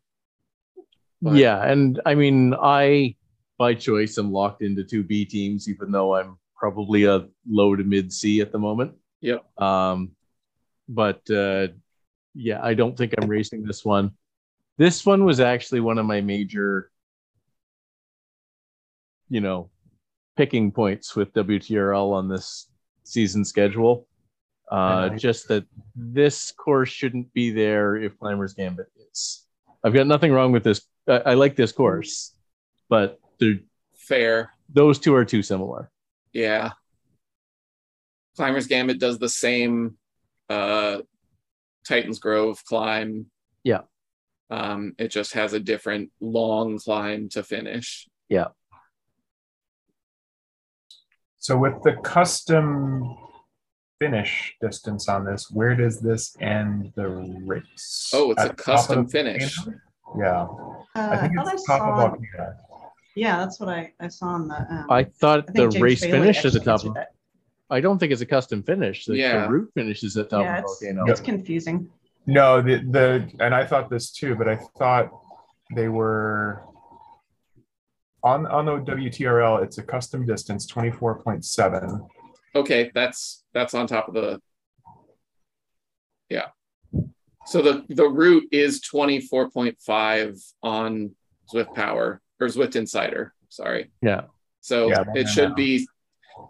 Yeah, 1.23 1.63
and 1.63 2.01
I 2.07 2.15
mean, 2.15 2.55
I 2.55 3.15
by 3.59 3.75
choice 3.75 4.17
am 4.19 4.33
locked 4.33 4.63
into 4.63 4.83
two 4.85 5.03
B 5.05 5.27
teams, 5.27 5.69
even 5.69 5.93
though 5.93 6.17
I'm 6.17 6.39
probably 6.61 7.05
a 7.05 7.27
low 7.49 7.75
to 7.75 7.83
mid 7.83 8.13
C 8.13 8.41
at 8.41 8.53
the 8.53 8.59
moment. 8.59 8.93
Yep. 9.23 9.45
Um, 9.61 10.13
but 10.89 11.29
uh, 11.31 11.69
yeah, 12.35 12.61
I 12.63 12.75
don't 12.75 12.97
think 12.97 13.15
I'm 13.19 13.29
racing 13.29 13.65
this 13.65 13.85
one. 13.85 14.13
This 14.77 15.05
one 15.05 15.25
was 15.25 15.41
actually 15.41 15.81
one 15.81 15.99
of 15.99 16.07
my 16.07 16.21
major, 16.21 16.91
you 19.29 19.41
know, 19.41 19.71
picking 20.37 20.71
points 20.71 21.17
with 21.17 21.33
WTRL 21.33 22.13
on 22.13 22.29
this 22.29 22.69
season 23.05 23.45
schedule. 23.45 24.07
Uh, 24.71 25.09
just 25.11 25.49
that 25.49 25.65
this 25.97 26.53
course 26.53 26.89
shouldn't 26.89 27.33
be 27.33 27.51
there 27.51 27.97
if 27.97 28.17
Climber's 28.21 28.55
Gambit 28.55 28.87
is. 29.11 29.45
I've 29.83 29.95
got 29.95 30.07
nothing 30.07 30.33
wrong 30.33 30.53
with 30.53 30.63
this. 30.63 30.83
I, 31.09 31.17
I 31.19 31.35
like 31.35 31.57
this 31.57 31.73
course, 31.73 32.37
but 32.89 33.19
they're, 33.41 33.59
fair 33.97 34.53
those 34.73 34.99
two 34.99 35.15
are 35.15 35.25
too 35.25 35.43
similar. 35.43 35.91
Yeah. 36.33 36.71
Climber's 38.37 38.67
Gambit 38.67 38.99
does 39.01 39.19
the 39.19 39.29
same 39.29 39.97
uh 40.49 40.99
Titans 41.87 42.19
Grove 42.19 42.65
climb. 42.65 43.27
Yeah. 43.65 43.81
Um, 44.51 44.95
it 44.99 45.09
just 45.09 45.33
has 45.35 45.53
a 45.53 45.61
different 45.61 46.11
long 46.21 46.79
climb 46.79 47.29
to 47.31 47.43
finish. 47.43 48.09
Yeah. 48.29 48.49
So 51.39 51.57
with 51.57 51.83
the 51.85 51.93
custom 52.03 53.17
finish 54.01 54.55
distance 54.61 55.09
on 55.09 55.25
this, 55.25 55.51
where 55.51 55.75
does 55.75 56.01
this 56.01 56.37
end 56.41 56.93
the 56.97 57.09
race? 57.09 58.11
Oh, 58.13 58.33
it's 58.33 58.41
a 58.43 58.47
At 58.51 58.57
the 58.57 58.63
top 58.63 58.77
custom 58.77 59.09
finish. 59.09 59.55
volcano? 59.57 59.81
Yeah, 60.19 60.43
Uh, 61.01 61.09
I 61.13 61.17
think 61.19 61.37
thought 61.37 61.55
it's 61.55 61.65
top 61.67 61.81
of 61.83 61.87
saw- 61.87 62.09
volcano. 62.09 62.57
Yeah, 63.17 63.39
that's 63.39 63.59
what 63.59 63.69
I, 63.69 63.93
I 64.01 64.09
saw 64.09 64.27
on 64.29 64.49
the. 64.49 64.55
Um, 64.57 64.87
I 64.91 65.05
thought 65.05 65.45
I 65.49 65.53
the 65.53 65.69
James 65.69 65.81
race 65.81 66.01
Bailey 66.01 66.13
finish 66.21 66.45
at 66.45 66.53
the 66.53 66.59
actually 66.73 66.91
top. 66.91 66.97
Of. 66.97 67.05
I 67.71 67.81
don't 67.81 67.99
think 67.99 68.13
it's 68.13 68.21
a 68.21 68.27
custom 68.27 68.63
finish. 68.63 69.05
The, 69.05 69.17
Yeah. 69.17 69.47
the 69.47 69.53
route 69.53 69.71
finishes 69.75 70.17
at 70.17 70.31
top 70.31 70.43
Yeah, 70.43 70.59
of 70.59 70.65
it's, 70.65 70.81
volcano. 70.81 71.11
it's 71.11 71.21
confusing. 71.21 71.89
No, 72.27 72.61
the 72.63 72.77
the 72.91 73.31
and 73.41 73.55
I 73.55 73.65
thought 73.67 73.91
this 73.91 74.11
too, 74.13 74.35
but 74.37 74.49
I 74.49 74.57
thought 74.79 75.11
they 75.75 75.89
were 75.89 76.63
on 78.23 78.47
on 78.47 78.67
the 78.67 78.73
WTRL. 78.93 79.63
It's 79.63 79.79
a 79.79 79.83
custom 79.83 80.27
distance, 80.27 80.67
twenty 80.67 80.91
four 80.91 81.21
point 81.23 81.45
seven. 81.45 82.07
Okay, 82.55 82.91
that's 82.95 83.45
that's 83.55 83.75
on 83.75 83.87
top 83.87 84.09
of 84.09 84.15
the 84.15 84.41
Yeah. 86.29 86.49
So 87.47 87.63
the 87.63 87.85
the 87.89 88.07
route 88.09 88.45
is 88.53 88.81
24.5 88.83 90.53
on 90.63 91.15
Zwift 91.53 91.75
Power 91.75 92.21
or 92.41 92.47
Zwift 92.47 92.77
Insider, 92.77 93.35
sorry. 93.49 93.91
Yeah. 94.03 94.23
So 94.61 94.89
Yeah, 94.89 95.05
it 95.15 95.29
should 95.29 95.55
be 95.55 95.87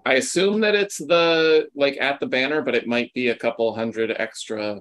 I 0.04 0.14
assume 0.14 0.60
that 0.60 0.74
it's 0.74 0.98
the 0.98 1.68
like 1.74 1.96
at 2.00 2.20
the 2.20 2.26
banner, 2.26 2.62
but 2.62 2.74
it 2.74 2.86
might 2.86 3.12
be 3.14 3.28
a 3.28 3.36
couple 3.36 3.74
hundred 3.74 4.14
extra. 4.18 4.80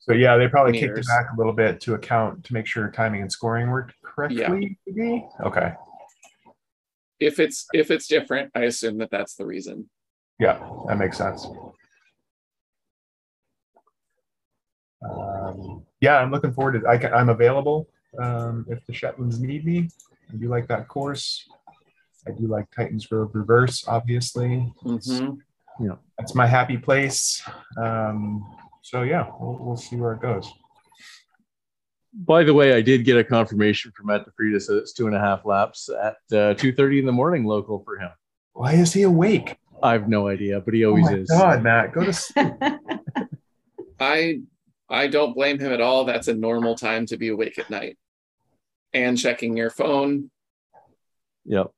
So 0.00 0.12
yeah, 0.12 0.36
they 0.36 0.48
probably 0.48 0.78
kicked 0.78 0.98
it 0.98 1.06
back 1.06 1.26
a 1.32 1.36
little 1.38 1.52
bit 1.52 1.80
to 1.82 1.94
account 1.94 2.44
to 2.44 2.52
make 2.52 2.66
sure 2.66 2.90
timing 2.90 3.22
and 3.22 3.32
scoring 3.32 3.70
worked 3.70 3.94
correctly. 4.02 4.78
maybe? 4.86 5.26
Okay. 5.44 5.72
If 7.20 7.38
it's 7.38 7.66
if 7.72 7.90
it's 7.90 8.06
different, 8.06 8.50
I 8.54 8.62
assume 8.62 8.98
that 8.98 9.10
that's 9.10 9.34
the 9.34 9.46
reason. 9.46 9.88
Yeah, 10.38 10.58
that 10.88 10.98
makes 10.98 11.16
sense. 11.16 11.46
Um, 15.08 15.84
yeah, 16.00 16.18
I'm 16.18 16.30
looking 16.30 16.52
forward 16.52 16.80
to. 16.80 16.88
I 16.88 16.98
can, 16.98 17.14
I'm 17.14 17.28
available 17.28 17.88
um, 18.18 18.66
if 18.68 18.84
the 18.86 18.92
Shetlands 18.92 19.38
need 19.38 19.64
me. 19.64 19.88
I 20.32 20.36
do 20.36 20.48
like 20.48 20.66
that 20.68 20.88
course. 20.88 21.48
I 22.26 22.30
do 22.32 22.46
like 22.46 22.66
Titans 22.74 23.06
Grove 23.06 23.30
Reverse, 23.34 23.86
obviously. 23.86 24.72
Mhm. 24.84 25.38
That's 26.18 26.34
my 26.34 26.46
happy 26.46 26.78
place. 26.78 27.42
Um, 27.76 28.44
so 28.82 29.02
yeah, 29.02 29.26
we'll, 29.40 29.58
we'll 29.60 29.76
see 29.76 29.96
where 29.96 30.12
it 30.12 30.20
goes. 30.20 30.48
By 32.14 32.44
the 32.44 32.54
way, 32.54 32.74
I 32.74 32.80
did 32.80 33.04
get 33.04 33.16
a 33.18 33.24
confirmation 33.24 33.90
from 33.96 34.06
Matt 34.06 34.24
DeFrieda, 34.24 34.62
so 34.62 34.76
it's 34.78 34.92
two 34.92 35.08
and 35.08 35.16
a 35.16 35.18
half 35.18 35.44
laps 35.44 35.90
at 35.90 36.16
uh, 36.36 36.54
two 36.54 36.72
thirty 36.72 37.00
in 37.00 37.06
the 37.06 37.12
morning 37.12 37.44
local 37.44 37.82
for 37.84 37.98
him. 37.98 38.10
Why 38.52 38.74
is 38.74 38.92
he 38.92 39.02
awake? 39.02 39.56
I 39.82 39.92
have 39.92 40.08
no 40.08 40.28
idea, 40.28 40.60
but 40.60 40.72
he 40.74 40.84
Oh 40.84 40.90
always 40.90 41.06
my 41.06 41.16
is. 41.16 41.28
God, 41.28 41.62
Matt, 41.64 41.92
go 41.92 42.04
to 42.04 42.12
sleep. 42.12 42.52
I 44.00 44.40
I 44.88 45.08
don't 45.08 45.34
blame 45.34 45.58
him 45.58 45.72
at 45.72 45.80
all. 45.80 46.04
That's 46.04 46.28
a 46.28 46.34
normal 46.34 46.76
time 46.76 47.04
to 47.06 47.16
be 47.16 47.28
awake 47.28 47.58
at 47.58 47.68
night. 47.68 47.98
And 48.94 49.18
checking 49.18 49.56
your 49.56 49.70
phone. 49.70 50.30
Yep. 51.44 51.70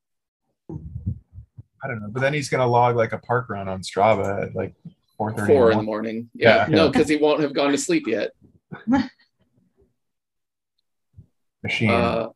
I 0.71 1.89
don't 1.89 2.01
know, 2.01 2.09
but 2.11 2.21
then 2.21 2.35
he's 2.35 2.49
gonna 2.49 2.67
log 2.67 2.97
like 2.97 3.13
a 3.13 3.19
park 3.19 3.49
run 3.49 3.69
on 3.69 3.81
Strava 3.81 4.49
at 4.49 4.55
like 4.55 4.75
four 5.17 5.33
thirty. 5.33 5.53
Four 5.53 5.71
in 5.71 5.79
the 5.79 5.85
morning. 5.85 6.29
Yeah. 6.35 6.69
Yeah. 6.69 6.75
No, 6.75 6.89
because 6.89 7.09
he 7.09 7.17
won't 7.17 7.41
have 7.41 7.55
gone 7.55 7.73
to 7.73 7.79
sleep 7.79 8.07
yet. 8.07 8.33
Machine. 11.63 11.91
Uh, 11.91 12.29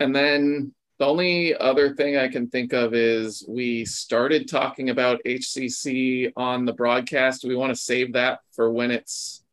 and 0.00 0.14
then 0.14 0.72
the 0.98 1.06
only 1.06 1.54
other 1.54 1.94
thing 1.94 2.16
I 2.16 2.28
can 2.28 2.48
think 2.48 2.72
of 2.72 2.94
is 2.94 3.44
we 3.48 3.84
started 3.84 4.48
talking 4.48 4.90
about 4.90 5.20
HCC 5.24 6.32
on 6.36 6.64
the 6.64 6.72
broadcast. 6.72 7.44
We 7.44 7.54
want 7.56 7.70
to 7.70 7.80
save 7.80 8.14
that 8.14 8.40
for 8.52 8.72
when 8.72 8.90
it's 8.90 9.44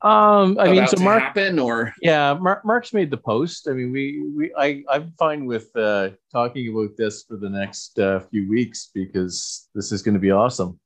Um, 0.00 0.58
I 0.60 0.70
mean, 0.70 0.86
so 0.86 1.02
Mark, 1.02 1.22
happen, 1.22 1.58
or 1.58 1.92
yeah, 2.00 2.34
Mark, 2.34 2.64
Mark's 2.64 2.92
made 2.92 3.10
the 3.10 3.16
post. 3.16 3.68
I 3.68 3.72
mean, 3.72 3.90
we, 3.90 4.24
we, 4.36 4.54
I, 4.56 4.84
I'm 4.88 5.12
fine 5.18 5.44
with 5.44 5.74
uh, 5.76 6.10
talking 6.30 6.72
about 6.72 6.96
this 6.96 7.24
for 7.24 7.36
the 7.36 7.50
next 7.50 7.98
uh, 7.98 8.20
few 8.20 8.48
weeks 8.48 8.90
because 8.94 9.68
this 9.74 9.90
is 9.90 10.02
going 10.02 10.14
to 10.14 10.20
be 10.20 10.30
awesome. 10.30 10.78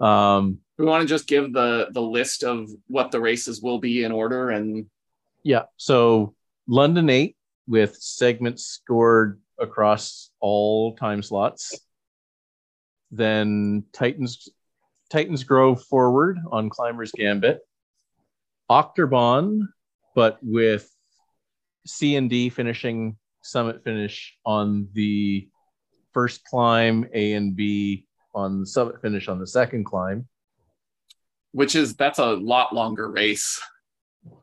Um, 0.00 0.58
we 0.78 0.86
want 0.86 1.02
to 1.02 1.06
just 1.06 1.26
give 1.26 1.52
the 1.52 1.88
the 1.92 2.00
list 2.00 2.42
of 2.42 2.70
what 2.86 3.10
the 3.10 3.20
races 3.20 3.60
will 3.60 3.78
be 3.78 4.04
in 4.04 4.12
order 4.12 4.48
and 4.48 4.86
yeah, 5.42 5.62
so 5.76 6.34
London 6.66 7.10
eight 7.10 7.36
with 7.66 7.96
segments 7.96 8.64
scored 8.66 9.40
across 9.58 10.30
all 10.40 10.96
time 10.96 11.22
slots. 11.22 11.78
Then 13.10 13.84
Titans, 13.92 14.48
Titans 15.10 15.44
Grove 15.44 15.82
forward 15.84 16.38
on 16.50 16.70
Climber's 16.70 17.12
Gambit. 17.12 17.60
Octobon, 18.70 19.66
but 20.14 20.38
with 20.42 20.88
C 21.86 22.14
and 22.16 22.30
D 22.30 22.48
finishing 22.50 23.16
summit 23.42 23.82
finish 23.82 24.36
on 24.46 24.88
the 24.92 25.48
first 26.12 26.44
climb, 26.44 27.06
A 27.12 27.32
and 27.32 27.56
B 27.56 28.06
on 28.34 28.64
summit 28.64 29.02
finish 29.02 29.28
on 29.28 29.40
the 29.40 29.46
second 29.46 29.84
climb. 29.84 30.28
which 31.52 31.74
is 31.74 31.96
that's 31.96 32.20
a 32.20 32.26
lot 32.26 32.72
longer 32.72 33.10
race. 33.10 33.60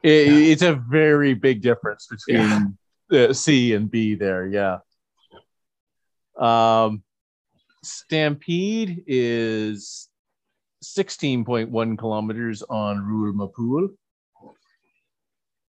It, 0.04 0.28
Yeah. 0.28 0.52
It's 0.52 0.62
a 0.62 0.76
very 0.76 1.34
big 1.34 1.62
difference 1.62 2.08
between 2.08 2.78
uh, 3.12 3.32
C 3.32 3.74
and 3.74 3.90
B 3.90 4.16
there. 4.16 4.46
Yeah. 4.46 4.80
Um, 6.38 7.04
Stampede 7.84 9.04
is 9.08 10.10
16.1 10.84 11.98
kilometers 11.98 12.64
on 12.64 13.00
Roule 13.00 13.34
Ma 13.34 13.48
Poule. 13.48 13.90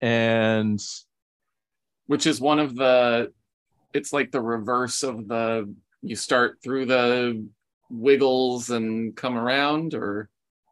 And 0.00 0.80
which 2.06 2.26
is 2.26 2.40
one 2.40 2.58
of 2.58 2.74
the 2.74 3.32
it's 3.92 4.12
like 4.12 4.30
the 4.30 4.40
reverse 4.40 5.02
of 5.02 5.28
the 5.28 5.74
you 6.02 6.16
start 6.16 6.58
through 6.62 6.86
the 6.86 7.46
wiggles 7.90 8.70
and 8.70 9.16
come 9.16 9.36
around 9.36 9.94
or 9.94 10.28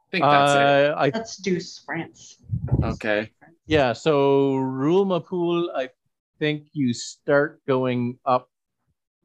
I 0.08 0.10
think 0.10 0.22
that's 0.22 0.52
uh, 0.52 0.94
I 0.96 1.10
Let's 1.12 1.36
do 1.36 1.58
sprints. 1.58 2.36
Okay. 2.82 3.30
Yeah, 3.66 3.92
so 3.92 4.54
Roule 4.56 5.04
Ma 5.04 5.18
Poule, 5.18 5.72
I 5.74 5.90
think 6.38 6.68
you 6.72 6.94
start 6.94 7.60
going 7.66 8.18
up. 8.24 8.48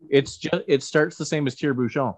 It's 0.10 0.38
just 0.38 0.64
it 0.68 0.82
starts 0.82 1.18
the 1.18 1.26
same 1.26 1.46
as 1.46 1.56
Tire-Bouchon, 1.56 2.14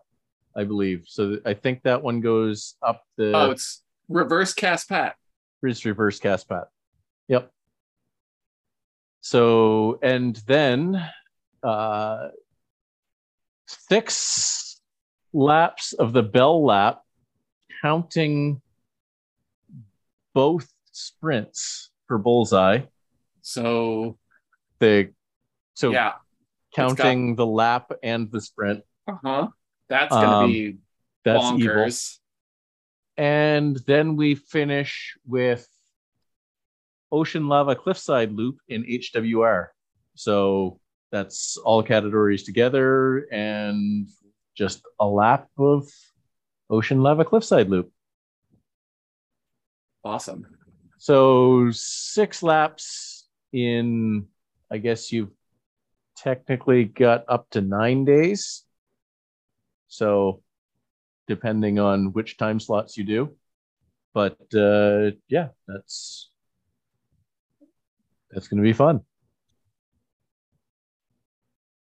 I 0.56 0.64
believe. 0.64 1.04
So 1.08 1.40
I 1.46 1.54
think 1.54 1.84
that 1.84 2.02
one 2.02 2.22
goes 2.22 2.76
up 2.82 3.04
the 3.18 3.34
Oh, 3.36 3.52
it's 3.52 3.84
reverse 4.08 4.54
Casse-Pattes. 4.54 5.16
It's 5.64 5.84
reverse 5.84 6.20
Casse-Pattes. 6.20 6.68
Yep. 7.28 7.52
So 9.26 10.00
and 10.04 10.36
then 10.48 11.02
uh 11.64 12.28
six 13.68 14.82
laps 15.32 15.94
of 15.94 16.12
the 16.12 16.22
bell 16.24 16.64
lap 16.66 17.02
counting 17.82 18.62
both 20.34 20.68
sprints 20.92 21.90
for 22.08 22.18
bullseye. 22.18 22.82
So 23.42 24.18
The 24.80 25.14
so 25.74 25.92
yeah. 25.92 26.14
counting 26.76 27.36
the 27.36 27.46
lap 27.46 27.92
and 28.04 28.30
the 28.30 28.42
sprint. 28.42 28.84
Uh-huh. 29.08 29.48
That's 29.88 30.14
gonna 30.14 30.38
Um, 30.44 30.52
be 30.52 30.78
That's 31.24 31.44
evil. 31.46 31.60
bonkers. 31.60 32.20
And 33.16 33.78
then 33.88 34.18
we 34.18 34.36
finish 34.36 35.16
with 35.26 35.68
Ocean 37.14 37.48
Lava 37.48 37.76
Cliffside 37.76 38.34
Loop 38.34 38.58
in 38.68 38.84
HWR. 38.84 39.68
So 40.16 40.80
that's 41.12 41.58
all 41.58 41.84
categories 41.84 42.44
together 42.44 43.28
and 43.32 44.10
just 44.56 44.82
a 45.00 45.06
lap 45.06 45.48
of 45.58 45.88
Ocean 46.72 47.02
Lava 47.04 47.24
Cliffside 47.24 47.70
Loop. 47.70 47.92
Awesome. 50.04 50.48
So 50.98 51.70
six 51.72 52.42
laps 52.42 53.28
in, 53.52 54.26
I 54.72 54.80
guess 54.80 55.12
you've 55.12 55.32
technically 56.18 56.86
got 56.86 57.26
up 57.28 57.48
to 57.52 57.62
nine 57.62 58.06
days. 58.06 58.64
So 59.88 60.42
depending 61.28 61.78
on 61.78 62.12
which 62.14 62.38
time 62.38 62.60
slots 62.60 62.98
you 62.98 63.04
do. 63.04 63.36
But 64.14 64.38
uh, 64.56 65.12
yeah, 65.28 65.50
that's 65.68 66.32
that's 68.34 68.48
going 68.48 68.58
to 68.58 68.64
be 68.64 68.74
fun. 68.74 69.02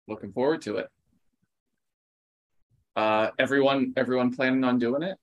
Looking 0.08 0.32
forward 0.32 0.62
to 0.64 0.78
it. 0.78 0.88
Uh 2.96 3.30
everyone 3.40 3.94
everyone 3.98 4.36
planning 4.36 4.64
on 4.64 4.78
doing 4.78 5.04
it? 5.04 5.18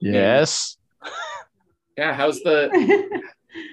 Yes. 0.00 0.76
Yeah, 1.98 2.14
how's 2.14 2.40
the 2.40 3.20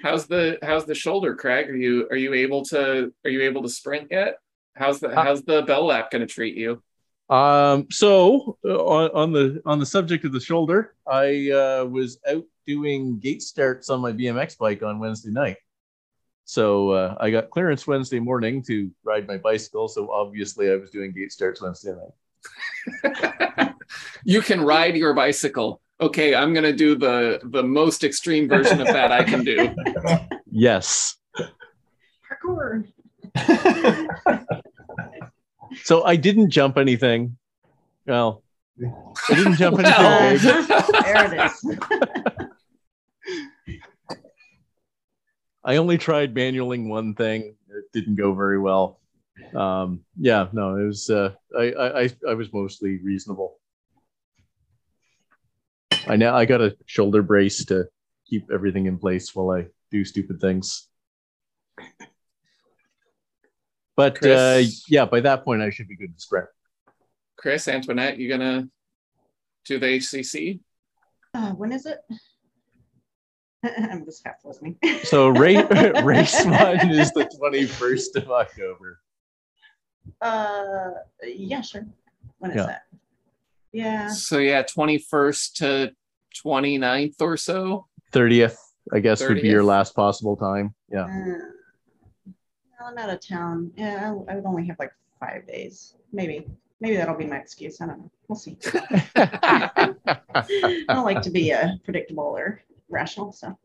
how's 0.02 0.26
the 0.26 0.58
how's 0.62 0.84
the 0.84 0.94
shoulder, 0.94 1.34
Craig? 1.34 1.70
Are 1.70 1.76
you 1.76 2.06
are 2.10 2.16
you 2.16 2.34
able 2.34 2.62
to 2.66 3.10
are 3.24 3.30
you 3.30 3.40
able 3.42 3.62
to 3.62 3.70
sprint 3.70 4.08
yet? 4.10 4.36
How's 4.76 5.00
the 5.00 5.08
Uh, 5.08 5.22
how's 5.22 5.42
the 5.44 5.62
bell 5.62 5.86
lap 5.86 6.10
going 6.10 6.20
to 6.20 6.26
treat 6.26 6.54
you? 6.54 6.82
Um, 7.30 7.86
so 7.90 8.58
uh, 8.66 8.84
on, 8.84 9.10
on 9.14 9.32
the 9.32 9.62
on 9.64 9.78
the 9.78 9.86
subject 9.86 10.26
of 10.26 10.32
the 10.32 10.40
shoulder, 10.40 10.94
I 11.06 11.50
uh, 11.50 11.84
was 11.86 12.18
out 12.28 12.44
doing 12.68 13.18
gate 13.18 13.42
starts 13.42 13.88
on 13.88 14.00
my 14.00 14.12
BMX 14.12 14.58
bike 14.58 14.82
on 14.82 14.98
Wednesday 14.98 15.30
night. 15.30 15.56
So 16.44 16.90
uh, 16.90 17.16
I 17.18 17.30
got 17.30 17.48
clearance 17.50 17.86
Wednesday 17.86 18.20
morning 18.20 18.62
to 18.64 18.90
ride 19.02 19.26
my 19.26 19.38
bicycle. 19.38 19.88
So 19.88 20.12
obviously 20.12 20.70
I 20.70 20.76
was 20.76 20.90
doing 20.90 21.12
gate 21.12 21.32
starts 21.32 21.62
Wednesday 21.62 21.94
night. 21.94 23.72
you 24.24 24.42
can 24.42 24.60
ride 24.60 24.96
your 24.96 25.14
bicycle. 25.14 25.80
Okay, 26.00 26.34
I'm 26.34 26.52
going 26.52 26.64
to 26.64 26.72
do 26.72 26.94
the 26.94 27.40
the 27.42 27.62
most 27.62 28.04
extreme 28.04 28.48
version 28.48 28.80
of 28.80 28.86
that 28.86 29.10
I 29.10 29.24
can 29.24 29.42
do. 29.44 29.74
Yes. 30.50 31.16
Parkour. 32.26 32.84
So 35.84 36.02
I 36.02 36.16
didn't 36.16 36.48
jump 36.48 36.78
anything. 36.78 37.36
Well, 38.06 38.42
I 38.82 39.34
didn't 39.34 39.56
jump 39.56 39.78
anything 39.78 40.02
Well. 40.02 40.38
There 40.38 41.34
it 41.34 41.50
is. 41.50 41.78
I 45.68 45.76
only 45.76 45.98
tried 45.98 46.34
manualing 46.34 46.88
one 46.88 47.14
thing. 47.14 47.54
It 47.68 47.84
didn't 47.92 48.14
go 48.14 48.32
very 48.32 48.58
well. 48.58 49.00
Um, 49.54 50.00
yeah, 50.18 50.48
no, 50.54 50.76
it 50.76 50.86
was. 50.86 51.10
Uh, 51.10 51.34
I, 51.56 51.72
I 51.72 52.02
I 52.04 52.10
I 52.30 52.34
was 52.34 52.50
mostly 52.54 52.98
reasonable. 53.04 53.60
I 56.06 56.16
now 56.16 56.34
I 56.34 56.46
got 56.46 56.62
a 56.62 56.74
shoulder 56.86 57.22
brace 57.22 57.66
to 57.66 57.84
keep 58.26 58.50
everything 58.50 58.86
in 58.86 58.98
place 58.98 59.34
while 59.34 59.50
I 59.50 59.66
do 59.90 60.06
stupid 60.06 60.40
things. 60.40 60.88
But 63.94 64.24
uh, 64.24 64.62
yeah, 64.88 65.04
by 65.04 65.20
that 65.20 65.44
point, 65.44 65.60
I 65.60 65.68
should 65.68 65.88
be 65.88 65.96
good 65.96 66.14
to 66.14 66.20
sprint. 66.20 66.48
Chris, 67.36 67.68
Antoinette, 67.68 68.16
you 68.16 68.30
gonna 68.30 68.70
do 69.66 69.78
the 69.78 69.86
HCC? 69.98 70.60
Uh, 71.34 71.50
when 71.50 71.72
is 71.72 71.84
it? 71.84 71.98
I'm 73.64 74.04
just 74.04 74.22
half 74.24 74.36
listening. 74.44 74.76
So 75.04 75.28
race 75.28 75.64
race 76.02 76.44
one 76.44 76.90
is 76.90 77.10
the 77.12 77.28
twenty 77.38 77.66
first 77.66 78.16
of 78.16 78.30
October. 78.30 79.00
Uh, 80.20 80.90
yeah, 81.24 81.60
sure. 81.60 81.86
When 82.38 82.52
is 82.52 82.56
Yeah. 82.56 82.66
that? 82.66 82.82
Yeah. 83.72 84.08
So 84.08 84.38
yeah, 84.38 84.62
21st 84.62 85.52
to 85.54 85.92
29th 86.44 87.20
or 87.20 87.36
so. 87.36 87.86
Thirtieth, 88.12 88.56
I 88.92 89.00
guess, 89.00 89.20
would 89.22 89.42
be 89.42 89.48
your 89.48 89.64
last 89.64 89.94
possible 89.94 90.36
time. 90.36 90.74
Yeah. 90.90 91.04
Uh, 91.04 91.38
well, 92.80 92.88
I'm 92.88 92.98
out 92.98 93.10
of 93.10 93.20
town. 93.26 93.70
Yeah, 93.76 94.14
I, 94.28 94.32
I 94.32 94.36
would 94.36 94.46
only 94.46 94.66
have 94.66 94.78
like 94.78 94.92
five 95.20 95.46
days. 95.46 95.94
Maybe. 96.12 96.46
Maybe 96.80 96.96
that'll 96.96 97.16
be 97.16 97.26
my 97.26 97.36
excuse. 97.38 97.80
I 97.80 97.86
don't 97.86 97.98
know. 97.98 98.10
We'll 98.28 98.36
see. 98.36 98.56
I 99.16 99.94
don't 100.88 101.04
like 101.04 101.22
to 101.22 101.30
be 101.30 101.52
uh, 101.52 101.72
predictable 101.84 102.24
or 102.24 102.62
rational. 102.88 103.32
So, 103.32 103.58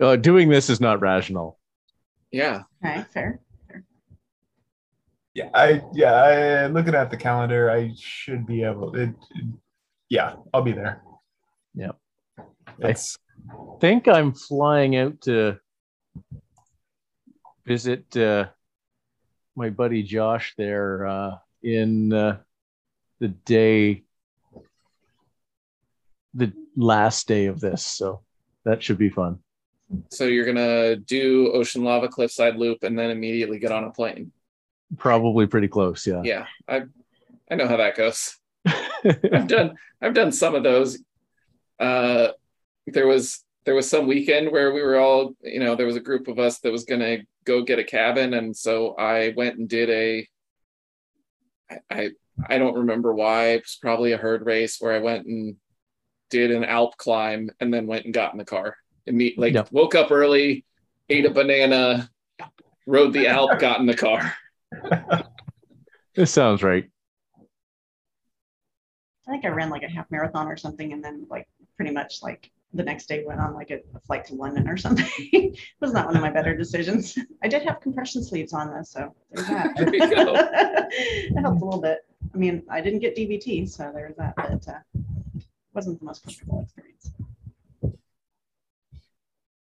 Uh, 0.00 0.16
doing 0.16 0.48
this 0.48 0.68
is 0.68 0.80
not 0.80 1.00
rational. 1.00 1.58
Yeah. 2.30 2.62
okay, 2.84 3.04
fair. 3.12 3.40
Yeah, 5.34 5.50
I 5.52 5.82
yeah, 5.92 6.12
I 6.14 6.66
looking 6.68 6.94
at 6.94 7.10
the 7.10 7.16
calendar, 7.16 7.70
I 7.70 7.92
should 7.96 8.46
be 8.46 8.62
able 8.62 8.94
it, 8.96 9.14
yeah, 10.08 10.36
I'll 10.52 10.62
be 10.62 10.72
there. 10.72 11.02
Yeah. 11.74 11.92
It's 12.78 13.18
think 13.80 14.08
I'm 14.08 14.32
flying 14.32 14.96
out 14.96 15.20
to 15.22 15.58
visit 17.66 18.16
uh, 18.16 18.46
my 19.56 19.68
buddy 19.68 20.02
Josh 20.02 20.54
there 20.56 21.06
uh, 21.06 21.36
in 21.62 22.12
uh, 22.12 22.38
the 23.20 23.28
day, 23.28 24.04
the 26.36 26.52
last 26.76 27.26
day 27.26 27.46
of 27.46 27.60
this. 27.60 27.84
So 27.84 28.20
that 28.64 28.82
should 28.82 28.98
be 28.98 29.08
fun. 29.08 29.38
So 30.10 30.24
you're 30.24 30.44
gonna 30.44 30.96
do 30.96 31.52
Ocean 31.52 31.84
Lava 31.84 32.08
Cliffside 32.08 32.56
Loop 32.56 32.82
and 32.82 32.98
then 32.98 33.10
immediately 33.10 33.58
get 33.58 33.72
on 33.72 33.84
a 33.84 33.90
plane. 33.90 34.32
Probably 34.96 35.46
pretty 35.46 35.68
close. 35.68 36.06
Yeah. 36.06 36.22
Yeah, 36.24 36.46
I 36.68 36.82
I 37.50 37.54
know 37.54 37.68
how 37.68 37.76
that 37.76 37.96
goes. 37.96 38.36
I've 38.66 39.46
done 39.46 39.76
I've 40.02 40.14
done 40.14 40.32
some 40.32 40.54
of 40.54 40.62
those. 40.62 40.98
Uh, 41.78 42.28
there 42.86 43.06
was 43.06 43.44
there 43.64 43.74
was 43.74 43.88
some 43.88 44.06
weekend 44.06 44.50
where 44.50 44.72
we 44.72 44.82
were 44.82 44.96
all 44.96 45.34
you 45.42 45.60
know 45.60 45.76
there 45.76 45.86
was 45.86 45.96
a 45.96 46.00
group 46.00 46.28
of 46.28 46.38
us 46.38 46.58
that 46.60 46.72
was 46.72 46.84
gonna 46.84 47.18
go 47.44 47.62
get 47.62 47.78
a 47.78 47.84
cabin, 47.84 48.34
and 48.34 48.56
so 48.56 48.94
I 48.96 49.34
went 49.36 49.58
and 49.58 49.68
did 49.68 49.90
a. 49.90 50.28
I 51.70 51.78
I, 51.90 52.10
I 52.48 52.58
don't 52.58 52.76
remember 52.76 53.14
why 53.14 53.50
it 53.50 53.62
was 53.62 53.78
probably 53.80 54.12
a 54.12 54.18
herd 54.18 54.44
race 54.44 54.78
where 54.80 54.92
I 54.92 54.98
went 54.98 55.26
and 55.26 55.56
did 56.30 56.50
an 56.50 56.64
Alp 56.64 56.96
climb 56.96 57.50
and 57.60 57.72
then 57.72 57.86
went 57.86 58.04
and 58.04 58.14
got 58.14 58.32
in 58.32 58.38
the 58.38 58.44
car. 58.44 58.76
Imme- 59.08 59.34
like 59.36 59.54
Yep. 59.54 59.68
woke 59.72 59.94
up 59.94 60.10
early, 60.10 60.64
ate 61.08 61.24
a 61.26 61.30
banana, 61.30 62.10
rode 62.86 63.12
the 63.12 63.28
Alp, 63.28 63.58
got 63.60 63.80
in 63.80 63.86
the 63.86 63.96
car. 63.96 64.34
this 66.14 66.32
sounds 66.32 66.62
right. 66.62 66.84
I 69.28 69.30
think 69.32 69.44
I 69.44 69.48
ran 69.48 69.70
like 69.70 69.82
a 69.82 69.88
half 69.88 70.10
marathon 70.10 70.46
or 70.46 70.56
something, 70.56 70.92
and 70.92 71.02
then 71.02 71.26
like 71.28 71.48
pretty 71.76 71.92
much 71.92 72.22
like 72.22 72.50
the 72.74 72.82
next 72.82 73.06
day 73.06 73.24
went 73.26 73.40
on 73.40 73.54
like 73.54 73.70
a, 73.70 73.76
a 73.94 74.00
flight 74.06 74.24
to 74.26 74.34
London 74.34 74.68
or 74.68 74.76
something. 74.76 75.06
it 75.18 75.58
was 75.80 75.92
not 75.92 76.06
one 76.06 76.16
of 76.16 76.22
my 76.22 76.30
better 76.30 76.56
decisions. 76.56 77.18
I 77.42 77.48
did 77.48 77.62
have 77.62 77.80
compression 77.80 78.22
sleeves 78.22 78.52
on 78.52 78.68
though, 78.72 78.82
so 78.82 79.14
there's 79.32 79.48
that. 79.48 79.76
There 79.76 79.94
you 79.94 80.14
go. 80.14 80.34
it 80.36 81.40
helped 81.40 81.60
a 81.60 81.64
little 81.64 81.80
bit. 81.80 82.00
I 82.34 82.36
mean, 82.38 82.62
I 82.70 82.80
didn't 82.80 82.98
get 83.00 83.16
DVT, 83.16 83.68
so 83.68 83.90
there's 83.94 84.16
that, 84.16 84.34
but 84.36 84.68
uh, 84.68 84.78
wasn't 85.76 86.00
the 86.00 86.06
most 86.06 86.24
comfortable 86.24 86.62
experience. 86.62 87.12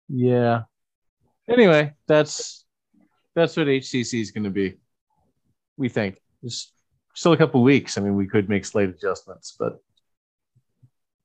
Yeah. 0.09 0.63
Anyway, 1.49 1.93
that's 2.05 2.65
that's 3.33 3.55
what 3.55 3.67
HCC 3.67 4.21
is 4.21 4.31
going 4.31 4.43
to 4.43 4.49
be. 4.49 4.75
We 5.77 5.87
think 5.87 6.21
there's 6.41 6.73
still 7.15 7.31
a 7.31 7.37
couple 7.37 7.63
weeks. 7.63 7.97
I 7.97 8.01
mean, 8.01 8.15
we 8.15 8.27
could 8.27 8.49
make 8.49 8.65
slight 8.65 8.89
adjustments, 8.89 9.55
but 9.57 9.79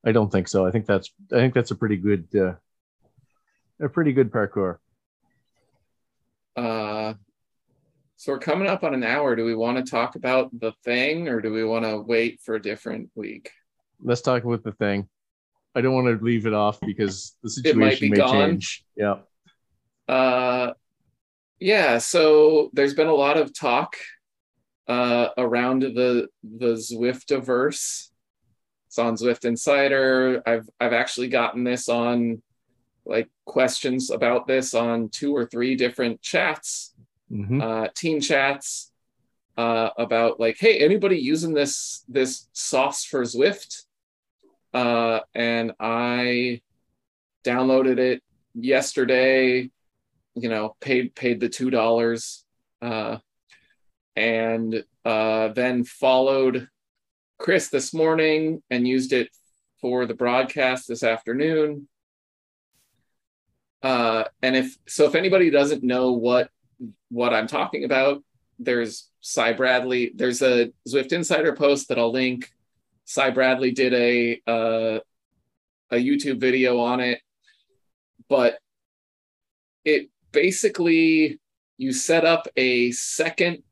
I 0.05 0.13
don't 0.13 0.31
think 0.31 0.47
so. 0.47 0.65
I 0.65 0.71
think 0.71 0.87
that's 0.87 1.11
I 1.33 1.37
think 1.37 1.53
that's 1.53 1.73
a 1.73 1.77
pretty 1.77 1.97
good 1.97 2.29
uh, 2.35 2.55
a 3.81 3.89
pretty 3.89 4.13
good 4.13 4.31
parkour. 4.31 4.79
Uh, 6.57 7.15
so 8.15 8.33
we're 8.33 8.39
coming 8.39 8.69
up 8.69 8.85
on 8.85 8.95
an 8.95 9.03
hour. 9.03 9.35
Do 9.35 9.45
we 9.45 9.57
want 9.57 9.85
to 9.85 9.91
talk 9.91 10.15
about 10.15 10.59
the 10.59 10.73
thing 10.85 11.29
or 11.29 11.41
do 11.41 11.53
we 11.53 11.65
want 11.65 11.85
to 11.85 11.99
wait 11.99 12.41
for 12.41 12.55
a 12.55 12.63
different 12.63 13.11
week? 13.17 13.51
Let's 14.03 14.21
talk 14.21 14.45
about 14.45 14.63
the 14.63 14.73
thing. 14.73 15.09
I 15.75 15.81
don't 15.81 15.95
want 15.95 16.07
to 16.19 16.25
leave 16.25 16.47
it 16.47 16.55
off 16.55 16.79
because 16.81 17.37
the 17.43 17.51
situation 17.51 18.11
may 18.11 18.17
gone. 18.17 18.33
change. 18.33 18.85
Yeah. 18.97 19.17
Uh, 20.09 20.73
yeah, 21.59 21.99
so 21.99 22.71
there's 22.73 22.95
been 22.95 23.09
a 23.09 23.15
lot 23.15 23.37
of 23.37 23.53
talk 23.59 23.97
uh, 24.89 25.29
around 25.37 25.83
the 25.83 26.29
the 26.43 26.75
Zwiftiverse. 26.75 28.09
It's 28.87 28.99
on 28.99 29.17
Zwift 29.17 29.45
Insider. 29.45 30.43
I've 30.47 30.69
I've 30.81 30.93
actually 30.93 31.29
gotten 31.29 31.65
this 31.65 31.89
on 31.89 32.43
like 33.05 33.29
questions 33.45 34.11
about 34.11 34.47
this 34.47 34.75
on 34.75 35.09
two 35.11 35.35
or 35.35 35.47
three 35.47 35.77
different 35.77 36.21
chats 36.23 36.93
Mhm. 37.33 37.61
uh, 37.61 37.89
team 37.97 38.21
chats 38.21 38.93
uh, 39.57 39.91
about 39.99 40.39
like, 40.39 40.57
hey, 40.61 40.79
anybody 40.79 41.19
using 41.19 41.55
this 41.55 42.05
this 42.09 42.49
sauce 42.53 43.05
for 43.05 43.23
Zwift? 43.23 43.86
Uh, 44.73 45.21
and 45.35 45.73
I 45.81 46.61
downloaded 47.45 47.99
it 47.99 48.23
yesterday. 48.55 49.71
You 50.35 50.49
know, 50.49 50.77
paid 50.81 51.15
paid 51.15 51.41
the 51.41 51.49
two 51.49 51.71
dollars, 51.71 52.45
uh, 52.83 53.19
and 54.15 54.85
uh, 55.05 55.49
then 55.49 55.85
followed 55.85 56.69
Chris 57.39 57.69
this 57.69 57.95
morning 57.95 58.63
and 58.71 58.87
used 58.87 59.13
it 59.13 59.31
for 59.81 60.07
the 60.07 60.15
broadcast 60.15 60.89
this 60.89 61.03
afternoon. 61.03 61.89
Uh, 63.83 64.25
and 64.43 64.57
if 64.57 64.77
so, 64.87 65.05
if 65.05 65.15
anybody 65.15 65.51
doesn't 65.51 65.83
know 65.83 66.13
what 66.13 66.51
what 67.09 67.33
I'm 67.33 67.47
talking 67.47 67.85
about, 67.85 68.23
there's 68.59 69.11
Cy 69.21 69.53
Bradley. 69.53 70.13
There's 70.15 70.43
a 70.43 70.73
Zwift 70.89 71.13
Insider 71.13 71.55
post 71.55 71.89
that 71.89 71.99
I'll 71.99 72.13
link. 72.13 72.51
Cy 73.07 73.31
Bradley 73.31 73.71
did 73.71 73.95
a 73.95 74.41
uh, 74.47 75.01
a 75.91 75.97
YouTube 75.97 76.41
video 76.41 76.81
on 76.81 77.01
it, 77.01 77.21
but 78.29 78.59
it 79.85 80.11
basically 80.33 81.41
you 81.79 81.93
set 81.93 82.25
up 82.25 82.49
a 82.57 82.91
second, 82.91 83.63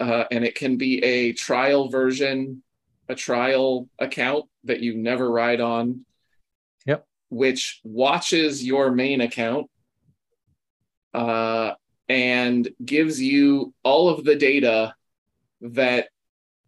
uh, 0.00 0.24
and 0.30 0.44
it 0.44 0.56
can 0.56 0.76
be 0.76 1.02
a 1.04 1.32
trial 1.32 1.88
version, 1.88 2.62
a 3.08 3.14
trial 3.14 3.88
account 3.98 4.46
that 4.64 4.80
you 4.80 4.96
never 4.96 5.30
ride 5.30 5.60
on. 5.60 6.04
Yep. 6.84 7.06
Which 7.30 7.80
watches 7.84 8.64
your 8.64 8.90
main 8.90 9.20
account. 9.20 9.70
Uh, 11.14 11.74
and 12.08 12.68
gives 12.84 13.20
you 13.20 13.74
all 13.82 14.08
of 14.08 14.24
the 14.24 14.34
data 14.34 14.94
that 15.60 16.08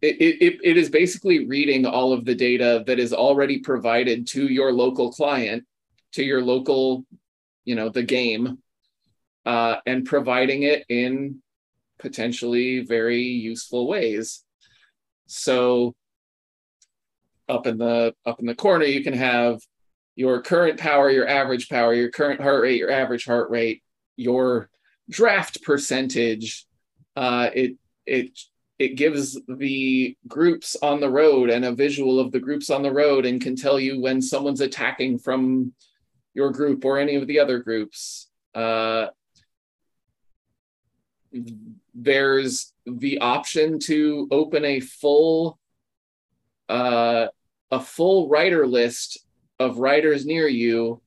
it, 0.01 0.41
it, 0.41 0.59
it 0.63 0.77
is 0.77 0.89
basically 0.89 1.45
reading 1.45 1.85
all 1.85 2.11
of 2.11 2.25
the 2.25 2.35
data 2.35 2.83
that 2.87 2.99
is 2.99 3.13
already 3.13 3.59
provided 3.59 4.27
to 4.27 4.47
your 4.47 4.73
local 4.73 5.11
client 5.11 5.63
to 6.13 6.23
your 6.23 6.41
local 6.41 7.05
you 7.65 7.75
know 7.75 7.89
the 7.89 8.03
game 8.03 8.57
uh, 9.45 9.77
and 9.85 10.05
providing 10.05 10.63
it 10.63 10.85
in 10.89 11.41
potentially 11.99 12.83
very 12.83 13.21
useful 13.21 13.87
ways. 13.87 14.43
So 15.27 15.95
up 17.47 17.67
in 17.67 17.77
the 17.77 18.13
up 18.25 18.39
in 18.39 18.45
the 18.45 18.55
corner 18.55 18.85
you 18.85 19.03
can 19.03 19.13
have 19.13 19.59
your 20.15 20.41
current 20.41 20.79
power 20.79 21.09
your 21.09 21.27
average 21.27 21.67
power 21.69 21.93
your 21.93 22.09
current 22.09 22.39
heart 22.39 22.61
rate 22.61 22.77
your 22.77 22.91
average 22.91 23.25
heart 23.25 23.49
rate 23.49 23.83
your 24.15 24.69
draft 25.09 25.61
percentage 25.63 26.65
uh, 27.15 27.49
it 27.53 27.75
it 28.05 28.39
it 28.81 28.95
gives 28.95 29.39
the 29.47 30.17
groups 30.27 30.75
on 30.81 30.99
the 30.99 31.09
road 31.09 31.51
and 31.51 31.63
a 31.63 31.71
visual 31.71 32.19
of 32.19 32.31
the 32.31 32.39
groups 32.39 32.71
on 32.71 32.81
the 32.81 32.91
road 32.91 33.27
and 33.27 33.39
can 33.39 33.55
tell 33.55 33.79
you 33.79 34.01
when 34.01 34.19
someone's 34.19 34.59
attacking 34.59 35.19
from 35.19 35.71
your 36.33 36.49
group 36.49 36.83
or 36.83 36.97
any 36.97 37.13
of 37.13 37.27
the 37.27 37.39
other 37.39 37.59
groups. 37.59 38.27
Uh, 38.55 39.05
there's 41.93 42.73
the 42.87 43.19
option 43.19 43.77
to 43.77 44.27
open 44.31 44.65
a 44.65 44.79
full 44.79 45.59
uh, 46.67 47.27
a 47.69 47.79
full 47.79 48.29
writer 48.29 48.65
list 48.65 49.27
of 49.59 49.77
writers 49.77 50.25
near 50.25 50.47
you 50.47 50.99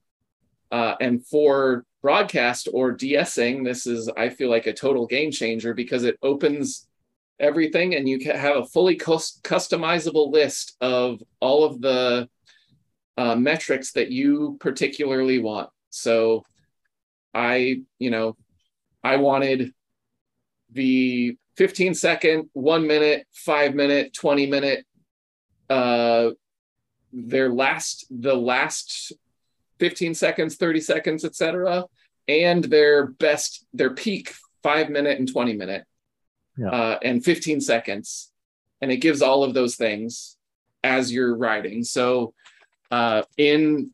uh, 0.70 0.94
and 1.00 1.26
for 1.26 1.84
broadcast 2.02 2.68
or 2.72 2.96
DSing, 2.96 3.64
this 3.64 3.86
is, 3.86 4.08
I 4.16 4.28
feel 4.28 4.48
like, 4.48 4.66
a 4.66 4.72
total 4.72 5.06
game 5.06 5.32
changer 5.32 5.74
because 5.74 6.04
it 6.04 6.18
opens 6.22 6.86
everything 7.40 7.94
and 7.94 8.08
you 8.08 8.18
can 8.18 8.36
have 8.36 8.56
a 8.56 8.64
fully 8.66 8.96
cus- 8.96 9.40
customizable 9.42 10.30
list 10.30 10.76
of 10.80 11.20
all 11.40 11.64
of 11.64 11.80
the 11.80 12.28
uh, 13.16 13.34
metrics 13.34 13.92
that 13.92 14.10
you 14.10 14.56
particularly 14.60 15.38
want. 15.38 15.70
So 15.90 16.44
I, 17.32 17.82
you 17.98 18.10
know, 18.10 18.36
I 19.02 19.16
wanted 19.16 19.72
the 20.72 21.36
15 21.56 21.94
second, 21.94 22.50
one 22.52 22.86
minute, 22.86 23.26
five 23.32 23.74
minute, 23.74 24.12
20 24.14 24.46
minute, 24.46 24.84
uh, 25.70 26.30
their 27.12 27.48
last, 27.50 28.06
the 28.10 28.34
last 28.34 29.12
15 29.78 30.14
seconds, 30.14 30.56
30 30.56 30.80
seconds, 30.80 31.24
etc., 31.24 31.84
and 32.26 32.64
their 32.64 33.08
best, 33.08 33.66
their 33.72 33.94
peak 33.94 34.34
five 34.62 34.88
minute 34.88 35.18
and 35.18 35.30
20 35.30 35.54
minute, 35.54 35.84
Yeah. 36.56 36.68
uh, 36.68 36.98
and 37.02 37.24
15 37.24 37.60
seconds. 37.60 38.30
And 38.80 38.92
it 38.92 38.98
gives 38.98 39.22
all 39.22 39.44
of 39.44 39.54
those 39.54 39.76
things 39.76 40.36
as 40.82 41.12
you're 41.12 41.36
riding. 41.36 41.84
So 41.84 42.34
uh, 42.90 43.22
in 43.36 43.92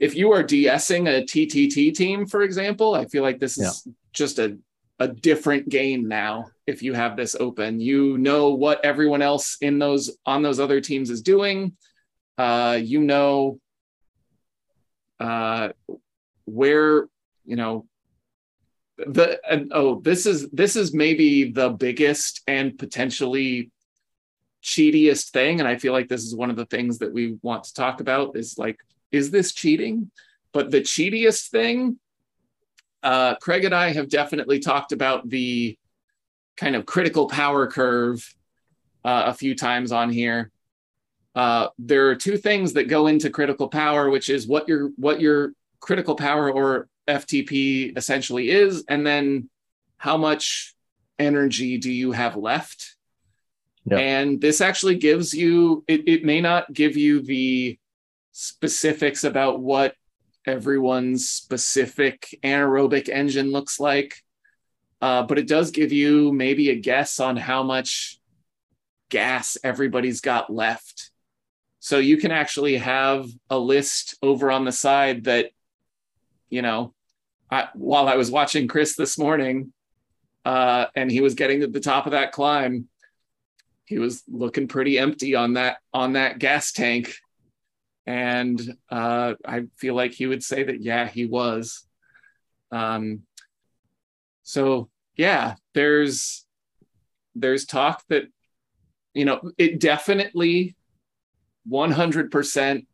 if 0.00 0.16
you 0.16 0.32
are 0.32 0.42
DSing 0.42 1.08
a 1.08 1.22
TTT 1.22 1.94
team, 1.94 2.26
for 2.26 2.42
example, 2.42 2.94
I 2.94 3.04
feel 3.04 3.22
like 3.22 3.38
this 3.38 3.56
is 3.56 3.86
just 4.12 4.38
a 4.38 4.58
a 4.98 5.08
different 5.08 5.68
game 5.68 6.06
now. 6.08 6.46
If 6.66 6.82
you 6.82 6.92
have 6.94 7.16
this 7.16 7.34
open, 7.34 7.80
you 7.80 8.18
know 8.18 8.54
what 8.54 8.84
everyone 8.84 9.22
else 9.22 9.56
in 9.60 9.78
those 9.78 10.16
on 10.26 10.42
those 10.42 10.60
other 10.60 10.80
teams 10.80 11.10
is 11.10 11.22
doing. 11.22 11.76
Uh, 12.38 12.78
you 12.82 13.00
know 13.00 13.60
uh, 15.22 15.68
where 16.46 17.06
you 17.44 17.56
know 17.56 17.86
the 19.06 19.40
and 19.48 19.72
oh 19.74 20.00
this 20.00 20.26
is 20.26 20.48
this 20.50 20.76
is 20.76 20.94
maybe 20.94 21.50
the 21.50 21.70
biggest 21.70 22.42
and 22.46 22.78
potentially 22.78 23.70
cheatiest 24.60 25.32
thing 25.32 25.60
and 25.60 25.68
i 25.68 25.76
feel 25.76 25.92
like 25.92 26.08
this 26.08 26.22
is 26.22 26.34
one 26.34 26.50
of 26.50 26.56
the 26.56 26.66
things 26.66 26.98
that 26.98 27.12
we 27.12 27.36
want 27.42 27.64
to 27.64 27.74
talk 27.74 28.00
about 28.00 28.36
is 28.36 28.58
like 28.58 28.78
is 29.12 29.30
this 29.30 29.52
cheating? 29.52 30.10
But 30.52 30.70
the 30.70 30.80
cheatiest 30.80 31.50
thing 31.50 31.98
uh, 33.02 33.34
craig 33.36 33.64
and 33.64 33.74
i 33.74 33.92
have 33.92 34.08
definitely 34.08 34.60
talked 34.60 34.92
about 34.92 35.28
the 35.28 35.76
kind 36.56 36.76
of 36.76 36.86
critical 36.86 37.26
power 37.28 37.66
curve 37.66 38.34
uh, 39.04 39.24
a 39.26 39.34
few 39.34 39.56
times 39.56 39.90
on 39.90 40.10
here. 40.10 40.50
Uh, 41.34 41.68
there 41.78 42.08
are 42.08 42.14
two 42.14 42.36
things 42.36 42.74
that 42.74 42.88
go 42.88 43.06
into 43.06 43.30
critical 43.30 43.66
power 43.66 44.10
which 44.10 44.28
is 44.28 44.46
what 44.46 44.68
your 44.68 44.90
what 44.96 45.20
your 45.20 45.52
critical 45.80 46.14
power 46.14 46.52
or 46.52 46.88
ftp 47.20 47.96
essentially 47.96 48.50
is 48.50 48.84
and 48.88 49.06
then 49.06 49.48
how 49.96 50.16
much 50.16 50.74
energy 51.18 51.78
do 51.78 51.90
you 51.92 52.12
have 52.12 52.36
left 52.36 52.96
Yeah. 53.84 53.98
and 53.98 54.40
this 54.40 54.60
actually 54.60 54.96
gives 54.96 55.32
you 55.34 55.84
it, 55.86 56.08
it 56.08 56.24
may 56.24 56.40
not 56.40 56.72
give 56.72 56.96
you 56.96 57.20
the 57.22 57.78
specifics 58.32 59.24
about 59.24 59.60
what 59.60 59.94
everyone's 60.46 61.28
specific 61.28 62.38
anaerobic 62.42 63.08
engine 63.08 63.50
looks 63.52 63.78
like 63.78 64.12
uh, 65.00 65.22
but 65.24 65.38
it 65.38 65.48
does 65.48 65.72
give 65.72 65.92
you 65.92 66.32
maybe 66.32 66.70
a 66.70 66.76
guess 66.76 67.18
on 67.20 67.36
how 67.36 67.62
much 67.62 68.18
gas 69.10 69.56
everybody's 69.62 70.20
got 70.20 70.48
left 70.50 71.10
so 71.80 71.98
you 71.98 72.16
can 72.16 72.30
actually 72.30 72.76
have 72.78 73.26
a 73.50 73.58
list 73.58 74.16
over 74.22 74.50
on 74.50 74.64
the 74.64 74.72
side 74.72 75.24
that 75.24 75.50
you 76.48 76.62
know 76.62 76.94
I, 77.52 77.68
while 77.74 78.08
i 78.08 78.16
was 78.16 78.30
watching 78.30 78.66
chris 78.66 78.96
this 78.96 79.18
morning 79.18 79.72
uh, 80.44 80.86
and 80.96 81.08
he 81.08 81.20
was 81.20 81.34
getting 81.34 81.60
to 81.60 81.68
the 81.68 81.78
top 81.78 82.06
of 82.06 82.12
that 82.12 82.32
climb 82.32 82.88
he 83.92 83.98
was 83.98 84.22
looking 84.26 84.68
pretty 84.68 84.98
empty 84.98 85.34
on 85.34 85.54
that 85.54 85.76
on 85.92 86.14
that 86.14 86.38
gas 86.38 86.72
tank. 86.72 87.14
And 88.06 88.60
uh, 88.90 89.34
i 89.46 89.64
feel 89.76 89.94
like 89.94 90.12
he 90.12 90.26
would 90.26 90.42
say 90.42 90.62
that 90.62 90.80
yeah 90.80 91.06
he 91.06 91.26
was. 91.26 91.86
Um, 92.70 93.22
so 94.42 94.88
yeah 95.16 95.56
there's 95.74 96.46
there's 97.34 97.66
talk 97.66 98.02
that 98.08 98.24
you 99.12 99.26
know 99.26 99.52
it 99.58 99.78
definitely 99.78 100.74
100% 101.70 102.86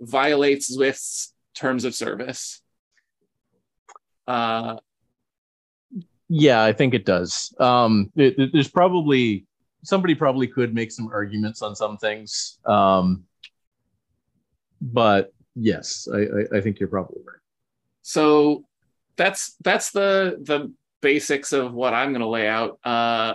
violates 0.00 0.76
Zwift's 0.76 1.32
terms 1.54 1.84
of 1.84 1.94
service 1.94 2.60
uh, 4.26 4.76
Yeah, 6.28 6.62
I 6.64 6.72
think 6.72 6.94
it 6.94 7.04
does. 7.04 7.54
Um, 7.60 8.10
it, 8.16 8.38
it- 8.38 8.50
there's 8.52 8.68
probably 8.70 9.46
somebody 9.82 10.14
probably 10.14 10.46
could 10.48 10.74
make 10.74 10.90
some 10.90 11.08
arguments 11.08 11.60
on 11.60 11.76
some 11.76 11.98
things, 11.98 12.58
um, 12.64 13.24
but 14.80 15.32
yes, 15.54 16.08
I, 16.12 16.18
I, 16.18 16.58
I 16.58 16.60
think 16.60 16.78
you're 16.80 16.88
probably 16.88 17.20
right. 17.26 17.38
so 18.02 18.64
that's 19.16 19.56
that's 19.62 19.90
the 19.92 20.38
the 20.42 20.72
basics 21.00 21.52
of 21.52 21.72
what 21.72 21.94
i'm 21.94 22.10
going 22.10 22.20
to 22.22 22.28
lay 22.28 22.48
out 22.48 22.78
uh 22.84 23.34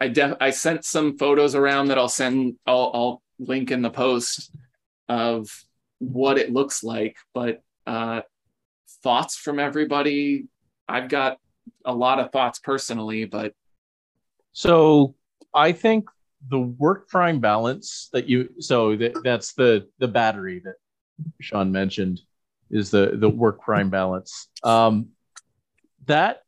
i 0.00 0.08
def 0.08 0.36
i 0.40 0.50
sent 0.50 0.84
some 0.84 1.18
photos 1.18 1.54
around 1.54 1.88
that 1.88 1.98
i'll 1.98 2.08
send 2.08 2.54
i'll, 2.66 2.90
I'll 2.94 3.22
link 3.38 3.70
in 3.70 3.82
the 3.82 3.90
post 3.90 4.50
of 5.08 5.48
what 5.98 6.38
it 6.38 6.52
looks 6.52 6.84
like 6.84 7.16
but 7.34 7.62
uh 7.86 8.22
thoughts 9.02 9.36
from 9.36 9.58
everybody 9.58 10.46
i've 10.88 11.08
got 11.08 11.38
a 11.84 11.94
lot 11.94 12.18
of 12.18 12.30
thoughts 12.32 12.58
personally 12.58 13.24
but 13.24 13.52
So 14.52 15.14
I 15.54 15.72
think 15.72 16.08
the 16.50 16.58
work 16.58 17.08
prime 17.08 17.40
balance 17.40 18.08
that 18.12 18.28
you 18.28 18.48
so 18.58 18.96
that, 18.96 19.20
that's 19.22 19.52
the 19.54 19.86
the 19.98 20.08
battery 20.08 20.60
that 20.64 20.74
Sean 21.40 21.70
mentioned 21.70 22.20
is 22.70 22.90
the 22.90 23.16
the 23.16 23.28
work 23.28 23.60
prime 23.60 23.90
balance. 23.90 24.48
Um, 24.64 25.10
that 26.06 26.42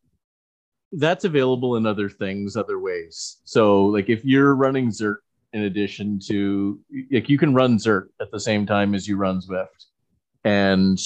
that's 0.93 1.25
available 1.25 1.77
in 1.77 1.87
other 1.87 2.09
things, 2.09 2.57
other 2.57 2.79
ways. 2.81 3.39
So 3.45 3.87
like 3.87 4.09
if 4.09 4.25
you're 4.25 4.55
running 4.55 4.89
Zert 4.89 5.19
in 5.53 5.63
addition 5.63 6.19
to 6.27 6.81
like 7.13 7.29
you 7.29 7.39
can 7.39 7.55
run 7.55 7.79
Zert 7.79 8.09
at 8.21 8.31
the 8.33 8.41
same 8.41 8.67
time 8.67 8.95
as 8.95 9.07
you 9.07 9.17
run 9.17 9.41
Zwift, 9.41 9.87
and 10.45 10.99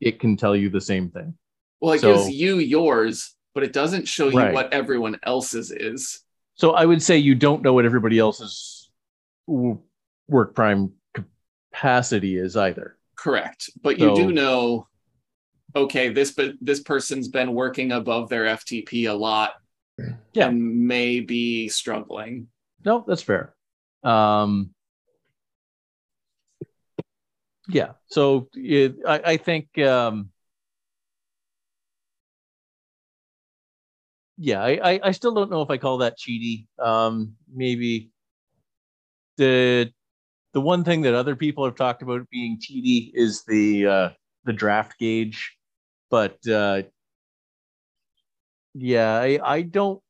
it 0.00 0.20
can 0.20 0.36
tell 0.36 0.54
you 0.56 0.68
the 0.70 0.80
same 0.80 1.10
thing. 1.10 1.34
well 1.80 1.92
it 1.94 2.00
So- 2.00 2.14
gives 2.14 2.30
you 2.30 2.58
yours 2.58 3.34
but 3.54 3.62
it 3.64 3.72
doesn't 3.72 4.06
show 4.06 4.28
you 4.28 4.38
Right. 4.38 4.54
what 4.54 4.72
everyone 4.72 5.18
else's 5.24 5.70
is 5.72 6.20
So 6.54 6.72
I 6.72 6.84
would 6.84 7.02
say 7.02 7.18
you 7.18 7.34
don't 7.34 7.62
know 7.62 7.72
what 7.72 7.84
everybody 7.84 8.18
else's 8.18 8.90
work 9.46 10.54
prime 10.54 10.92
capacity 11.14 12.36
is 12.36 12.56
either. 12.56 12.96
Correct, 13.16 13.70
but 13.82 13.98
you 13.98 14.14
do 14.14 14.32
know, 14.32 14.86
okay, 15.74 16.08
this 16.10 16.32
but 16.32 16.52
this 16.60 16.80
person's 16.80 17.28
been 17.28 17.52
working 17.54 17.92
above 17.92 18.28
their 18.28 18.44
FTP 18.46 19.06
a 19.08 19.14
lot, 19.14 19.54
Yeah. 20.32 20.48
and 20.48 20.86
may 20.86 21.20
be 21.20 21.68
struggling. 21.68 22.48
No, 22.84 23.04
that's 23.06 23.22
fair. 23.22 23.54
Um, 24.04 24.74
yeah. 27.68 27.92
So 28.06 28.48
it, 28.54 28.96
I, 29.06 29.20
I 29.32 29.36
think, 29.36 29.78
um, 29.78 30.30
yeah, 34.36 34.62
I, 34.62 35.00
I, 35.02 35.10
still 35.10 35.34
don't 35.34 35.50
know 35.50 35.62
if 35.62 35.70
I 35.70 35.78
call 35.78 35.98
that 35.98 36.16
cheaty. 36.16 36.66
Um, 36.78 37.34
maybe 37.52 38.10
the 39.36 39.92
the 40.52 40.60
one 40.60 40.84
thing 40.84 41.02
that 41.02 41.14
other 41.14 41.36
people 41.36 41.64
have 41.64 41.74
talked 41.74 42.02
about 42.02 42.28
being 42.30 42.58
cheaty 42.58 43.10
is 43.14 43.44
the 43.44 43.86
uh, 43.86 44.08
the 44.44 44.52
draft 44.52 44.98
gauge, 44.98 45.56
but 46.10 46.38
uh, 46.48 46.82
yeah, 48.74 49.18
I, 49.18 49.38
I 49.42 49.62
don't 49.62 50.02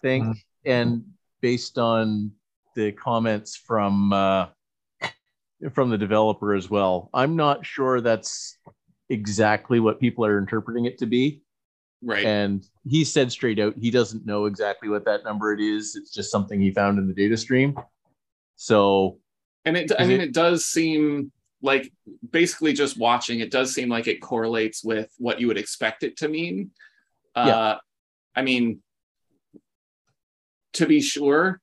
think, 0.00 0.24
Mhm. 0.24 0.36
and 0.64 1.04
based 1.40 1.78
on 1.78 2.32
the 2.74 2.92
comments 2.92 3.56
from 3.56 4.12
uh, 4.12 4.46
from 5.74 5.90
the 5.90 5.98
developer 5.98 6.54
as 6.54 6.68
well. 6.70 7.10
I'm 7.14 7.36
not 7.36 7.64
sure 7.64 8.00
that's 8.00 8.58
exactly 9.08 9.80
what 9.80 10.00
people 10.00 10.24
are 10.24 10.38
interpreting 10.38 10.86
it 10.86 10.98
to 10.98 11.06
be. 11.06 11.42
Right. 12.02 12.24
And 12.24 12.64
he 12.84 13.04
said 13.04 13.30
straight 13.30 13.60
out 13.60 13.74
he 13.76 13.90
doesn't 13.90 14.26
know 14.26 14.46
exactly 14.46 14.88
what 14.88 15.04
that 15.04 15.22
number 15.24 15.52
it 15.52 15.60
is. 15.60 15.94
It's 15.94 16.12
just 16.12 16.30
something 16.32 16.60
he 16.60 16.72
found 16.72 16.98
in 16.98 17.06
the 17.06 17.14
data 17.14 17.36
stream. 17.36 17.76
So 18.56 19.18
And 19.64 19.76
it, 19.76 19.92
I 19.98 20.04
mean, 20.04 20.20
it- 20.20 20.28
it 20.28 20.34
does 20.34 20.66
seem 20.66 21.30
like 21.62 21.92
basically 22.28 22.72
just 22.72 22.98
watching, 22.98 23.38
it 23.38 23.52
does 23.52 23.72
seem 23.72 23.88
like 23.88 24.08
it 24.08 24.20
correlates 24.20 24.82
with 24.82 25.12
what 25.18 25.40
you 25.40 25.46
would 25.46 25.58
expect 25.58 26.02
it 26.02 26.16
to 26.16 26.28
mean. 26.28 26.72
Uh, 27.36 27.76
I 28.34 28.42
mean, 28.42 28.82
to 30.74 30.86
be 30.86 31.00
sure, 31.00 31.60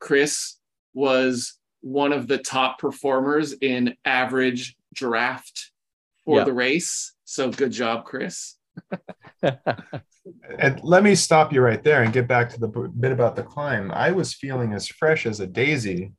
Chris 0.00 0.56
was 0.94 1.58
one 1.84 2.12
of 2.14 2.26
the 2.26 2.38
top 2.38 2.78
performers 2.78 3.52
in 3.52 3.94
average 4.06 4.74
draft 4.94 5.70
for 6.24 6.38
Yeah. 6.38 6.44
the 6.44 6.52
race. 6.54 7.12
So 7.24 7.50
good 7.50 7.72
job, 7.72 8.04
Chris. 8.04 8.56
And 10.58 10.82
let 10.82 11.02
me 11.02 11.14
stop 11.14 11.52
you 11.52 11.60
right 11.60 11.82
there 11.82 12.02
and 12.02 12.10
get 12.10 12.26
back 12.26 12.48
to 12.50 12.58
the 12.58 12.68
bit 12.68 13.12
about 13.12 13.36
the 13.36 13.42
climb. 13.42 13.90
I 13.92 14.10
was 14.10 14.32
feeling 14.32 14.72
as 14.72 14.88
fresh 14.88 15.26
as 15.26 15.40
a 15.40 15.46
daisy 15.46 16.12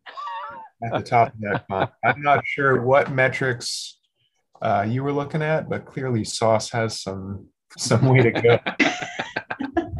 at 0.83 0.91
the 0.93 1.01
top 1.01 1.29
of 1.29 1.39
that 1.39 1.65
climb. 1.67 1.87
I'm 2.05 2.21
not 2.21 2.45
sure 2.45 2.83
what 2.83 3.11
metrics 3.11 3.97
uh, 4.61 4.85
you 4.87 5.03
were 5.03 5.11
looking 5.11 5.41
at, 5.41 5.67
but 5.69 5.85
clearly 5.85 6.23
Sauce 6.23 6.69
has 6.69 7.01
some 7.01 7.47
some 7.77 8.05
way 8.05 8.21
to 8.21 8.31
go. 8.31 8.59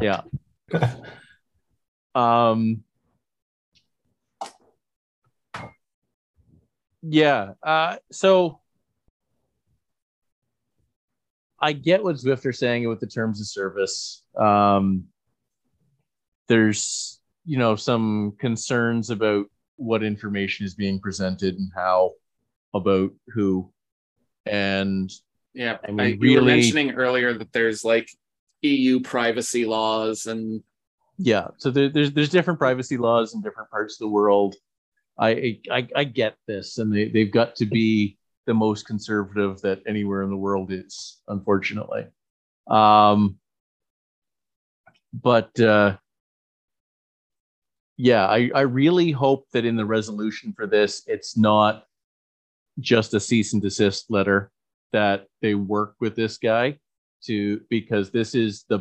yeah. 0.00 0.22
Um. 2.14 2.84
Yeah. 7.08 7.52
Uh. 7.62 7.96
So. 8.12 8.60
I 11.58 11.72
get 11.72 12.04
what 12.04 12.16
Zwift 12.16 12.44
are 12.44 12.52
saying 12.52 12.86
with 12.86 13.00
the 13.00 13.06
terms 13.06 13.40
of 13.40 13.46
service. 13.46 14.22
Um, 14.38 15.06
there's, 16.48 17.18
you 17.46 17.56
know, 17.56 17.76
some 17.76 18.34
concerns 18.38 19.08
about 19.08 19.46
what 19.76 20.02
information 20.02 20.66
is 20.66 20.74
being 20.74 21.00
presented 21.00 21.54
and 21.54 21.70
how 21.74 22.12
about 22.74 23.12
who. 23.28 23.72
And 24.44 25.10
Yeah, 25.54 25.78
I 25.82 25.90
mean, 25.90 26.00
I, 26.00 26.18
you 26.20 26.38
were 26.38 26.46
mentioning 26.46 26.92
earlier 26.92 27.36
that 27.36 27.52
there's 27.52 27.84
like 27.84 28.10
EU 28.62 29.00
privacy 29.00 29.64
laws 29.64 30.26
and 30.26 30.62
yeah, 31.18 31.48
so 31.56 31.70
there, 31.70 31.88
there's 31.88 32.12
there's 32.12 32.28
different 32.28 32.58
privacy 32.58 32.98
laws 32.98 33.34
in 33.34 33.40
different 33.40 33.70
parts 33.70 33.94
of 33.94 34.00
the 34.00 34.08
world. 34.08 34.54
I 35.18 35.60
I, 35.70 35.88
I 35.94 36.04
get 36.04 36.36
this, 36.46 36.78
and 36.78 36.92
they, 36.92 37.08
they've 37.08 37.32
got 37.32 37.56
to 37.56 37.66
be 37.66 38.18
the 38.46 38.54
most 38.54 38.86
conservative 38.86 39.60
that 39.62 39.82
anywhere 39.86 40.22
in 40.22 40.30
the 40.30 40.36
world 40.36 40.72
is, 40.72 41.20
unfortunately. 41.28 42.06
Um, 42.68 43.38
but 45.12 45.58
uh, 45.60 45.96
yeah, 47.96 48.26
I, 48.26 48.50
I 48.54 48.60
really 48.62 49.10
hope 49.10 49.46
that 49.52 49.64
in 49.64 49.76
the 49.76 49.86
resolution 49.86 50.52
for 50.52 50.66
this, 50.66 51.02
it's 51.06 51.36
not 51.36 51.84
just 52.78 53.14
a 53.14 53.20
cease 53.20 53.52
and 53.52 53.62
desist 53.62 54.10
letter 54.10 54.50
that 54.92 55.26
they 55.42 55.54
work 55.54 55.94
with 56.00 56.14
this 56.14 56.38
guy 56.38 56.78
to 57.24 57.60
because 57.70 58.10
this 58.10 58.34
is 58.34 58.64
the 58.68 58.80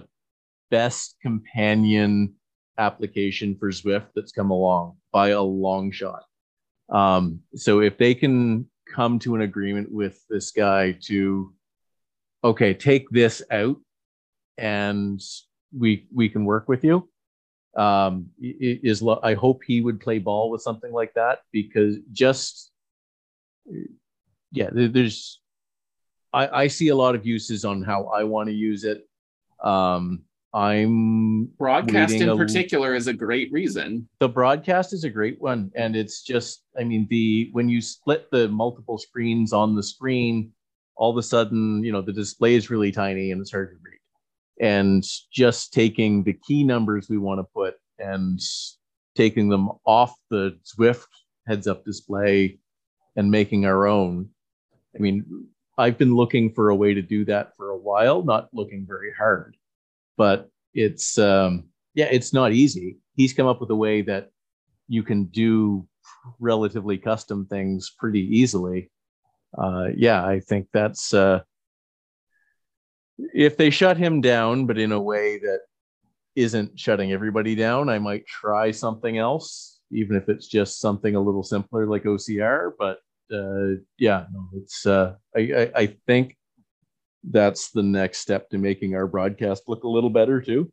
best 0.69 1.15
companion 1.21 2.36
application 2.78 3.55
for 3.57 3.69
Zwift 3.69 4.07
that's 4.15 4.32
come 4.32 4.51
along 4.51 4.97
by 5.11 5.30
a 5.30 5.41
long 5.41 5.91
shot. 5.91 6.23
Um, 6.89 7.41
so 7.55 7.82
if 7.82 7.97
they 7.97 8.13
can 8.13 8.69
come 8.93 9.19
to 9.19 9.36
an 9.36 9.41
agreement 9.41 9.91
with 9.91 10.23
this 10.30 10.51
guy 10.51 10.97
to, 11.03 11.53
okay, 12.43 12.73
take 12.73 13.09
this 13.09 13.41
out, 13.51 13.78
and 14.57 15.21
we 15.78 16.07
we 16.13 16.30
can 16.30 16.45
work 16.45 16.69
with 16.69 16.84
you. 16.84 17.09
Um, 17.76 18.30
is 18.39 19.03
I 19.23 19.34
hope 19.34 19.63
he 19.63 19.82
would 19.82 19.99
play 19.99 20.19
ball 20.19 20.49
with 20.49 20.61
something 20.61 20.93
like 20.93 21.13
that 21.15 21.39
because 21.51 21.97
just 22.13 22.71
yeah, 24.51 24.69
there's 24.71 25.41
I, 26.34 26.63
I 26.63 26.67
see 26.67 26.89
a 26.89 26.95
lot 26.95 27.15
of 27.15 27.26
uses 27.26 27.65
on 27.65 27.82
how 27.82 28.05
I 28.05 28.23
want 28.23 28.47
to 28.47 28.53
use 28.53 28.84
it. 28.84 29.07
Um, 29.63 30.23
I'm 30.55 31.45
broadcast 31.57 32.13
in 32.13 32.29
a- 32.29 32.37
particular 32.37 32.95
is 32.95 33.07
a 33.07 33.13
great 33.13 33.51
reason. 33.51 34.07
the 34.19 34.29
broadcast 34.29 34.93
is 34.93 35.03
a 35.03 35.09
great 35.09 35.39
one 35.41 35.69
and 35.75 35.95
it's 35.95 36.21
just 36.23 36.63
i 36.79 36.83
mean 36.83 37.05
the 37.09 37.49
when 37.51 37.67
you 37.67 37.81
split 37.81 38.31
the 38.31 38.47
multiple 38.47 38.97
screens 38.97 39.51
on 39.51 39.75
the 39.75 39.83
screen 39.83 40.51
all 40.95 41.11
of 41.11 41.17
a 41.17 41.23
sudden 41.23 41.83
you 41.83 41.91
know 41.91 42.01
the 42.01 42.13
display 42.13 42.55
is 42.55 42.69
really 42.69 42.91
tiny 42.91 43.31
and 43.31 43.41
it's 43.41 43.51
hard 43.51 43.69
to 43.69 43.75
read 43.83 43.99
and 44.65 45.03
just 45.31 45.73
taking 45.73 46.23
the 46.23 46.37
key 46.47 46.63
numbers 46.63 47.09
we 47.09 47.17
want 47.17 47.39
to 47.39 47.43
put 47.53 47.75
and 47.99 48.39
taking 49.15 49.49
them 49.49 49.69
off 49.85 50.13
the 50.29 50.57
Zwift 50.63 51.07
heads 51.47 51.67
up 51.67 51.83
display 51.85 52.57
and 53.15 53.31
making 53.31 53.65
our 53.65 53.87
own. 53.87 54.29
I 54.95 54.99
mean, 54.99 55.47
I've 55.77 55.97
been 55.97 56.15
looking 56.15 56.51
for 56.53 56.69
a 56.69 56.75
way 56.75 56.93
to 56.93 57.01
do 57.01 57.25
that 57.25 57.53
for 57.57 57.69
a 57.69 57.77
while, 57.77 58.23
not 58.23 58.49
looking 58.53 58.85
very 58.87 59.11
hard, 59.17 59.55
but 60.18 60.49
it's, 60.74 61.18
um, 61.18 61.66
yeah, 61.93 62.07
it's 62.11 62.34
not 62.34 62.51
easy. 62.51 62.97
He's 63.16 63.34
come 63.34 63.47
up 63.47 63.61
with 63.61 63.70
a 63.70 63.76
way 63.76 64.01
that 64.03 64.30
you 64.88 65.03
can 65.03 65.26
do 65.26 65.88
relatively 66.39 66.97
custom 66.97 67.45
things 67.45 67.93
pretty 67.97 68.22
easily. 68.22 68.91
Uh, 69.57 69.88
yeah, 69.95 70.26
I 70.26 70.39
think 70.41 70.68
that's, 70.74 71.13
uh, 71.13 71.41
if 73.18 73.55
they 73.55 73.70
shut 73.70 73.97
him 73.97 74.22
down, 74.22 74.66
but 74.66 74.78
in 74.78 74.91
a 74.91 74.99
way 74.99 75.39
that 75.39 75.59
isn't 76.36 76.78
shutting 76.78 77.11
everybody 77.11 77.55
down, 77.55 77.89
I 77.89 77.99
might 77.99 78.26
try 78.28 78.72
something 78.72 79.18
else, 79.18 79.80
even 79.91 80.18
if 80.18 80.28
it's 80.28 80.47
just 80.47 80.82
something 80.82 81.16
a 81.16 81.22
little 81.22 81.43
simpler 81.43 81.88
like 81.88 82.03
OCR. 82.03 82.72
But 82.78 82.99
uh, 83.32 83.80
yeah, 83.97 84.26
no, 84.32 84.49
it's 84.55 84.86
uh, 84.86 85.16
I, 85.36 85.39
I 85.39 85.72
I 85.76 85.97
think 86.07 86.36
that's 87.32 87.71
the 87.71 87.84
next 87.84 88.19
step 88.19 88.49
to 88.49 88.57
making 88.57 88.95
our 88.95 89.07
broadcast 89.07 89.63
look 89.67 89.84
a 89.84 89.88
little 89.89 90.09
better 90.09 90.41
too. 90.41 90.71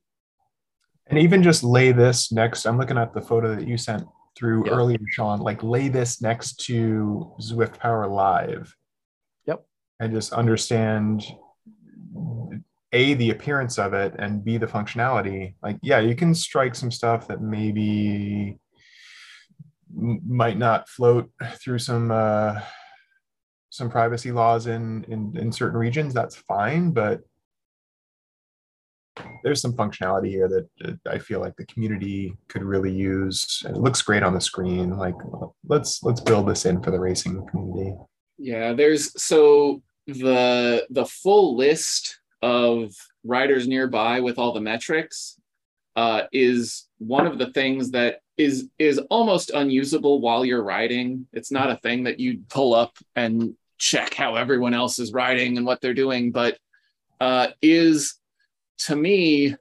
And 1.06 1.18
even 1.18 1.42
just 1.42 1.64
lay 1.64 1.92
this 1.92 2.32
next, 2.32 2.64
I'm 2.66 2.78
looking 2.78 2.98
at 2.98 3.12
the 3.12 3.20
photo 3.20 3.54
that 3.54 3.66
you 3.66 3.76
sent 3.76 4.04
through 4.36 4.66
Yeah. 4.66 4.72
earlier, 4.72 4.98
Sean, 5.08 5.40
like 5.40 5.62
lay 5.62 5.88
this 5.88 6.22
next 6.22 6.60
to 6.66 7.32
Zwift 7.40 7.78
Power 7.78 8.06
Live. 8.06 8.74
Yep. 9.46 9.64
And 10.00 10.12
just 10.12 10.32
understand 10.32 11.24
A, 12.92 13.14
the 13.14 13.30
appearance 13.30 13.78
of 13.78 13.94
it, 13.94 14.14
and 14.18 14.44
B, 14.44 14.58
the 14.58 14.66
functionality. 14.66 15.54
Like, 15.62 15.78
yeah, 15.82 15.98
you 15.98 16.14
can 16.14 16.34
strike 16.34 16.74
some 16.74 16.90
stuff 16.90 17.26
that 17.28 17.40
maybe 17.40 18.58
might 19.94 20.58
not 20.58 20.88
float 20.88 21.30
through 21.56 21.78
some 21.78 22.10
uh, 22.10 22.60
some 23.72 23.88
privacy 23.88 24.30
laws 24.30 24.66
in, 24.66 25.02
in 25.04 25.34
in 25.34 25.50
certain 25.50 25.78
regions. 25.78 26.12
That's 26.12 26.36
fine, 26.36 26.90
but 26.90 27.22
there's 29.42 29.62
some 29.62 29.72
functionality 29.72 30.28
here 30.28 30.46
that 30.46 30.98
I 31.08 31.18
feel 31.18 31.40
like 31.40 31.56
the 31.56 31.64
community 31.64 32.34
could 32.48 32.62
really 32.62 32.92
use. 32.92 33.62
It 33.66 33.78
looks 33.78 34.02
great 34.02 34.22
on 34.22 34.34
the 34.34 34.40
screen. 34.42 34.98
Like 34.98 35.14
let's 35.66 36.02
let's 36.02 36.20
build 36.20 36.48
this 36.48 36.66
in 36.66 36.82
for 36.82 36.90
the 36.90 37.00
racing 37.00 37.46
community. 37.46 37.96
Yeah, 38.36 38.74
there's 38.74 39.20
so 39.20 39.82
the 40.06 40.86
the 40.90 41.06
full 41.06 41.56
list 41.56 42.20
of 42.42 42.92
riders 43.24 43.66
nearby 43.66 44.20
with 44.20 44.38
all 44.38 44.52
the 44.52 44.60
metrics 44.60 45.40
uh, 45.96 46.24
is 46.30 46.88
one 46.98 47.26
of 47.26 47.38
the 47.38 47.50
things 47.52 47.92
that 47.92 48.20
is 48.36 48.68
is 48.78 48.98
almost 49.08 49.50
unusable 49.50 50.20
while 50.20 50.44
you're 50.44 50.62
riding. 50.62 51.26
It's 51.32 51.50
not 51.50 51.70
a 51.70 51.76
thing 51.76 52.04
that 52.04 52.20
you 52.20 52.42
pull 52.50 52.74
up 52.74 52.98
and 53.16 53.54
check 53.82 54.14
how 54.14 54.36
everyone 54.36 54.74
else 54.74 55.00
is 55.00 55.12
riding 55.12 55.56
and 55.56 55.66
what 55.66 55.80
they're 55.80 55.92
doing, 55.92 56.30
but 56.30 56.56
uh, 57.20 57.48
is 57.60 58.14
to 58.78 58.94
me 58.94 59.56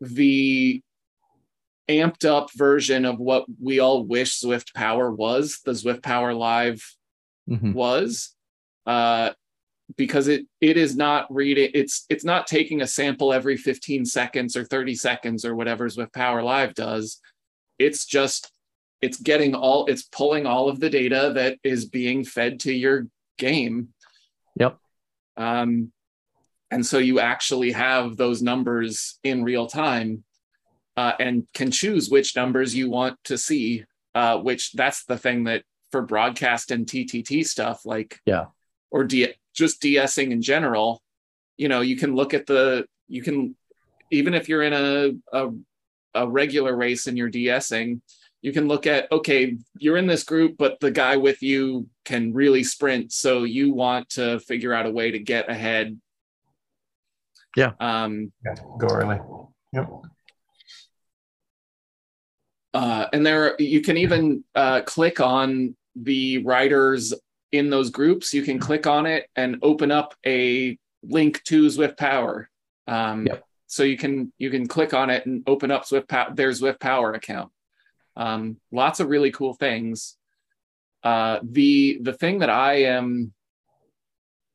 the 0.00 0.82
amped 1.88 2.24
up 2.24 2.48
version 2.54 3.04
of 3.04 3.18
what 3.18 3.44
we 3.62 3.80
all 3.80 4.02
wish 4.02 4.40
Zwift 4.40 4.72
Power 4.72 5.12
was. 5.12 5.60
The 5.62 5.72
Zwift 5.72 6.02
Power 6.02 6.32
Live 6.32 6.82
was 7.74 8.34
uh, 8.86 9.32
because 9.98 10.26
it 10.28 10.46
it 10.62 10.78
is 10.78 10.96
not 10.96 11.26
reading 11.32 11.70
it's 11.74 12.06
it's 12.08 12.24
not 12.24 12.46
taking 12.46 12.80
a 12.80 12.86
sample 12.86 13.30
every 13.30 13.58
15 13.58 14.06
seconds 14.06 14.56
or 14.56 14.64
30 14.64 14.94
seconds 14.94 15.44
or 15.44 15.54
whatever 15.54 15.86
Zwift 15.86 16.14
Power 16.14 16.42
Live 16.42 16.72
does. 16.72 17.20
It's 17.78 18.06
just 18.06 18.50
it's 19.02 19.20
getting 19.20 19.54
all 19.54 19.84
it's 19.84 20.04
pulling 20.04 20.46
all 20.46 20.70
of 20.70 20.80
the 20.80 20.88
data 20.88 21.32
that 21.34 21.58
is 21.62 21.84
being 21.84 22.24
fed 22.24 22.58
to 22.60 22.72
your 22.72 23.06
game. 23.38 23.88
Yep. 24.56 24.78
Um, 25.36 25.92
and 26.70 26.84
so 26.84 26.98
you 26.98 27.20
actually 27.20 27.72
have 27.72 28.16
those 28.16 28.42
numbers 28.42 29.18
in 29.22 29.44
real 29.44 29.66
time 29.66 30.24
uh, 30.96 31.12
and 31.18 31.46
can 31.54 31.70
choose 31.70 32.08
which 32.10 32.36
numbers 32.36 32.74
you 32.74 32.90
want 32.90 33.18
to 33.24 33.38
see. 33.38 33.84
Uh, 34.14 34.38
which 34.38 34.70
that's 34.72 35.04
the 35.06 35.18
thing 35.18 35.42
that 35.44 35.64
for 35.90 36.00
broadcast 36.02 36.70
and 36.70 36.86
TTT 36.86 37.44
stuff, 37.44 37.84
like 37.84 38.20
Yeah. 38.26 38.44
or 38.92 39.02
D- 39.02 39.34
just 39.52 39.82
DSing 39.82 40.30
in 40.30 40.40
general, 40.40 41.02
you 41.56 41.66
know, 41.68 41.80
you 41.80 41.96
can 41.96 42.14
look 42.14 42.32
at 42.32 42.46
the 42.46 42.86
you 43.08 43.22
can 43.22 43.56
even 44.12 44.34
if 44.34 44.48
you're 44.48 44.62
in 44.62 44.72
a 44.72 45.10
a, 45.36 45.50
a 46.14 46.28
regular 46.28 46.76
race 46.76 47.08
and 47.08 47.18
you're 47.18 47.30
DSing, 47.30 48.00
you 48.44 48.52
can 48.52 48.68
look 48.68 48.86
at 48.86 49.10
okay, 49.10 49.56
you're 49.78 49.96
in 49.96 50.06
this 50.06 50.22
group, 50.22 50.56
but 50.58 50.78
the 50.78 50.90
guy 50.90 51.16
with 51.16 51.42
you 51.42 51.88
can 52.04 52.34
really 52.34 52.62
sprint, 52.62 53.10
so 53.10 53.44
you 53.44 53.72
want 53.72 54.10
to 54.10 54.38
figure 54.40 54.74
out 54.74 54.84
a 54.84 54.90
way 54.90 55.10
to 55.10 55.18
get 55.18 55.48
ahead. 55.48 55.98
Yeah. 57.56 57.72
Um, 57.80 58.32
Yeah, 58.44 58.54
go 58.78 58.88
early. 58.88 59.18
Yep. 59.72 59.88
uh, 62.74 63.06
and 63.14 63.24
there 63.24 63.56
you 63.58 63.80
can 63.80 63.96
even 63.96 64.44
uh, 64.54 64.82
click 64.82 65.20
on 65.20 65.74
the 65.96 66.38
riders 66.44 67.14
in 67.50 67.70
those 67.70 67.88
groups 67.90 68.34
you 68.34 68.42
can 68.42 68.58
click 68.58 68.86
on 68.86 69.06
it 69.06 69.28
and 69.36 69.56
open 69.62 69.90
up 69.90 70.14
a 70.26 70.76
link 71.02 71.42
to 71.44 71.66
Zwift 71.66 71.96
Power 71.96 72.50
Um, 72.86 73.26
Yep. 73.26 73.42
So 73.68 73.84
you 73.84 73.96
can 73.96 74.32
you 74.36 74.50
can 74.50 74.68
click 74.68 74.92
on 74.92 75.08
it 75.08 75.24
and 75.24 75.42
open 75.46 75.70
up 75.70 75.84
Zwift 75.86 76.08
Power, 76.08 76.34
their 76.34 76.50
Zwift 76.50 76.78
Power 76.78 77.14
account. 77.14 77.50
Um, 78.16 78.58
lots 78.70 79.00
of 79.00 79.08
really 79.08 79.30
cool 79.30 79.54
things. 79.54 80.16
Uh, 81.02 81.40
the 81.42 81.98
the 82.02 82.12
thing 82.12 82.38
that 82.38 82.50
I 82.50 82.84
am 82.84 83.32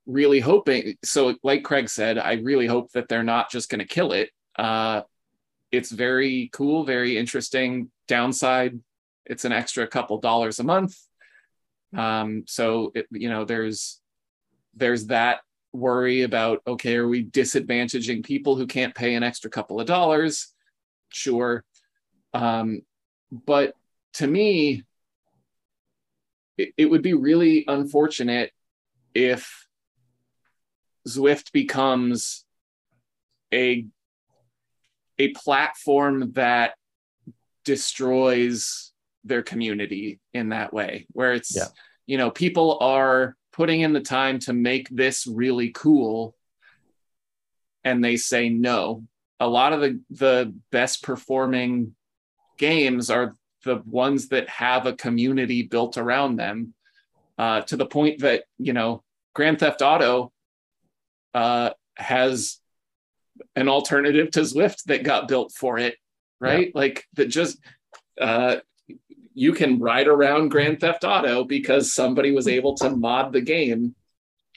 really 0.05 0.39
hoping, 0.39 0.95
so 1.03 1.36
like 1.43 1.64
Craig 1.64 1.89
said, 1.89 2.18
I 2.18 2.34
really 2.34 2.66
hope 2.66 2.91
that 2.93 3.07
they're 3.07 3.24
not 3.24 3.51
just 3.51 3.70
going 3.70 3.80
to 3.80 3.86
kill 3.86 4.12
it. 4.14 4.32
Uh, 4.57 5.01
it's 5.72 5.91
very 5.91 6.49
cool, 6.51 6.84
very 6.84 7.18
interesting. 7.18 7.91
Downside, 8.07 8.80
it's 9.26 9.45
an 9.45 9.51
extra 9.51 9.86
couple 9.88 10.20
dollars 10.20 10.60
a 10.60 10.64
month. 10.64 10.97
Um, 11.95 12.43
so 12.47 12.91
it, 12.95 13.05
you 13.12 13.30
know, 13.30 13.45
there's 13.45 14.01
there's 14.76 15.07
that 15.07 15.41
worry 15.72 16.24
about 16.24 16.62
okay, 16.66 16.95
are 16.95 17.07
we 17.07 17.26
disadvantaging 17.26 18.26
people 18.26 18.55
who 18.55 18.66
can't 18.66 18.95
pay 18.95 19.16
an 19.16 19.24
extra 19.24 19.51
couple 19.51 19.80
of 19.80 19.86
dollars? 19.86 20.53
Sure. 21.10 21.64
Um, 22.34 22.82
but 23.32 23.73
to 24.13 24.27
me, 24.27 24.84
it, 26.57 26.73
it 26.77 26.86
would 26.86 27.01
be 27.01 27.13
really 27.13 27.65
unfortunate 27.67 28.51
if 29.13 29.67
Zwift 31.07 31.51
becomes 31.51 32.45
a 33.53 33.86
a 35.17 35.30
platform 35.30 36.32
that 36.34 36.75
destroys 37.65 38.93
their 39.23 39.41
community 39.43 40.19
in 40.34 40.49
that 40.49 40.73
way 40.73 41.05
where 41.11 41.34
it's 41.34 41.55
Yeah. 41.55 41.65
you 42.05 42.17
know 42.17 42.32
people 42.32 42.77
are 42.80 43.36
putting 43.51 43.82
in 43.82 43.93
the 43.93 44.01
time 44.01 44.39
to 44.39 44.53
make 44.53 44.88
this 44.89 45.27
really 45.27 45.71
cool 45.71 46.36
and 47.84 48.03
they 48.03 48.15
say 48.15 48.49
no 48.49 49.03
a 49.39 49.47
lot 49.47 49.73
of 49.73 49.82
the 49.82 49.99
the 50.09 50.53
best 50.71 51.03
performing 51.03 51.95
games 52.60 53.10
are 53.10 53.34
the 53.66 53.82
ones 53.86 54.30
that 54.30 54.47
have 54.47 54.86
a 54.86 54.93
community 54.93 55.64
built 55.64 55.97
around 55.97 56.36
them 56.36 56.74
uh, 57.39 57.62
to 57.62 57.76
the 57.76 57.86
point 57.86 58.20
that 58.20 58.43
you 58.60 58.74
know 58.74 59.03
grand 59.34 59.60
theft 59.60 59.82
auto 59.82 60.32
uh, 61.34 61.72
has 61.95 62.60
an 63.55 63.68
alternative 63.68 64.32
to 64.32 64.41
Zwift 64.41 64.84
that 64.86 65.03
got 65.03 65.28
built 65.28 65.51
for 65.51 65.78
it, 65.78 65.95
right? 66.39 66.74
Like 66.76 67.05
that 67.14 67.28
just 67.28 67.60
uh, 68.20 68.57
you 69.34 69.53
can 69.53 69.80
ride 69.80 70.07
around 70.07 70.49
Grand 70.49 70.80
Theft 70.80 71.03
Auto 71.03 71.43
because 71.43 71.93
somebody 71.93 72.32
was 72.32 72.47
able 72.47 72.76
to 72.76 72.89
mod 72.89 73.32
the 73.32 73.41
game. 73.41 73.95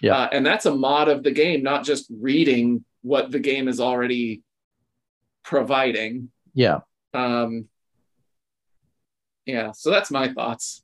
Yeah. 0.00 0.16
Uh, 0.16 0.28
and 0.32 0.44
that's 0.44 0.66
a 0.66 0.74
mod 0.74 1.08
of 1.08 1.22
the 1.22 1.30
game, 1.30 1.62
not 1.62 1.84
just 1.84 2.06
reading 2.10 2.84
what 3.02 3.30
the 3.30 3.38
game 3.38 3.68
is 3.68 3.80
already 3.80 4.42
providing. 5.44 6.30
Yeah. 6.54 6.80
Um, 7.14 7.68
yeah, 9.46 9.72
so 9.72 9.90
that's 9.90 10.10
my 10.10 10.32
thoughts. 10.32 10.82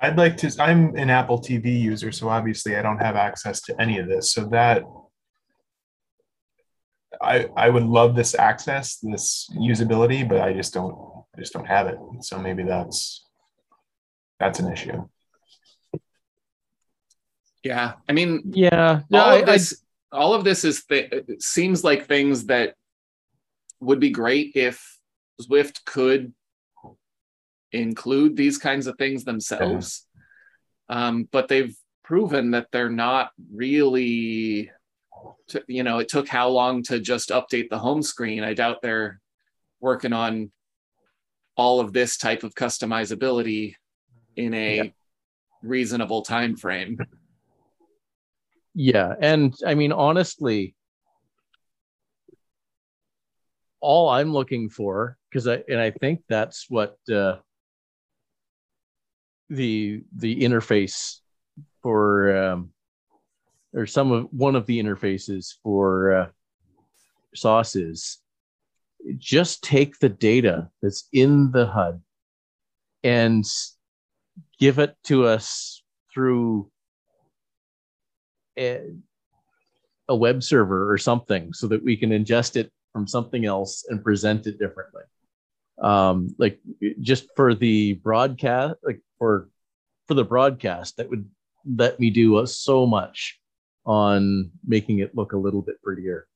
I'd 0.00 0.16
like 0.16 0.36
to. 0.38 0.52
I'm 0.58 0.96
an 0.96 1.10
Apple 1.10 1.38
TV 1.38 1.80
user, 1.80 2.10
so 2.10 2.28
obviously 2.28 2.76
I 2.76 2.82
don't 2.82 2.98
have 2.98 3.14
access 3.14 3.60
to 3.62 3.80
any 3.80 3.98
of 3.98 4.08
this. 4.08 4.32
So 4.32 4.46
that 4.46 4.82
I 7.20 7.48
I 7.56 7.68
would 7.70 7.84
love 7.84 8.16
this 8.16 8.34
access, 8.34 8.96
this 8.96 9.48
usability, 9.54 10.28
but 10.28 10.40
I 10.40 10.52
just 10.54 10.74
don't. 10.74 10.94
I 11.36 11.40
just 11.40 11.52
don't 11.52 11.66
have 11.66 11.86
it. 11.86 11.98
So 12.20 12.38
maybe 12.38 12.64
that's 12.64 13.26
that's 14.40 14.58
an 14.58 14.72
issue. 14.72 15.08
Yeah, 17.62 17.92
I 18.08 18.12
mean, 18.12 18.42
Yeah. 18.52 19.02
No, 19.08 19.20
all 19.20 19.30
I, 19.30 19.36
of 19.36 19.46
this 19.46 19.82
all 20.10 20.34
of 20.34 20.44
this 20.44 20.64
is 20.64 20.84
th- 20.84 21.12
seems 21.38 21.84
like 21.84 22.06
things 22.06 22.46
that 22.46 22.74
would 23.80 24.00
be 24.00 24.10
great 24.10 24.52
if 24.56 24.98
Zwift 25.40 25.84
could 25.84 26.34
include 27.72 28.36
these 28.36 28.58
kinds 28.58 28.86
of 28.86 28.96
things 28.98 29.24
themselves. 29.24 30.06
Um, 30.88 31.28
but 31.30 31.48
they've 31.48 31.74
proven 32.04 32.50
that 32.52 32.68
they're 32.72 32.90
not 32.90 33.30
really 33.52 34.70
to, 35.48 35.62
you 35.68 35.82
know, 35.82 35.98
it 35.98 36.08
took 36.08 36.28
how 36.28 36.48
long 36.48 36.82
to 36.84 36.98
just 36.98 37.30
update 37.30 37.68
the 37.70 37.78
home 37.78 38.02
screen. 38.02 38.44
I 38.44 38.54
doubt 38.54 38.82
they're 38.82 39.20
working 39.80 40.12
on 40.12 40.50
all 41.56 41.80
of 41.80 41.92
this 41.92 42.16
type 42.16 42.44
of 42.44 42.54
customizability 42.54 43.74
in 44.36 44.54
a 44.54 44.76
Yeah. 44.76 44.90
reasonable 45.62 46.22
time 46.22 46.56
frame. 46.56 46.98
Yeah, 48.74 49.14
and 49.20 49.54
I 49.66 49.74
mean 49.74 49.92
honestly, 49.92 50.74
all 53.80 54.08
I'm 54.08 54.32
looking 54.32 54.70
for, 54.70 55.18
because 55.28 55.46
I 55.46 55.62
and 55.68 55.78
I 55.78 55.90
think 55.90 56.22
that's 56.28 56.70
what 56.70 56.96
uh, 57.12 57.36
the 59.52 60.02
the 60.16 60.40
interface 60.40 61.18
for 61.82 62.36
um, 62.36 62.70
or 63.74 63.86
some 63.86 64.12
of 64.12 64.28
one 64.30 64.56
of 64.56 64.66
the 64.66 64.82
interfaces 64.82 65.54
for 65.62 66.14
uh, 66.14 66.26
sauce 67.34 67.76
is 67.76 68.18
just 69.18 69.62
take 69.62 69.98
the 69.98 70.08
data 70.08 70.70
that's 70.80 71.08
in 71.12 71.50
the 71.50 71.66
HUD 71.66 72.00
and 73.04 73.44
give 74.58 74.78
it 74.78 74.96
to 75.04 75.26
us 75.26 75.82
through 76.12 76.70
a, 78.58 78.80
a 80.08 80.16
web 80.16 80.42
server 80.42 80.90
or 80.90 80.98
something 80.98 81.52
so 81.52 81.66
that 81.66 81.82
we 81.82 81.96
can 81.96 82.10
ingest 82.10 82.56
it 82.56 82.70
from 82.92 83.08
something 83.08 83.44
else 83.44 83.84
and 83.88 84.04
present 84.04 84.46
it 84.46 84.58
differently. 84.58 85.02
Um, 85.80 86.34
like 86.38 86.60
just 87.00 87.26
for 87.34 87.54
the 87.54 87.94
broadcast, 87.94 88.76
like 88.82 89.00
for 89.18 89.48
for 90.08 90.14
the 90.14 90.24
broadcast, 90.24 90.96
that 90.96 91.10
would 91.10 91.28
let 91.66 91.98
me 91.98 92.10
do 92.10 92.36
uh, 92.36 92.46
so 92.46 92.86
much 92.86 93.38
on 93.84 94.50
making 94.66 95.00
it 95.00 95.14
look 95.14 95.32
a 95.32 95.38
little 95.38 95.62
bit 95.62 95.82
prettier 95.82 96.26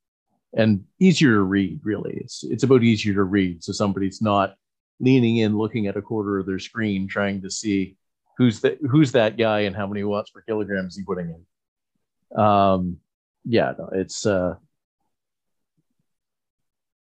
and 0.57 0.85
easier 0.99 1.35
to 1.35 1.43
read. 1.43 1.81
Really, 1.85 2.19
it's 2.21 2.45
it's 2.45 2.65
about 2.65 2.83
easier 2.83 3.15
to 3.15 3.25
read, 3.25 3.63
so 3.63 3.73
somebody's 3.73 4.23
not 4.23 4.55
leaning 4.99 5.39
in, 5.39 5.59
looking 5.59 5.87
at 5.87 5.97
a 5.97 6.03
quarter 6.03 6.39
of 6.39 6.47
their 6.47 6.59
screen, 6.59 7.07
trying 7.07 7.43
to 7.43 7.51
see 7.51 7.97
who's 8.37 8.61
that 8.61 8.79
who's 8.91 9.13
that 9.13 9.37
guy 9.37 9.61
and 9.61 9.77
how 9.77 9.87
many 9.87 10.05
watts 10.05 10.31
per 10.31 10.43
kilogram 10.43 10.87
is 10.87 10.97
he 10.97 11.03
putting 11.03 11.31
in 11.31 12.41
um 12.41 12.99
yeah 13.45 13.73
no, 13.79 13.89
it's 13.93 14.27
uh 14.27 14.55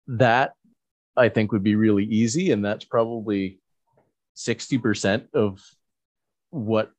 that 0.07 0.53
i 1.17 1.29
think 1.29 1.51
would 1.51 1.63
be 1.63 1.75
really 1.75 2.05
easy 2.05 2.51
and 2.51 2.63
that's 2.63 2.85
probably 2.85 3.59
60% 4.35 5.27
of 5.33 5.61
what 6.49 6.91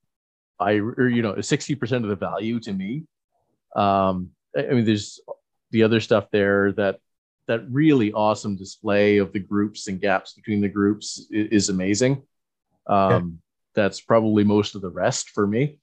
i 0.60 0.72
or 0.74 1.08
you 1.08 1.22
know 1.22 1.34
60% 1.34 1.92
of 2.04 2.08
the 2.08 2.16
value 2.16 2.60
to 2.60 2.72
me. 2.72 3.04
Um 3.74 4.30
i 4.56 4.62
mean 4.74 4.84
there's 4.84 5.20
the 5.70 5.82
other 5.82 6.00
stuff 6.00 6.26
there 6.30 6.72
that 6.72 6.98
that 7.48 7.68
really 7.70 8.12
awesome 8.12 8.56
display 8.56 9.18
of 9.18 9.32
the 9.32 9.40
groups 9.40 9.88
and 9.88 10.00
gaps 10.00 10.34
between 10.34 10.60
the 10.60 10.68
groups 10.68 11.26
i- 11.32 11.48
is, 11.50 11.68
amazing. 11.70 12.22
Um 12.86 13.40
that's 13.74 14.00
probably 14.00 14.44
most 14.44 14.74
of 14.74 14.82
the 14.82 14.90
rest 14.90 15.30
for 15.30 15.46
me. 15.46 15.78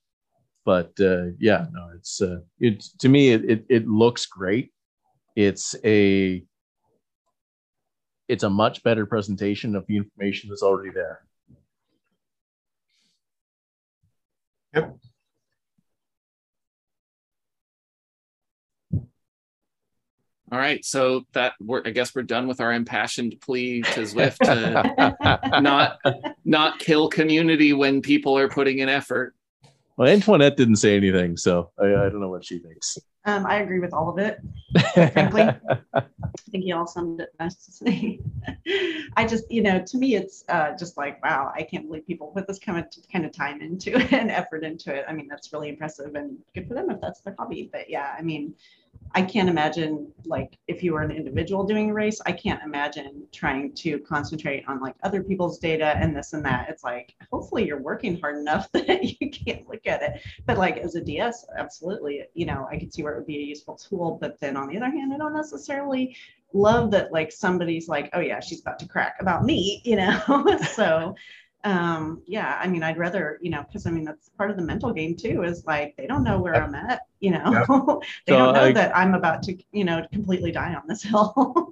But 0.65 0.91
uh, 0.99 1.31
yeah, 1.39 1.65
no, 1.71 1.89
it's 1.95 2.21
uh, 2.21 2.41
it 2.59 2.83
to 2.99 3.09
me 3.09 3.31
it, 3.31 3.43
it 3.49 3.65
it 3.69 3.87
looks 3.87 4.27
great. 4.27 4.71
It's 5.35 5.75
a 5.83 6.43
it's 8.29 8.43
a 8.43 8.49
much 8.49 8.83
better 8.83 9.05
presentation 9.05 9.75
of 9.75 9.85
the 9.87 9.97
information 9.97 10.49
that's 10.49 10.61
already 10.61 10.91
there. 10.91 11.21
Yep. 14.75 14.97
All 20.51 20.57
right, 20.57 20.83
so 20.83 21.25
that 21.33 21.53
we're 21.59 21.81
I 21.85 21.89
guess 21.89 22.13
we're 22.15 22.23
done 22.23 22.47
with 22.47 22.61
our 22.61 22.71
impassioned 22.73 23.35
plea 23.41 23.81
to 23.81 24.01
Zwift 24.01 24.37
to 24.37 25.59
not 25.61 25.99
not 26.45 26.79
kill 26.79 27.09
community 27.09 27.73
when 27.73 28.01
people 28.01 28.37
are 28.37 28.47
putting 28.47 28.79
in 28.79 28.89
effort. 28.89 29.35
well, 29.97 30.07
Antoinette 30.07 30.57
didn't 30.57 30.77
say 30.77 30.95
anything, 30.95 31.35
so 31.35 31.71
I, 31.79 31.85
I 31.85 32.09
don't 32.09 32.19
know 32.19 32.29
what 32.29 32.45
she 32.45 32.59
thinks. 32.59 32.97
Um, 33.25 33.45
I 33.45 33.57
agree 33.57 33.79
with 33.79 33.93
all 33.93 34.09
of 34.09 34.17
it. 34.17 34.39
Frankly. 35.13 35.49
I 36.49 36.51
think 36.51 36.65
you 36.65 36.75
all 36.75 36.87
summed 36.87 37.21
it 37.21 37.37
best. 37.37 37.83
I 39.17 39.27
just, 39.27 39.51
you 39.51 39.61
know, 39.61 39.83
to 39.83 39.97
me, 39.97 40.15
it's 40.15 40.43
uh, 40.49 40.75
just 40.77 40.97
like, 40.97 41.23
wow, 41.23 41.51
I 41.53 41.63
can't 41.63 41.87
believe 41.87 42.07
people 42.07 42.27
put 42.27 42.47
this 42.47 42.59
kind 42.59 42.79
of 42.79 42.85
kind 43.11 43.25
of 43.25 43.31
time 43.31 43.61
into 43.61 43.95
it 43.97 44.13
and 44.13 44.31
effort 44.31 44.63
into 44.63 44.93
it. 44.93 45.05
I 45.07 45.13
mean, 45.13 45.27
that's 45.27 45.51
really 45.53 45.69
impressive 45.69 46.15
and 46.15 46.37
good 46.55 46.67
for 46.67 46.73
them 46.73 46.89
if 46.89 47.01
that's 47.01 47.21
their 47.21 47.35
hobby. 47.37 47.69
But 47.71 47.89
yeah, 47.89 48.15
I 48.17 48.21
mean, 48.21 48.55
I 49.15 49.23
can't 49.23 49.49
imagine 49.49 50.11
like 50.25 50.57
if 50.67 50.83
you 50.83 50.93
were 50.93 51.01
an 51.01 51.11
individual 51.11 51.63
doing 51.63 51.89
a 51.89 51.93
race, 51.93 52.21
I 52.25 52.31
can't 52.31 52.61
imagine 52.63 53.25
trying 53.33 53.73
to 53.75 53.99
concentrate 53.99 54.63
on 54.67 54.79
like 54.79 54.95
other 55.03 55.23
people's 55.23 55.57
data 55.57 55.95
and 55.97 56.15
this 56.15 56.33
and 56.33 56.45
that. 56.45 56.69
It's 56.69 56.83
like 56.83 57.15
hopefully 57.31 57.65
you're 57.65 57.81
working 57.81 58.19
hard 58.19 58.37
enough 58.37 58.71
that 58.73 59.03
you 59.03 59.31
can't 59.31 59.67
look 59.67 59.87
at 59.87 60.03
it. 60.03 60.21
But 60.45 60.57
like 60.57 60.77
as 60.77 60.95
a 60.95 61.01
DS, 61.01 61.45
absolutely, 61.57 62.23
you 62.33 62.45
know, 62.45 62.67
I 62.71 62.77
could 62.77 62.93
see 62.93 63.01
where 63.01 63.13
it 63.13 63.17
would 63.17 63.27
be 63.27 63.37
a 63.37 63.45
useful 63.45 63.75
tool. 63.75 64.17
But 64.21 64.39
then 64.39 64.55
on 64.55 64.67
the 64.67 64.77
other 64.77 64.91
hand, 64.91 65.13
I 65.13 65.17
don't 65.17 65.33
necessarily 65.33 66.15
love 66.53 66.91
that 66.91 67.11
like 67.11 67.31
somebody's 67.31 67.87
like, 67.87 68.09
oh 68.13 68.19
yeah, 68.19 68.39
she's 68.39 68.61
about 68.61 68.79
to 68.79 68.87
crack 68.87 69.15
about 69.19 69.43
me, 69.43 69.81
you 69.85 69.95
know. 69.95 70.57
so 70.73 71.15
um 71.65 72.21
yeah 72.25 72.57
i 72.61 72.67
mean 72.67 72.83
i'd 72.83 72.97
rather 72.97 73.37
you 73.41 73.49
know 73.49 73.63
because 73.63 73.85
i 73.85 73.91
mean 73.91 74.05
that's 74.05 74.29
part 74.29 74.49
of 74.49 74.55
the 74.55 74.63
mental 74.63 74.93
game 74.93 75.15
too 75.15 75.43
is 75.43 75.65
like 75.65 75.93
they 75.97 76.07
don't 76.07 76.23
know 76.23 76.39
where 76.39 76.61
i'm 76.63 76.73
at 76.73 77.01
you 77.19 77.31
know 77.31 77.43
Yeah. 77.51 77.65
they 78.27 78.33
So 78.33 78.37
don't 78.37 78.53
know 78.53 78.69
I- 78.69 78.71
that 78.71 78.95
i'm 78.95 79.13
about 79.13 79.43
to 79.43 79.57
you 79.73 79.83
know 79.83 80.05
completely 80.13 80.51
die 80.53 80.73
on 80.73 80.83
this 80.87 81.03
hill 81.09 81.69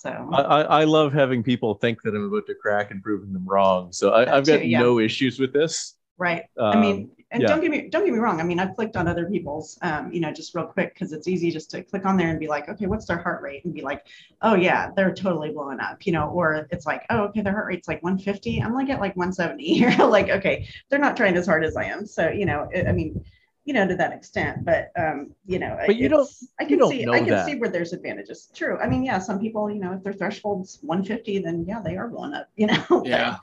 so 0.00 0.30
I, 0.32 0.62
I 0.62 0.84
love 0.84 1.12
having 1.12 1.42
people 1.42 1.74
think 1.74 2.02
that 2.02 2.14
I'm 2.14 2.24
about 2.24 2.46
to 2.46 2.54
crack 2.54 2.90
and 2.90 3.02
proving 3.02 3.32
them 3.32 3.44
wrong. 3.46 3.92
So 3.92 4.10
I, 4.12 4.36
i've 4.36 4.46
got 4.46 4.60
too, 4.60 4.66
yeah. 4.68 4.78
no 4.80 4.98
issues 4.98 5.38
with 5.38 5.52
this. 5.52 5.96
right 6.18 6.44
Um, 6.56 6.72
i 6.72 6.76
mean 6.80 7.10
and 7.32 7.42
yeah. 7.42 7.48
don't 7.48 7.60
get 7.60 7.70
me 7.70 7.88
don't 7.88 8.04
get 8.04 8.12
me 8.12 8.18
wrong 8.18 8.40
i 8.40 8.42
mean 8.44 8.58
i've 8.58 8.74
clicked 8.74 8.96
on 8.96 9.06
other 9.06 9.26
people's 9.26 9.78
um 9.82 10.12
you 10.12 10.20
know 10.20 10.32
just 10.32 10.54
real 10.54 10.66
quick 10.66 10.94
because 10.94 11.12
it's 11.12 11.28
easy 11.28 11.50
just 11.50 11.70
to 11.70 11.82
click 11.82 12.04
on 12.04 12.16
there 12.16 12.28
and 12.28 12.40
be 12.40 12.48
like 12.48 12.68
okay 12.68 12.86
what's 12.86 13.06
their 13.06 13.18
heart 13.18 13.42
rate 13.42 13.64
and 13.64 13.72
be 13.74 13.82
like 13.82 14.06
oh 14.42 14.54
yeah 14.54 14.90
they're 14.96 15.14
totally 15.14 15.50
blowing 15.50 15.80
up 15.80 16.04
you 16.06 16.12
know 16.12 16.28
or 16.30 16.66
it's 16.70 16.86
like 16.86 17.04
oh 17.10 17.20
okay 17.24 17.40
their 17.40 17.52
heart 17.52 17.66
rate's 17.66 17.88
like 17.88 18.02
150 18.02 18.62
i'm 18.62 18.74
like 18.74 18.88
at 18.90 19.00
like 19.00 19.16
170 19.16 19.62
here 19.74 19.90
like 20.06 20.28
okay 20.30 20.66
they're 20.88 20.98
not 20.98 21.16
trying 21.16 21.36
as 21.36 21.46
hard 21.46 21.64
as 21.64 21.76
i 21.76 21.84
am 21.84 22.06
so 22.06 22.28
you 22.28 22.46
know 22.46 22.68
it, 22.72 22.86
i 22.88 22.92
mean 22.92 23.24
you 23.64 23.74
know 23.74 23.86
to 23.86 23.94
that 23.94 24.12
extent 24.12 24.64
but 24.64 24.90
um 24.96 25.30
you 25.46 25.58
know 25.60 25.78
But 25.86 25.96
you 25.96 26.08
don't- 26.08 26.28
i 26.58 26.64
you 26.64 26.68
can 26.70 26.78
don't 26.78 26.90
see 26.90 27.04
know 27.04 27.12
i 27.12 27.18
can 27.20 27.28
that. 27.28 27.46
see 27.46 27.56
where 27.56 27.68
there's 27.70 27.92
advantages 27.92 28.48
true 28.54 28.76
i 28.78 28.88
mean 28.88 29.04
yeah 29.04 29.18
some 29.20 29.38
people 29.38 29.70
you 29.70 29.78
know 29.80 29.92
if 29.92 30.02
their 30.02 30.14
threshold's 30.14 30.78
150 30.82 31.38
then 31.40 31.64
yeah 31.68 31.80
they 31.80 31.96
are 31.96 32.08
blowing 32.08 32.34
up 32.34 32.48
you 32.56 32.66
know 32.66 32.84
But, 32.88 33.06
Yeah. 33.06 33.36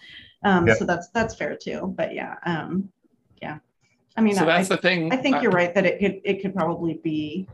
um 0.44 0.68
Yeah. 0.68 0.74
so 0.74 0.86
that's 0.86 1.08
that's 1.10 1.36
fair 1.36 1.56
too 1.56 1.94
but 1.96 2.14
yeah 2.14 2.36
um 2.46 2.90
yeah 3.42 3.60
i 4.18 4.22
mean 4.22 4.36
So 4.36 4.44
I, 4.44 4.46
that's 4.46 4.70
the 4.70 4.78
thing. 4.78 5.12
I 5.14 5.18
think 5.18 5.42
you're 5.42 5.52
right 5.52 5.74
that 5.74 5.86
it 5.86 6.00
could 6.00 6.22
it 6.24 6.42
could 6.42 6.54
probably 6.54 6.96
be 7.04 7.48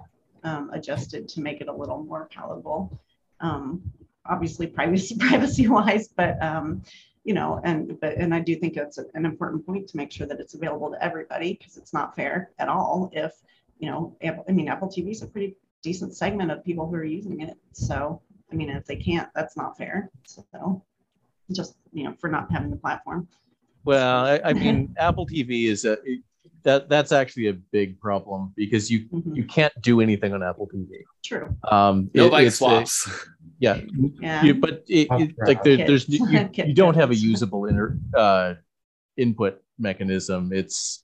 um, 0.43 0.69
adjusted 0.73 1.27
to 1.29 1.41
make 1.41 1.61
it 1.61 1.67
a 1.67 1.73
little 1.73 2.03
more 2.03 2.27
palatable. 2.33 2.99
Um, 3.39 3.81
obviously, 4.25 4.67
privacy 4.67 5.15
privacy 5.19 5.67
wise, 5.67 6.07
but 6.07 6.41
um, 6.41 6.83
you 7.23 7.33
know, 7.33 7.61
and 7.63 7.99
but 7.99 8.15
and 8.15 8.33
I 8.33 8.39
do 8.39 8.55
think 8.55 8.77
it's 8.77 8.97
an 8.97 9.25
important 9.25 9.65
point 9.65 9.87
to 9.89 9.97
make 9.97 10.11
sure 10.11 10.27
that 10.27 10.39
it's 10.39 10.53
available 10.53 10.91
to 10.91 11.03
everybody 11.03 11.53
because 11.53 11.77
it's 11.77 11.93
not 11.93 12.15
fair 12.15 12.51
at 12.59 12.67
all 12.67 13.09
if 13.13 13.33
you 13.79 13.89
know 13.89 14.15
Apple, 14.23 14.45
I 14.47 14.51
mean 14.51 14.67
Apple 14.67 14.87
TV 14.87 15.11
is 15.11 15.21
a 15.21 15.27
pretty 15.27 15.55
decent 15.81 16.15
segment 16.15 16.51
of 16.51 16.63
people 16.63 16.87
who 16.87 16.95
are 16.95 17.03
using 17.03 17.41
it. 17.41 17.57
So 17.73 18.21
I 18.51 18.55
mean, 18.55 18.69
if 18.69 18.85
they 18.85 18.97
can't, 18.97 19.29
that's 19.35 19.57
not 19.57 19.77
fair. 19.77 20.09
So 20.23 20.83
just 21.51 21.75
you 21.91 22.03
know 22.03 22.13
for 22.19 22.29
not 22.29 22.51
having 22.51 22.69
the 22.69 22.77
platform. 22.77 23.27
Well, 23.85 24.25
I, 24.25 24.41
I 24.45 24.53
mean, 24.53 24.95
Apple 24.97 25.27
TV 25.27 25.67
is 25.67 25.85
a 25.85 25.97
that 26.63 26.89
that's 26.89 27.11
actually 27.11 27.47
a 27.47 27.53
big 27.53 27.99
problem 27.99 28.53
because 28.55 28.89
you 28.89 29.01
Mhm. 29.09 29.35
you 29.35 29.43
can't 29.45 29.73
do 29.81 30.01
anything 30.01 30.33
on 30.33 30.41
Apple 30.43 30.67
TV. 30.73 31.03
True. 31.23 31.55
Um, 31.69 32.09
no 32.13 32.27
it- 32.27 32.31
bike 32.31 32.47
it's 32.47 32.55
a- 32.55 32.57
swaps. 32.57 33.27
yeah, 33.59 33.81
Yeah. 34.21 34.43
you, 34.43 34.53
but 34.55 34.83
it, 34.87 35.07
it- 35.11 35.35
like 35.45 35.63
there, 35.63 35.77
there's 35.77 36.07
you, 36.09 36.19
you 36.53 36.73
don't 36.73 36.95
have 36.95 37.11
a 37.11 37.15
usable 37.31 37.65
inter, 37.65 37.97
uh, 38.15 38.55
input 39.17 39.61
mechanism. 39.77 40.51
It's 40.53 41.03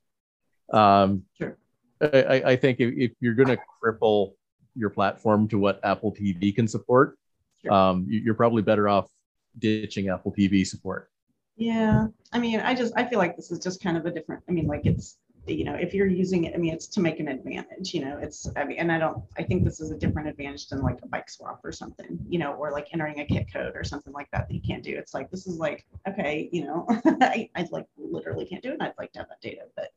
um, 0.72 1.24
Sure. 1.38 1.58
I, 2.02 2.08
I- 2.24 2.44
I 2.52 2.56
think 2.56 2.80
if, 2.80 2.94
if 2.98 3.12
you're 3.20 3.36
going 3.36 3.50
to 3.50 3.60
cripple 3.84 4.34
your 4.76 4.90
platform 4.90 5.48
to 5.50 5.58
what 5.60 5.80
Apple 5.84 6.14
TV 6.14 6.54
can 6.56 6.68
support, 6.68 7.18
Sure. 7.62 7.74
um, 7.74 8.06
you- 8.10 8.22
you're 8.22 8.36
probably 8.36 8.62
better 8.62 8.88
off 8.88 9.12
ditching 9.58 10.08
Apple 10.10 10.32
TV 10.32 10.66
support. 10.66 11.10
Yeah, 11.58 12.08
I 12.32 12.40
mean, 12.40 12.62
I 12.62 12.74
just 12.74 12.94
I 12.96 13.04
feel 13.04 13.20
like 13.20 13.36
this 13.36 13.52
is 13.52 13.60
just 13.60 13.84
kind 13.84 13.98
of 13.98 14.06
a 14.06 14.12
different. 14.12 14.42
I 14.48 14.54
mean, 14.54 14.66
like 14.68 14.86
it's 14.86 15.18
you 15.54 15.64
know, 15.64 15.76
if 15.76 15.94
you're 15.94 16.08
using 16.08 16.46
it, 16.46 16.54
I 16.54 16.58
mean, 16.58 16.74
it's 16.74 16.88
to 16.88 17.00
make 17.00 17.20
an 17.20 17.28
advantage. 17.28 17.94
You 17.94 18.06
know, 18.06 18.18
it's 18.22 18.48
I 18.56 18.64
mean, 18.64 18.78
and 18.78 18.92
I 18.92 19.00
don't. 19.00 19.24
I 19.38 19.44
think 19.44 19.64
this 19.64 19.80
is 19.80 19.92
a 19.92 19.98
different 19.98 20.30
advantage 20.30 20.68
than 20.68 20.82
like 20.82 21.00
a 21.04 21.08
bike 21.08 21.30
swap 21.30 21.62
or 21.64 21.72
something. 21.72 22.20
You 22.28 22.40
know, 22.40 22.54
or 22.54 22.72
like 22.72 22.88
entering 22.94 23.20
a 23.20 23.26
kit 23.26 23.48
code 23.52 23.76
or 23.76 23.84
something 23.84 24.14
like 24.14 24.30
that 24.32 24.48
that 24.48 24.54
you 24.54 24.62
can't 24.62 24.84
do. 24.84 24.96
It's 24.96 25.14
like 25.14 25.30
this 25.32 25.48
is 25.48 25.58
like 25.58 25.86
okay, 26.08 26.50
you 26.52 26.66
know, 26.66 26.86
I 27.22 27.50
I 27.56 27.68
like 27.72 27.88
literally 27.98 28.46
can't 28.46 28.64
do 28.64 28.70
it. 28.70 28.74
and 28.74 28.84
I'd 28.84 28.94
like 28.98 29.12
to 29.14 29.20
have 29.20 29.30
that 29.30 29.42
data, 29.42 29.64
but 29.76 29.90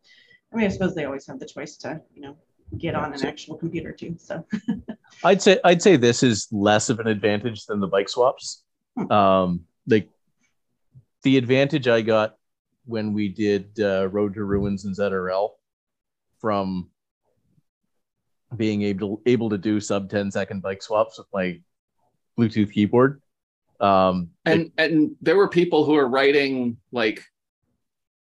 I 0.52 0.56
mean, 0.56 0.66
I 0.66 0.68
suppose 0.68 0.94
they 0.94 1.04
always 1.04 1.26
have 1.26 1.38
the 1.38 1.46
choice 1.46 1.76
to 1.78 2.00
you 2.14 2.22
know 2.22 2.36
get 2.78 2.94
on 2.94 3.12
an 3.12 3.24
actual 3.24 3.56
computer 3.56 3.92
too. 3.92 4.16
So 4.18 4.44
I'd 5.24 5.42
say 5.42 5.58
I'd 5.64 5.82
say 5.82 5.96
this 5.96 6.22
is 6.22 6.48
less 6.52 6.90
of 6.90 7.00
an 7.00 7.06
advantage 7.06 7.66
than 7.66 7.80
the 7.80 7.86
bike 7.88 8.08
swaps. 8.08 8.62
Hmm. 8.96 9.12
Um, 9.12 9.60
like 9.86 10.08
the 11.22 11.36
advantage 11.36 11.88
I 11.88 12.02
got 12.02 12.36
when 12.84 13.12
we 13.12 13.28
did 13.28 13.78
uh, 13.80 14.08
Road 14.08 14.34
to 14.34 14.44
Ruins 14.44 14.84
and 14.84 14.96
ZRL 14.96 15.50
from 16.40 16.88
being 18.56 18.82
able 18.82 19.20
able 19.26 19.48
to 19.50 19.58
do 19.58 19.80
sub 19.80 20.10
10 20.10 20.30
second 20.30 20.60
bike 20.62 20.82
swaps 20.82 21.18
with 21.18 21.26
my 21.32 21.60
Bluetooth 22.38 22.72
keyboard. 22.72 23.22
Um, 23.80 24.30
and 24.44 24.70
and 24.78 25.16
there 25.20 25.36
were 25.36 25.48
people 25.48 25.84
who 25.84 25.92
were 25.92 26.08
writing 26.08 26.76
like 26.92 27.22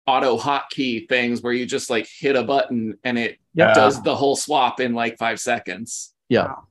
auto 0.06 0.36
hotkey 0.36 1.08
things 1.08 1.42
where 1.42 1.52
you 1.52 1.66
just 1.66 1.88
like 1.90 2.08
hit 2.18 2.34
a 2.34 2.42
button 2.42 2.98
and 3.04 3.18
it 3.18 3.38
Yeah. 3.54 3.72
does 3.74 4.02
the 4.02 4.14
whole 4.16 4.34
swap 4.36 4.80
in 4.80 4.94
like 4.94 5.18
five 5.18 5.38
seconds. 5.40 6.14
Yeah. 6.28 6.46
wow. 6.46 6.66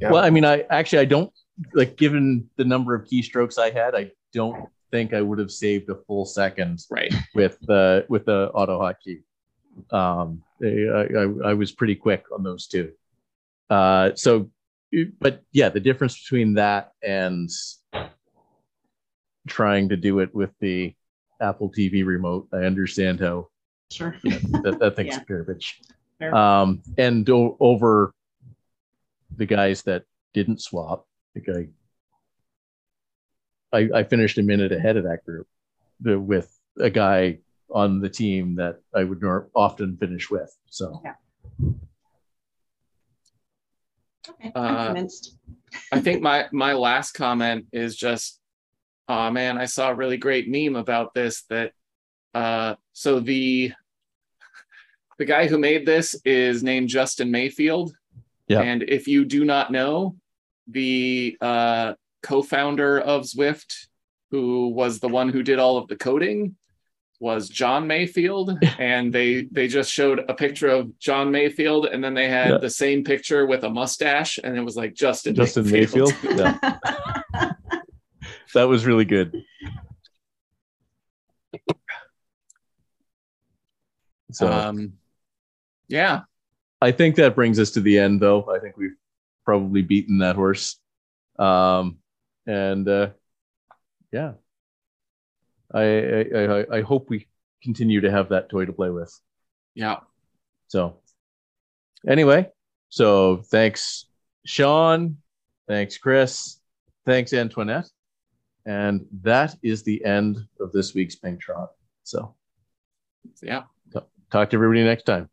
Yeah. 0.00 0.10
Well, 0.10 0.24
I 0.24 0.30
mean, 0.30 0.44
I 0.44 0.64
actually 0.70 0.98
I 1.00 1.04
don't 1.04 1.32
like 1.72 1.96
given 1.96 2.48
the 2.56 2.64
number 2.64 2.94
of 2.94 3.06
keystrokes 3.06 3.58
I 3.58 3.70
had, 3.70 3.94
I 3.94 4.10
don't 4.32 4.68
think 4.94 5.12
I 5.12 5.20
would 5.20 5.40
have 5.40 5.50
saved 5.50 5.90
a 5.90 5.96
full 6.06 6.24
second 6.24 6.78
Right. 6.88 7.12
with 7.34 7.58
the 7.62 8.06
with 8.08 8.26
the 8.26 8.48
auto 8.54 8.78
hotkey. 8.80 9.22
Um, 9.90 10.44
I, 10.62 10.68
I, 11.18 11.50
I 11.50 11.54
was 11.54 11.72
pretty 11.72 11.96
quick 11.96 12.22
on 12.32 12.44
those 12.44 12.68
two. 12.68 12.92
Uh, 13.68 14.10
so, 14.14 14.48
but 15.20 15.42
yeah, 15.50 15.68
the 15.68 15.80
difference 15.80 16.22
between 16.22 16.54
that 16.54 16.92
and 17.02 17.50
trying 19.48 19.88
to 19.88 19.96
do 19.96 20.20
it 20.20 20.32
with 20.32 20.50
the 20.60 20.94
Apple 21.40 21.72
TV 21.76 22.06
remote, 22.06 22.46
I 22.52 22.58
understand 22.58 23.18
how 23.18 23.48
sure. 23.90 24.14
that, 24.22 24.76
that 24.78 24.94
thing's 24.94 25.14
Yeah. 25.16 25.24
garbage. 25.26 25.80
Fair. 26.20 26.32
Um, 26.32 26.80
and 26.96 27.28
o- 27.28 27.56
over 27.58 28.14
the 29.36 29.46
guys 29.46 29.82
that 29.82 30.04
didn't 30.34 30.62
swap, 30.62 31.04
like 31.34 31.48
I, 31.48 31.66
I, 33.74 33.88
I 33.92 34.04
finished 34.04 34.38
a 34.38 34.42
minute 34.42 34.72
ahead 34.72 34.96
of 34.96 35.04
that 35.04 35.24
group 35.24 35.46
the, 36.00 36.18
with 36.18 36.56
a 36.78 36.90
guy 36.90 37.38
on 37.70 38.00
the 38.00 38.08
team 38.08 38.56
that 38.56 38.80
I 38.94 39.04
would 39.04 39.20
nor- 39.20 39.48
often 39.54 39.96
finish 39.96 40.30
with. 40.30 40.54
So 40.70 41.02
Okay, 44.26 44.52
I'm 44.54 44.96
Uh. 44.96 45.06
I 45.92 46.00
think 46.00 46.22
my 46.22 46.46
my 46.52 46.72
last 46.72 47.12
comment 47.12 47.66
is 47.72 47.96
just, 47.96 48.40
oh 49.08 49.30
man, 49.30 49.58
I 49.58 49.66
saw 49.66 49.90
a 49.90 49.94
really 49.94 50.16
great 50.16 50.48
meme 50.48 50.76
about 50.76 51.12
this 51.14 51.42
that 51.50 51.72
uh 52.32 52.76
so 52.92 53.20
the 53.20 53.72
the 55.18 55.24
guy 55.24 55.46
who 55.46 55.58
made 55.58 55.84
this 55.84 56.14
is 56.24 56.62
named 56.62 56.88
Justin 56.88 57.30
Mayfield. 57.30 57.92
Yeah. 58.48 58.62
And 58.62 58.82
if 58.82 59.06
you 59.08 59.24
do 59.24 59.44
not 59.44 59.70
know, 59.72 60.16
the 60.68 61.36
uh 61.40 61.94
co-founder 62.24 62.98
of 63.00 63.22
Zwift, 63.22 63.86
who 64.30 64.68
was 64.70 64.98
the 64.98 65.08
one 65.08 65.28
who 65.28 65.42
did 65.42 65.58
all 65.60 65.76
of 65.76 65.86
the 65.88 65.96
coding, 65.96 66.56
was 67.20 67.48
Jon 67.48 67.86
Mayfield. 67.86 68.58
and 68.78 69.12
they 69.12 69.42
they 69.52 69.68
just 69.68 69.92
showed 69.92 70.18
a 70.28 70.34
picture 70.34 70.68
of 70.68 70.98
Jon 70.98 71.30
Mayfield 71.30 71.86
and 71.86 72.02
then 72.02 72.14
they 72.14 72.28
had 72.28 72.50
Yeah. 72.54 72.58
the 72.58 72.70
same 72.70 73.04
picture 73.04 73.46
with 73.46 73.62
a 73.64 73.70
mustache 73.70 74.38
and 74.42 74.56
it 74.56 74.62
was 74.62 74.74
like 74.76 74.94
Justin 74.94 75.34
Justin 75.36 75.70
Mayfield, 75.70 76.14
yeah, 76.36 76.58
that 78.54 78.64
was 78.64 78.84
really 78.86 79.04
good. 79.04 79.32
So 84.32 84.50
um 84.50 84.94
yeah 85.88 86.22
I 86.82 86.92
think 86.92 87.16
that 87.16 87.34
brings 87.34 87.58
us 87.58 87.70
to 87.72 87.80
the 87.80 87.98
end, 87.98 88.20
though. 88.20 88.44
I 88.54 88.58
think 88.58 88.76
we've 88.76 88.96
probably 89.46 89.80
beaten 89.80 90.18
that 90.18 90.36
horse. 90.36 90.78
Um, 91.38 91.96
and 92.46 92.88
uh, 92.88 93.10
yeah, 94.12 94.32
I, 95.72 95.82
I 95.82 96.24
I 96.34 96.76
I 96.78 96.80
hope 96.82 97.10
we 97.10 97.26
continue 97.62 98.00
to 98.00 98.10
have 98.10 98.28
that 98.28 98.48
toy 98.48 98.64
to 98.64 98.72
play 98.72 98.90
with. 98.90 99.12
yeah 99.74 100.00
So 100.68 100.98
anyway, 102.06 102.50
so 102.88 103.42
thanks, 103.50 104.06
Sean. 104.44 105.18
Thanks, 105.66 105.96
Chris. 105.98 106.60
Thanks, 107.06 107.32
Antoinette. 107.32 107.88
And 108.66 109.06
that 109.22 109.56
is 109.62 109.82
the 109.82 110.04
end 110.04 110.38
of 110.60 110.72
this 110.72 110.94
week's 110.94 111.16
Pink 111.16 111.40
Trot. 111.40 111.70
So 112.02 112.34
yeah 113.42 113.64
talk 114.34 114.50
to 114.50 114.56
everybody 114.56 114.82
next 114.82 115.04
time. 115.04 115.28